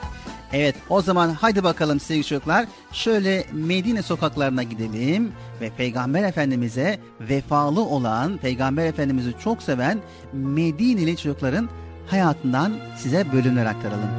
Evet 0.53 0.77
o 0.89 1.03
zaman 1.03 1.31
hadi 1.41 1.65
bakalım 1.65 2.01
sevgili 2.01 2.25
çocuklar. 2.25 2.67
Şöyle 2.93 3.47
Medine 3.53 4.03
sokaklarına 4.03 4.63
gidelim 4.63 5.33
ve 5.61 5.71
Peygamber 5.71 6.23
Efendimiz'e 6.23 7.01
vefalı 7.21 7.81
olan, 7.81 8.37
Peygamber 8.37 8.87
Efendimiz'i 8.87 9.35
çok 9.45 9.63
seven 9.63 9.99
Medineli 10.33 11.17
çocukların 11.17 11.69
hayatından 12.07 12.73
size 12.97 13.33
bölümler 13.33 13.67
aktaralım. 13.67 14.11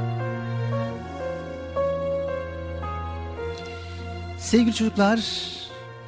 Sevgili 4.37 4.73
çocuklar, 4.73 5.19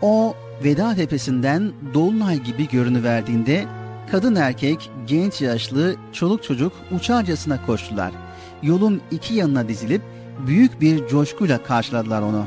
o 0.02 0.36
Veda 0.64 0.96
Tepesi'nden 0.96 1.72
Dolunay 1.94 2.38
gibi 2.38 2.68
görünüverdiğinde 2.68 3.66
kadın 4.12 4.36
erkek, 4.36 4.92
genç 5.08 5.42
yaşlı, 5.42 5.96
çoluk 6.14 6.44
çocuk 6.44 6.74
uçarcasına 6.92 7.66
koştular. 7.66 8.12
Yolun 8.64 9.02
iki 9.12 9.34
yanına 9.34 9.68
dizilip 9.68 10.02
büyük 10.48 10.82
bir 10.82 11.08
coşkuyla 11.08 11.64
karşıladılar 11.64 12.22
onu. 12.22 12.46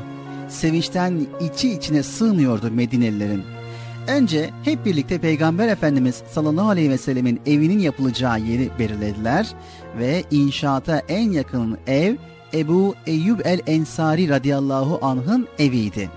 Sevinçten 0.49 1.27
içi 1.41 1.71
içine 1.71 2.03
sığmıyordu 2.03 2.71
Medinelilerin. 2.71 3.52
Önce 4.07 4.49
hep 4.63 4.85
birlikte 4.85 5.17
Peygamber 5.17 5.67
Efendimiz 5.67 6.23
sallallahu 6.31 6.69
aleyhi 6.69 6.89
ve 6.89 6.97
sellemin 6.97 7.41
evinin 7.45 7.79
yapılacağı 7.79 8.39
yeri 8.39 8.69
belirlediler 8.79 9.47
ve 9.99 10.23
inşaata 10.31 11.01
en 11.07 11.31
yakın 11.31 11.77
ev 11.87 12.15
Ebu 12.53 12.95
Eyyub 13.07 13.39
el 13.45 13.59
Ensari 13.67 14.29
radıyallahu 14.29 14.99
anh'ın 15.01 15.47
eviydi. 15.59 16.09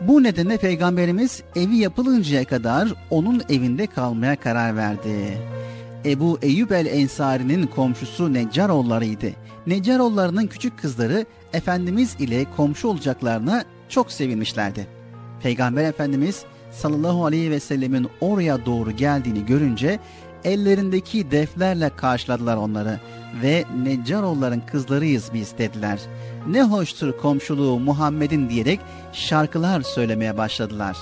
Bu 0.00 0.22
nedenle 0.22 0.56
Peygamberimiz 0.56 1.42
evi 1.56 1.76
yapılıncaya 1.76 2.44
kadar 2.44 2.88
onun 3.10 3.42
evinde 3.48 3.86
kalmaya 3.86 4.36
karar 4.36 4.76
verdi. 4.76 5.38
Ebu 6.04 6.38
Eyyub 6.42 6.70
el 6.70 6.86
Ensari'nin 6.86 7.66
komşusu 7.66 8.32
Neccaroğullarıydı. 8.32 9.30
Neccaroğullarının 9.66 10.46
küçük 10.46 10.78
kızları 10.78 11.26
Efendimiz 11.52 12.16
ile 12.18 12.46
komşu 12.56 12.88
olacaklarına 12.88 13.64
çok 13.88 14.12
sevinmişlerdi. 14.12 14.86
Peygamber 15.42 15.84
Efendimiz 15.84 16.44
sallallahu 16.70 17.24
aleyhi 17.24 17.50
ve 17.50 17.60
sellemin 17.60 18.08
oraya 18.20 18.66
doğru 18.66 18.90
geldiğini 18.90 19.46
görünce 19.46 19.98
ellerindeki 20.44 21.30
deflerle 21.30 21.90
karşıladılar 21.96 22.56
onları 22.56 23.00
ve 23.42 23.64
Neccaroğulların 23.82 24.66
kızlarıyız 24.66 25.30
biz 25.34 25.58
dediler. 25.58 26.00
Ne 26.48 26.62
hoştur 26.62 27.18
komşuluğu 27.18 27.80
Muhammed'in 27.80 28.50
diyerek 28.50 28.80
şarkılar 29.12 29.80
söylemeye 29.82 30.38
başladılar. 30.38 30.96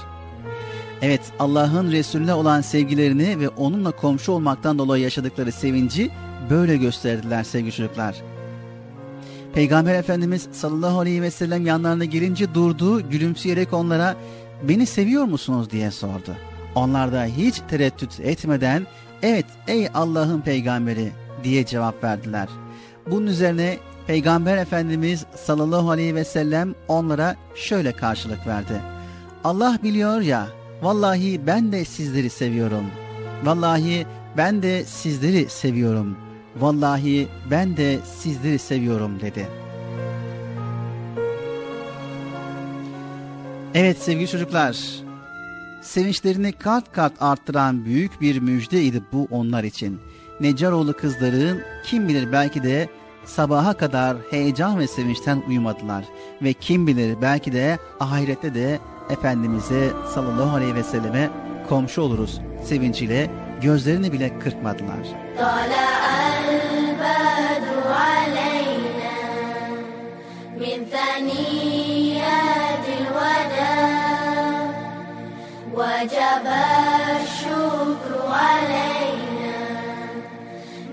Evet 1.03 1.21
Allah'ın 1.39 1.93
Resulüne 1.93 2.35
olan 2.35 2.61
sevgilerini 2.61 3.41
ve 3.41 3.49
onunla 3.49 3.91
komşu 3.91 4.33
olmaktan 4.33 4.79
dolayı 4.79 5.03
yaşadıkları 5.03 5.53
sevinci 5.53 6.11
böyle 6.51 6.77
gösterdiler 6.77 7.45
sevgili 7.45 7.73
çocuklar. 7.73 8.17
Peygamber 9.55 9.95
Efendimiz 9.95 10.49
sallallahu 10.53 10.99
aleyhi 10.99 11.23
ve 11.23 11.31
sellem 11.31 11.67
yanlarına 11.67 12.05
gelince 12.05 12.55
durdu, 12.55 13.11
gülümseyerek 13.11 13.73
onlara 13.73 14.17
beni 14.63 14.87
seviyor 14.87 15.25
musunuz 15.25 15.71
diye 15.71 15.91
sordu. 15.91 16.37
Onlar 16.75 17.13
da 17.13 17.25
hiç 17.25 17.63
tereddüt 17.69 18.21
etmeden 18.21 18.87
evet 19.23 19.47
ey 19.69 19.89
Allah'ın 19.95 20.41
peygamberi 20.41 21.13
diye 21.45 21.67
cevap 21.67 22.05
verdiler. 22.05 22.49
Bunun 23.11 23.27
üzerine 23.27 23.79
Peygamber 24.07 24.57
Efendimiz 24.57 25.25
sallallahu 25.35 25.91
aleyhi 25.91 26.15
ve 26.15 26.25
sellem 26.25 26.75
onlara 26.89 27.37
şöyle 27.55 27.93
karşılık 27.93 28.47
verdi. 28.47 28.83
Allah 29.45 29.79
biliyor 29.83 30.21
ya 30.21 30.47
vallahi 30.83 31.47
ben 31.47 31.73
de 31.73 31.85
sizleri 31.85 32.31
seviyorum. 32.31 32.85
Vallahi 33.45 34.07
ben 34.37 34.63
de 34.63 34.85
sizleri 34.85 35.49
seviyorum. 35.49 36.17
Vallahi 36.61 37.29
ben 37.51 37.77
de 37.77 37.99
sizleri 38.19 38.59
seviyorum 38.59 39.21
dedi. 39.21 39.49
Evet 43.75 43.99
sevgili 43.99 44.29
çocuklar, 44.29 44.77
sevinçlerini 45.83 46.53
kat 46.53 46.93
kat 46.93 47.13
arttıran 47.21 47.85
büyük 47.85 48.21
bir 48.21 48.41
müjdeydi 48.41 49.03
bu 49.13 49.29
onlar 49.31 49.65
için. 49.65 50.01
Necaroğlu 50.41 50.93
kızların 50.93 51.61
kim 51.85 52.09
bilir 52.09 52.33
belki 52.33 52.63
de 52.63 52.89
sabaha 53.25 53.75
kadar 53.75 54.17
heyecan 54.31 54.79
ve 54.79 54.87
sevinçten 54.87 55.43
uyumadılar. 55.49 56.05
Ve 56.43 56.53
kim 56.53 56.87
bilir 56.87 57.17
belki 57.23 57.53
de 57.53 57.79
ahirette 58.01 58.55
de 58.55 58.79
Efendimiz'e 59.11 59.91
sallallahu 60.15 60.57
aleyhi 60.57 60.75
ve 60.75 60.83
selleme 60.83 61.31
komşu 61.69 62.03
oluruz 62.03 62.41
sevinciyle 62.65 63.31
gözlerini 63.63 64.13
bile 64.13 64.39
kırpmadılar. 64.39 64.99
وجب 75.78 76.46
الشكر 77.22 78.12
علينا 78.28 79.60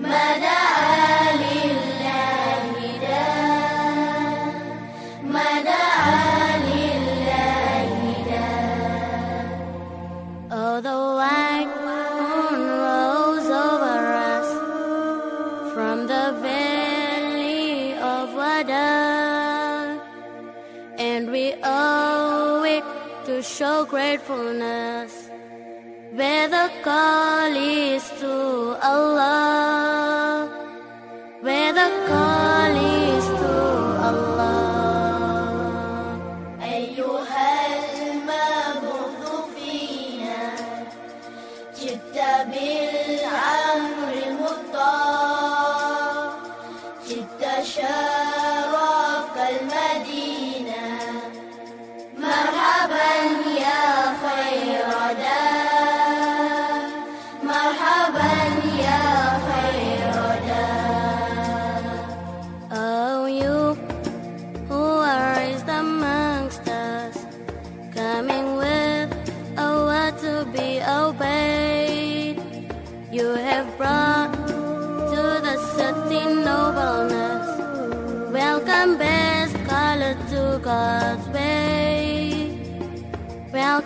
ما 0.01 0.37
دعا 0.37 1.31
لله 1.43 2.73
داء 3.01 4.53
ما 5.23 5.49
دعا 5.61 6.57
لله 6.67 7.91
داء 8.29 8.61
Oh, 10.53 10.75
the 10.87 10.97
white 11.19 11.73
moon 11.85 12.59
rose 12.85 13.49
over 13.67 13.99
us 14.33 14.49
from 15.73 15.97
the 16.11 16.25
valley 16.43 17.93
of 18.13 18.25
Wada, 18.39 18.89
Show 23.42 23.84
gratefulness. 23.84 25.30
Where 26.12 26.48
the 26.48 26.70
call 26.82 27.52
is 27.54 28.04
to 28.20 28.78
Allah, 28.82 29.55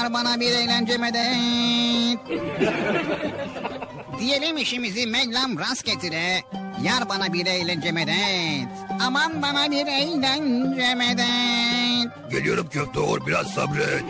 yar 0.00 0.12
bana 0.12 0.40
bir 0.40 0.52
eğlence 0.52 0.96
medet. 0.96 2.18
Diyelim 4.20 4.56
işimizi 4.56 5.06
Mevlam 5.06 5.58
rast 5.58 5.84
getire. 5.84 6.42
Yar 6.82 7.08
bana 7.08 7.32
bir 7.32 7.46
eğlence 7.46 7.92
medet. 7.92 8.68
Aman 9.00 9.42
bana 9.42 9.70
bir 9.70 9.86
eğlence 9.86 10.94
medet. 10.94 12.30
Geliyorum 12.30 12.68
köfte 12.68 13.00
or 13.00 13.26
biraz 13.26 13.46
sabret. 13.46 14.04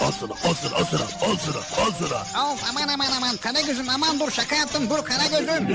Al 0.00 0.12
sana, 0.12 0.32
al 0.32 0.54
sana, 0.54 0.76
al 0.76 0.84
sana, 0.84 1.02
al 1.30 1.36
sana, 1.36 1.86
al 1.86 1.92
sana. 1.98 2.50
Of 2.52 2.64
aman 2.70 2.88
aman 2.88 3.10
aman 3.16 3.36
Karagöz'üm 3.36 3.88
aman 3.88 4.20
dur 4.20 4.30
şaka 4.30 4.56
yaptım 4.56 4.90
dur 4.90 5.04
Karagöz'üm. 5.04 5.68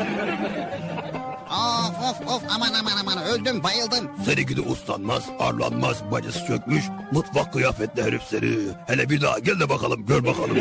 Of 1.54 1.96
of 2.10 2.28
of 2.28 2.44
aman 2.50 2.74
aman 2.74 2.98
aman 2.98 3.24
öldüm 3.24 3.64
bayıldım. 3.64 4.12
Seninki 4.26 4.56
de 4.58 4.62
uslanmaz, 4.62 5.24
arlanmaz, 5.40 6.12
bacası 6.12 6.46
çökmüş, 6.48 6.84
mutfak 7.12 7.54
kıyafetli 7.54 8.04
herif 8.04 8.22
seni. 8.24 8.56
Hele 8.88 9.10
bir 9.10 9.22
daha 9.22 9.40
gel 9.40 9.60
de 9.60 9.70
bakalım, 9.70 10.06
gör 10.06 10.26
bakalım. 10.26 10.58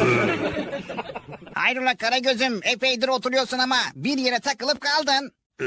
Hayrola 1.55 1.97
Karagöz'üm 1.97 2.61
epeydir 2.65 3.09
oturuyorsun 3.09 3.59
ama 3.59 3.77
bir 3.95 4.19
yere 4.19 4.39
takılıp 4.41 4.81
kaldın. 4.81 5.33
Ee, 5.63 5.65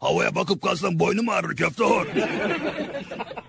havaya 0.00 0.34
bakıp 0.34 0.62
kalsam 0.62 0.98
boynum 0.98 1.28
ağrır 1.28 1.56
köfte 1.56 1.84
or. 1.84 2.06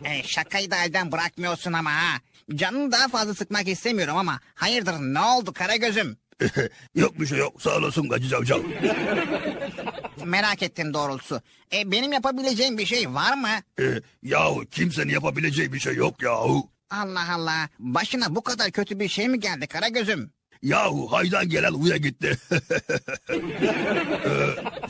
E, 0.05 0.23
şakayı 0.23 0.71
da 0.71 0.75
elden 0.83 1.11
bırakmıyorsun 1.11 1.73
ama 1.73 1.91
ha. 1.91 2.17
Canını 2.55 2.91
daha 2.91 3.07
fazla 3.07 3.33
sıkmak 3.33 3.67
istemiyorum 3.67 4.17
ama 4.17 4.39
hayırdır 4.55 4.93
ne 4.99 5.19
oldu 5.21 5.53
Karagöz'üm? 5.53 6.17
yok 6.95 7.19
bir 7.19 7.25
şey 7.25 7.37
yok, 7.37 7.61
sağ 7.61 7.77
olasın 7.77 8.09
Gacı 8.09 8.27
Cavcav. 8.27 8.59
Merak 10.25 10.63
ettim 10.63 10.93
doğrusu. 10.93 11.41
E, 11.73 11.91
benim 11.91 12.11
yapabileceğim 12.13 12.77
bir 12.77 12.85
şey 12.85 13.13
var 13.13 13.33
mı? 13.37 13.49
Ee, 13.79 14.01
yahu 14.23 14.65
kimsenin 14.71 15.13
yapabileceği 15.13 15.73
bir 15.73 15.79
şey 15.79 15.95
yok 15.95 16.21
yahu. 16.21 16.69
Allah 16.89 17.33
Allah. 17.33 17.69
Başına 17.79 18.35
bu 18.35 18.41
kadar 18.43 18.71
kötü 18.71 18.99
bir 18.99 19.07
şey 19.09 19.27
mi 19.29 19.39
geldi 19.39 19.67
Karagöz'üm? 19.67 20.31
Yahu 20.61 21.11
haydan 21.11 21.49
gelen 21.49 21.71
huya 21.71 21.97
gitti. 21.97 22.37
Ee, 23.31 23.39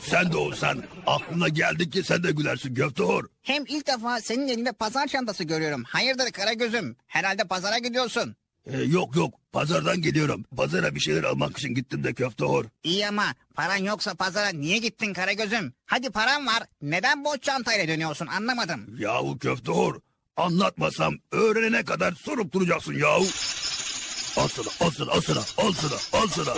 sen 0.00 0.32
de 0.32 0.36
olsan 0.36 0.82
aklına 1.06 1.48
geldi 1.48 1.90
ki 1.90 2.02
sen 2.02 2.22
de 2.22 2.32
gülersin 2.32 2.74
köfte 2.74 3.02
or. 3.02 3.24
Hem 3.42 3.64
ilk 3.68 3.86
defa 3.86 4.20
senin 4.20 4.48
elinde 4.48 4.72
pazar 4.72 5.06
çantası 5.06 5.44
görüyorum. 5.44 5.84
Hayırdır 5.84 6.30
Karagöz'üm? 6.30 6.96
Herhalde 7.06 7.44
pazara 7.44 7.78
gidiyorsun. 7.78 8.36
Ee, 8.66 8.78
yok 8.78 9.16
yok 9.16 9.34
pazardan 9.52 10.02
geliyorum. 10.02 10.44
Pazara 10.56 10.94
bir 10.94 11.00
şeyler 11.00 11.22
almak 11.24 11.58
için 11.58 11.74
gittim 11.74 12.04
de 12.04 12.14
köfte 12.14 12.44
or. 12.44 12.64
İyi 12.84 13.08
ama 13.08 13.34
paran 13.54 13.76
yoksa 13.76 14.14
pazara 14.14 14.48
niye 14.48 14.78
gittin 14.78 15.12
Karagöz'üm? 15.12 15.72
Hadi 15.86 16.10
param 16.10 16.46
var. 16.46 16.62
Neden 16.82 17.24
boş 17.24 17.40
çantayla 17.40 17.88
dönüyorsun 17.88 18.26
anlamadım. 18.26 18.96
Yahu 18.98 19.38
köfte 19.38 19.70
or. 19.70 20.00
Anlatmasam 20.36 21.14
öğrenene 21.32 21.84
kadar 21.84 22.12
sorup 22.12 22.52
duracaksın 22.52 22.94
yahu. 22.94 23.24
Al 24.36 24.48
sana, 24.48 24.68
al 24.80 24.90
sana, 24.90 25.10
al 25.10 25.20
sana, 25.20 25.40
al 25.58 25.72
sana, 25.72 26.22
al 26.22 26.28
sana. 26.28 26.52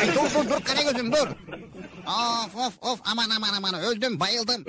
Ay, 0.00 0.14
dur 0.14 0.34
dur 0.34 0.50
dur 0.50 0.64
Karagöz'üm 0.64 1.12
dur. 1.12 1.28
Of 2.06 2.56
of 2.56 2.74
of 2.80 3.00
aman 3.04 3.30
aman 3.30 3.52
aman 3.56 3.74
öldüm 3.74 4.20
bayıldım. 4.20 4.64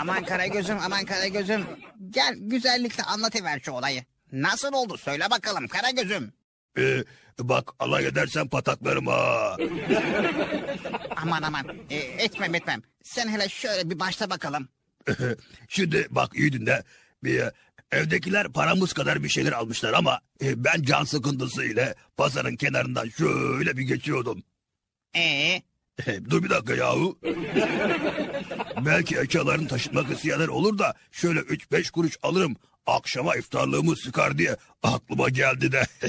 aman 0.00 0.24
Karagöz'üm 0.24 0.78
aman 0.84 1.04
Karagöz'üm. 1.04 1.64
Gel 2.10 2.34
güzellikle 2.38 3.02
anlatıver 3.02 3.60
şu 3.64 3.72
olayı. 3.72 4.04
Nasıl 4.32 4.72
oldu 4.72 4.98
söyle 4.98 5.30
bakalım 5.30 5.68
Karagöz'üm. 5.68 6.32
Ee, 6.78 7.04
bak 7.38 7.70
alay 7.78 8.06
edersen 8.06 8.48
pataklarım 8.48 9.06
ha. 9.06 9.56
Aman 11.16 11.42
aman 11.42 11.66
e, 11.90 11.96
etmem 11.96 12.54
etmem. 12.54 12.82
Sen 13.02 13.28
hele 13.28 13.48
şöyle 13.48 13.90
bir 13.90 13.98
başla 14.00 14.30
bakalım. 14.30 14.68
Şimdi 15.68 16.06
bak 16.10 16.30
iyi 16.34 16.52
dinle. 16.52 16.82
Bir, 17.24 17.40
e, 17.40 17.52
evdekiler 17.92 18.48
paramız 18.52 18.92
kadar 18.92 19.22
bir 19.22 19.28
şeyler 19.28 19.52
almışlar 19.52 19.92
ama 19.92 20.20
e, 20.42 20.64
ben 20.64 20.82
can 20.82 21.04
sıkıntısı 21.04 21.64
ile 21.64 21.94
pazarın 22.16 22.56
kenarından 22.56 23.08
şöyle 23.08 23.76
bir 23.76 23.82
geçiyordum. 23.82 24.42
Ee, 25.16 25.62
Dur 26.30 26.42
bir 26.42 26.50
dakika 26.50 26.74
yahu. 26.74 27.18
Belki 28.86 29.18
eşyalarını 29.18 29.68
taşıtmak 29.68 30.10
isteyenler 30.10 30.48
olur 30.48 30.78
da 30.78 30.94
şöyle 31.12 31.40
3-5 31.40 31.90
kuruş 31.90 32.16
alırım. 32.22 32.56
Akşama 32.86 33.36
iftarlığımı 33.36 33.96
sıkar 33.96 34.38
diye 34.38 34.56
aklıma 34.82 35.28
geldi 35.28 35.72
de. 35.72 35.86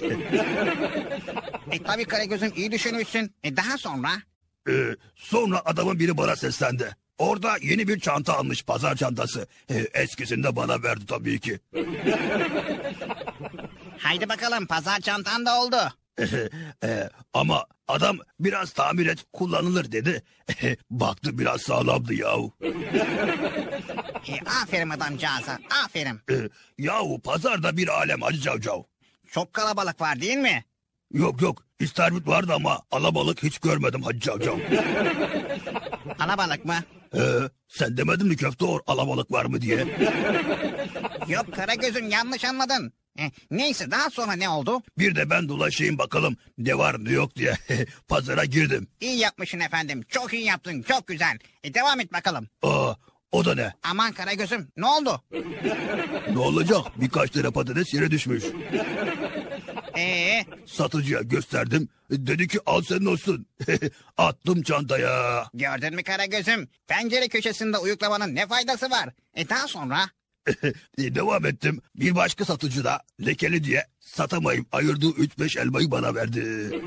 e, 1.71 1.83
tabii 1.83 2.05
Karagöz'üm 2.05 2.53
iyi 2.55 2.71
düşünmüşsün. 2.71 3.35
E, 3.43 3.57
daha 3.57 3.77
sonra? 3.77 4.09
Ee, 4.69 4.95
sonra 5.15 5.61
adamın 5.65 5.99
biri 5.99 6.17
bana 6.17 6.35
seslendi. 6.35 6.95
Orada 7.17 7.57
yeni 7.61 7.87
bir 7.87 7.99
çanta 7.99 8.37
almış 8.37 8.63
pazar 8.63 8.95
çantası. 8.95 9.47
Ee, 9.69 9.87
eskisini 9.93 10.43
de 10.43 10.55
bana 10.55 10.83
verdi 10.83 11.05
tabii 11.05 11.39
ki. 11.39 11.59
Haydi 13.97 14.29
bakalım 14.29 14.65
pazar 14.65 14.99
çantan 14.99 15.45
da 15.45 15.61
oldu. 15.61 15.77
Ee, 16.83 17.09
ama 17.33 17.65
adam 17.87 18.17
biraz 18.39 18.73
tamir 18.73 19.05
et 19.07 19.25
kullanılır 19.33 19.91
dedi. 19.91 20.23
Baktı 20.89 21.39
biraz 21.39 21.61
sağlamdı 21.61 22.13
yahu. 22.13 22.53
E, 24.27 24.39
aferin 24.63 24.89
adamcağıza 24.89 25.59
aferin. 25.85 26.19
Yahu 26.77 27.21
pazarda 27.21 27.77
bir 27.77 27.87
alem 27.87 28.21
Hacı 28.21 28.41
Cavcav. 28.41 28.81
Çok 29.31 29.53
kalabalık 29.53 30.01
var 30.01 30.21
değil 30.21 30.37
mi? 30.37 30.63
Yok 31.13 31.41
yok 31.41 31.63
istavrit 31.79 32.27
vardı 32.27 32.53
ama 32.55 32.81
alabalık 32.91 33.43
hiç 33.43 33.59
görmedim 33.59 34.01
Hacı 34.03 34.19
Cavcav. 34.19 34.57
Alabalık 36.19 36.65
mı? 36.65 36.75
Ee, 37.15 37.19
sen 37.67 37.97
demedin 37.97 38.27
mi 38.27 38.37
köfte 38.37 38.65
or 38.65 38.79
alabalık 38.87 39.31
var 39.31 39.45
mı 39.45 39.61
diye. 39.61 39.87
Yok 41.27 41.53
Karagöz'üm 41.55 42.09
yanlış 42.09 42.45
anladın. 42.45 42.93
E, 43.19 43.31
neyse 43.51 43.91
daha 43.91 44.09
sonra 44.09 44.33
ne 44.33 44.49
oldu? 44.49 44.81
Bir 44.97 45.15
de 45.15 45.29
ben 45.29 45.49
dolaşayım 45.49 45.97
bakalım 45.97 46.37
ne 46.57 46.77
var 46.77 47.05
ne 47.05 47.11
yok 47.11 47.35
diye 47.35 47.53
pazara 48.07 48.45
girdim. 48.45 48.87
İyi 49.01 49.17
yapmışsın 49.17 49.59
efendim. 49.59 50.03
Çok 50.09 50.33
iyi 50.33 50.43
yaptın. 50.45 50.81
Çok 50.81 51.07
güzel. 51.07 51.37
E, 51.63 51.73
devam 51.73 51.99
et 51.99 52.13
bakalım. 52.13 52.47
Aa, 52.61 52.93
o 53.31 53.45
da 53.45 53.55
ne? 53.55 53.73
Aman 53.83 54.11
Karagöz'üm 54.11 54.67
ne 54.77 54.85
oldu? 54.85 55.23
Ne 56.31 56.39
olacak? 56.39 56.81
Birkaç 56.95 57.35
lira 57.37 57.51
patates 57.51 57.93
yere 57.93 58.11
düşmüş. 58.11 58.43
Ee, 59.97 60.45
Satıcıya 60.65 61.21
gösterdim. 61.21 61.89
Dedi 62.11 62.47
ki 62.47 62.59
al 62.65 62.81
senin 62.81 63.05
olsun. 63.05 63.45
Attım 64.17 64.61
çantaya. 64.63 65.45
gördün 65.53 65.95
mü 65.95 66.03
Karagöz'üm? 66.03 66.67
Pencere 66.87 67.27
köşesinde 67.27 67.77
uyuklamanın 67.77 68.35
ne 68.35 68.47
faydası 68.47 68.89
var? 68.91 69.09
E 69.35 69.49
daha 69.49 69.67
sonra? 69.67 70.09
Devam 70.97 71.45
ettim. 71.45 71.81
Bir 71.95 72.15
başka 72.15 72.45
satıcı 72.45 72.83
da 72.83 73.01
lekeli 73.25 73.63
diye 73.63 73.85
satamayıp 73.99 74.75
ayırdığı 74.75 75.09
3-5 75.09 75.59
elmayı 75.59 75.91
bana 75.91 76.15
verdi. 76.15 76.69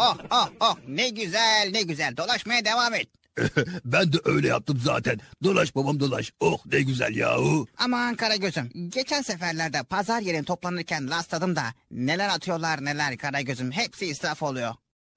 Oh 0.00 0.16
oh 0.30 0.48
oh 0.60 0.76
ne 0.88 1.08
güzel 1.08 1.70
ne 1.72 1.82
güzel. 1.82 2.16
Dolaşmaya 2.16 2.64
devam 2.64 2.94
et. 2.94 3.08
ben 3.84 4.12
de 4.12 4.16
öyle 4.24 4.48
yaptım 4.48 4.80
zaten. 4.84 5.20
Dolaş 5.44 5.74
babam 5.76 6.00
dolaş. 6.00 6.32
Oh 6.40 6.66
ne 6.72 6.80
güzel 6.80 7.16
yahu. 7.16 7.66
Aman 7.78 8.14
Karagöz'üm. 8.14 8.70
Geçen 8.88 9.22
seferlerde 9.22 9.82
pazar 9.82 10.20
yerin 10.20 10.44
toplanırken 10.44 11.10
rastladım 11.10 11.56
da 11.56 11.62
neler 11.90 12.28
atıyorlar 12.28 12.84
neler 12.84 13.16
Karagöz'üm. 13.16 13.70
Hepsi 13.70 14.06
israf 14.06 14.42
oluyor. 14.42 14.74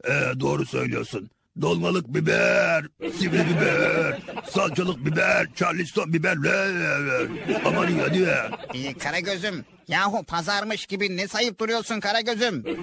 Ee, 0.07 0.39
doğru 0.39 0.65
söylüyorsun. 0.65 1.29
Dolmalık 1.61 2.07
biber, 2.07 2.85
sivri 3.17 3.45
biber, 3.49 4.19
salçalık 4.51 5.05
biber, 5.05 5.47
charleston 5.55 6.13
biberler. 6.13 7.27
Aman 7.65 7.87
iyi 7.89 8.01
hadi. 8.01 8.27
İyi 8.73 8.93
Karagöz'üm. 8.93 9.65
Yahu 9.87 10.23
pazarmış 10.23 10.85
gibi 10.85 11.17
ne 11.17 11.27
sayıp 11.27 11.59
duruyorsun 11.59 11.99
Karagöz'üm? 11.99 12.63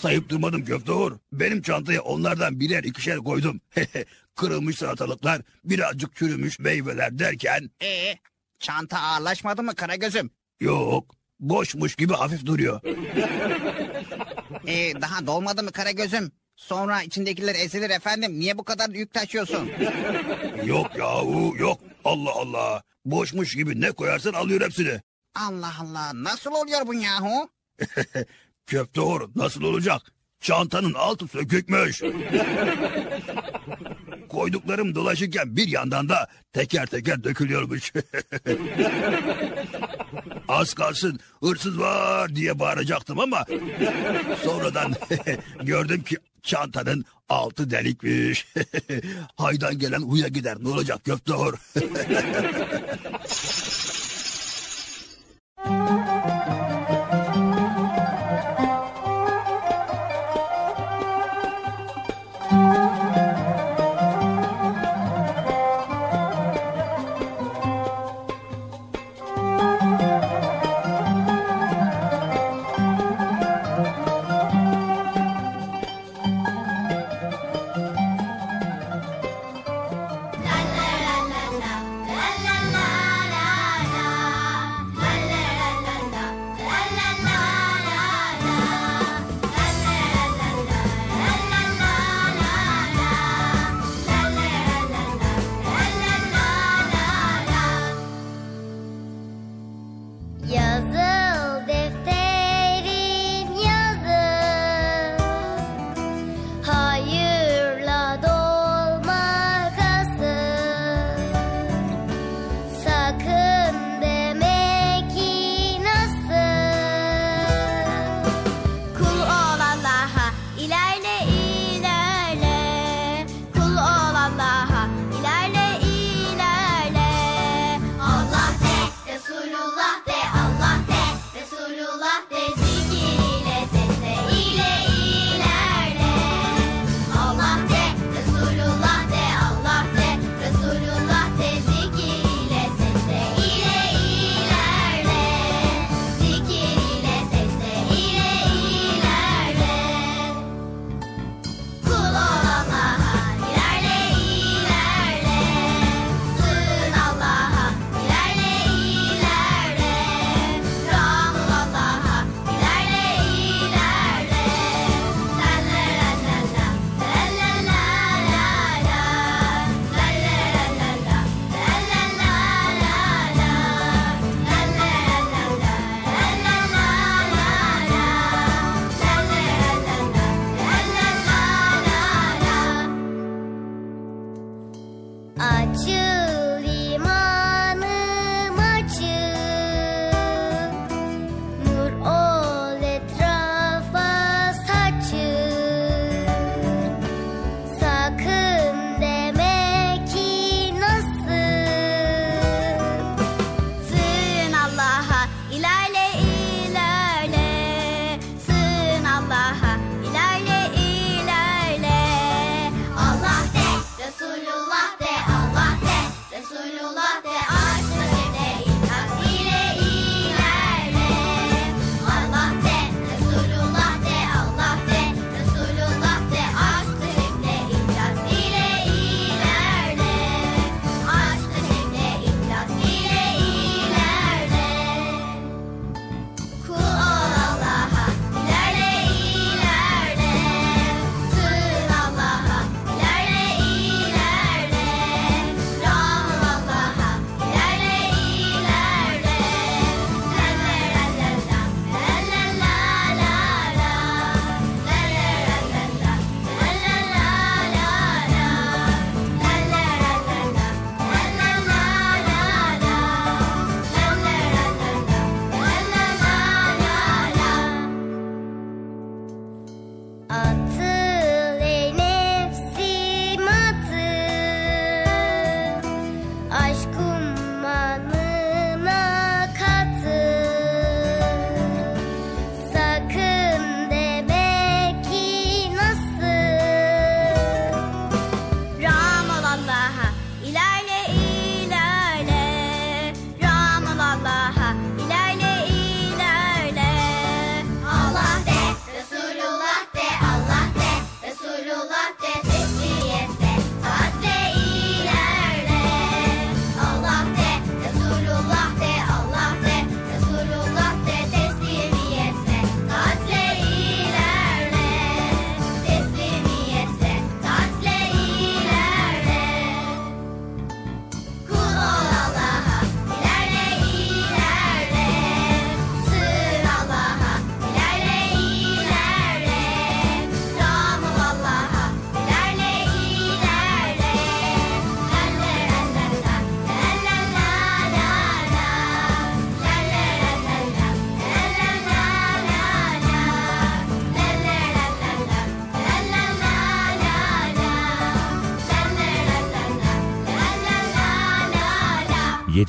Sayıp 0.00 0.28
durmadım 0.28 0.64
köfte 0.64 0.92
Uğur. 0.92 1.12
Benim 1.32 1.62
çantaya 1.62 2.02
onlardan 2.02 2.60
birer 2.60 2.84
ikişer 2.84 3.16
koydum. 3.18 3.60
Kırılmış 4.36 4.78
salatalıklar, 4.78 5.42
birazcık 5.64 6.16
çürümüş 6.16 6.58
meyveler 6.58 7.18
derken... 7.18 7.70
Ee, 7.82 8.14
çanta 8.58 8.98
ağırlaşmadı 8.98 9.62
mı 9.62 9.74
Karagöz'üm? 9.74 10.30
Yok, 10.60 11.14
boşmuş 11.40 11.94
gibi 11.94 12.12
hafif 12.12 12.46
duruyor. 12.46 12.80
Ee, 14.66 15.00
daha 15.00 15.26
dolmadı 15.26 15.62
mı 15.62 15.72
Karagöz'üm? 15.72 16.32
Sonra 16.60 17.02
içindekiler 17.02 17.54
ezilir 17.54 17.90
efendim. 17.90 18.40
Niye 18.40 18.58
bu 18.58 18.64
kadar 18.64 18.90
yük 18.90 19.14
taşıyorsun? 19.14 19.70
Yok 20.64 20.96
yahu 20.98 21.54
yok. 21.58 21.80
Allah 22.04 22.32
Allah. 22.34 22.82
Boşmuş 23.04 23.54
gibi 23.54 23.80
ne 23.80 23.90
koyarsan 23.90 24.32
alıyor 24.32 24.60
hepsini. 24.60 25.00
Allah 25.34 25.72
Allah 25.80 26.10
nasıl 26.14 26.50
oluyor 26.52 26.86
bu 26.86 26.94
yahu? 26.94 27.48
Köfte 28.66 29.00
Uğur 29.00 29.30
nasıl 29.36 29.62
olacak? 29.62 30.02
Çantanın 30.40 30.94
altı 30.94 31.28
sökükmüş. 31.28 32.02
Koyduklarım 34.28 34.94
dolaşırken 34.94 35.56
bir 35.56 35.68
yandan 35.68 36.08
da 36.08 36.28
teker 36.52 36.86
teker 36.86 37.24
dökülüyormuş. 37.24 37.92
Az 40.48 40.74
kalsın 40.74 41.20
hırsız 41.42 41.80
var 41.80 42.34
diye 42.36 42.58
bağıracaktım 42.58 43.18
ama 43.20 43.46
sonradan 44.44 44.94
gördüm 45.62 46.02
ki 46.02 46.16
çantanın 46.42 47.04
altı 47.28 47.70
delikmiş. 47.70 48.46
Haydan 49.36 49.78
gelen 49.78 50.00
huya 50.02 50.28
gider 50.28 50.56
ne 50.60 50.68
olacak 50.68 51.04
köfte? 51.04 51.32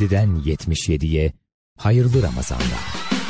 7'den 0.01 0.35
77'ye 0.45 1.33
hayırlı 1.77 2.23
Ramazanlar. 2.23 3.20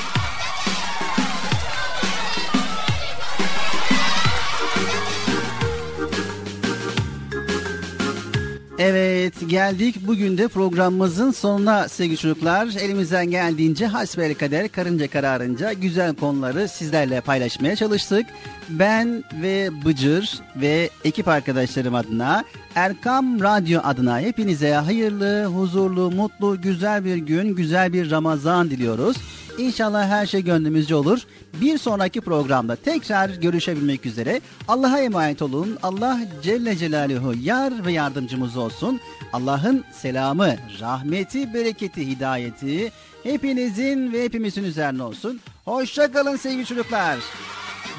Geldik 9.52 9.96
bugün 10.08 10.38
de 10.38 10.48
programımızın 10.48 11.32
sonuna 11.32 11.88
sevgili 11.90 12.18
çocuklar. 12.18 12.68
Elimizden 12.80 13.26
geldiğince 13.26 13.88
hasbel 13.88 14.34
kader 14.34 14.70
karınca 14.70 15.08
kararınca 15.08 15.74
güzel 15.74 16.16
konuları 16.16 16.68
sizlerle 16.68 17.22
paylaşmaya 17.22 17.76
çalıştık. 17.76 18.26
Ben 18.70 19.24
ve 19.42 19.70
Bıcır 19.86 20.40
ve 20.56 20.90
ekip 21.04 21.28
arkadaşlarım 21.28 21.96
adına 21.96 22.44
Erkam 22.76 23.42
Radyo 23.42 23.82
adına 23.84 24.20
hepinize 24.20 24.74
hayırlı, 24.74 25.46
huzurlu, 25.46 26.12
mutlu, 26.12 26.62
güzel 26.62 27.06
bir 27.06 27.16
gün, 27.16 27.56
güzel 27.56 27.94
bir 27.94 28.12
Ramazan 28.12 28.70
diliyoruz. 28.70 29.18
İnşallah 29.62 30.08
her 30.08 30.26
şey 30.26 30.44
gönlümüzce 30.44 30.96
olur. 30.96 31.20
Bir 31.54 31.78
sonraki 31.78 32.22
programda 32.22 32.76
tekrar 32.76 33.30
görüşebilmek 33.30 34.06
üzere. 34.06 34.42
Allah'a 34.68 35.00
emanet 35.00 35.42
olun. 35.42 35.78
Allah 35.84 36.20
Celle 36.44 36.76
Celaluhu 36.78 37.34
yar 37.42 37.86
ve 37.86 37.92
yardımcımız 37.92 38.58
olsun. 38.58 39.00
Allah'ın 39.34 39.86
selamı, 39.94 40.56
rahmeti, 40.80 41.54
bereketi, 41.54 42.08
hidayeti 42.08 42.92
hepinizin 43.24 44.14
ve 44.14 44.24
hepimizin 44.24 44.64
üzerine 44.64 45.04
olsun. 45.04 45.40
Hoşça 45.66 46.12
kalın 46.12 46.36
sevgili 46.38 46.66
çocuklar. 46.66 47.18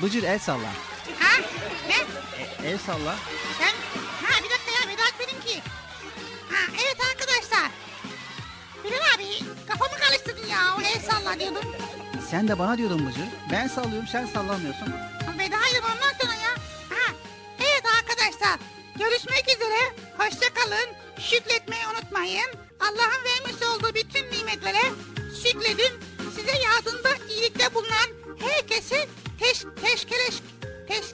Bıcır 0.03 0.23
el 0.23 0.39
salla. 0.39 0.73
Ha? 1.19 1.43
Ne? 1.89 1.95
E, 2.67 2.71
el 2.71 2.79
salla. 2.79 3.15
Sen? 3.59 3.75
Ha 4.27 4.45
bir 4.45 4.51
dakika 4.51 4.71
ya 4.71 4.93
Vedat 4.93 5.15
benimki. 5.21 5.61
Ha 6.51 6.73
evet 6.73 6.97
arkadaşlar. 7.01 7.22
Bilal 8.85 9.15
abi 9.17 9.25
kafamı 9.69 9.99
karıştırdın 10.01 10.47
ya 10.47 10.59
o 10.79 10.81
el 10.81 11.01
salla 11.11 11.41
diyordum. 11.41 11.65
Sen 12.31 12.49
de 12.49 12.59
bana 12.59 12.79
diyordun 12.79 13.07
Bıcır. 13.07 13.29
Ben 13.53 13.69
sallıyorum 13.69 14.09
sen 14.13 14.27
sallamıyorsun. 14.27 14.89
Vedaydım 15.39 15.85
ondan 15.85 16.13
sonra 16.21 16.35
ya. 16.35 16.51
Ha 16.91 17.13
evet 17.59 17.83
arkadaşlar. 17.99 18.59
Görüşmek 18.99 19.45
üzere. 19.57 19.81
Hoşça 20.19 20.55
kalın. 20.55 20.89
Şükretmeyi 21.21 21.83
unutmayın. 21.95 22.51
Allah'ın 22.81 23.25
vermiş 23.25 23.63
olduğu 23.63 23.95
bütün 23.95 24.31
nimetlere 24.31 24.83
şükredin. 25.43 25.93
Size 26.37 26.59
yardımda 26.65 27.09
iyilikte 27.31 27.75
bulunan 27.75 28.09
herkesi 28.41 29.09
teş, 29.41 29.65
teşkileş, 29.83 30.35
teş, 30.89 31.05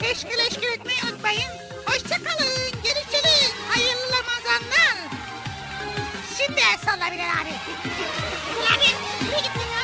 teşkileşkir 0.00 0.68
etmeyi 0.72 0.98
unutmayın. 1.04 1.50
Hoşça 1.86 2.16
kalın. 2.24 2.70
Görüşürüz. 2.84 3.52
Hayırlı 3.68 4.02
Ramazanlar. 4.12 5.23
Şimdi 6.36 6.60
el 6.60 6.78
salla 6.84 7.06
abi. 7.06 7.54
Abi. 8.74 8.88
Gittin 9.36 9.60
ya? 9.60 9.83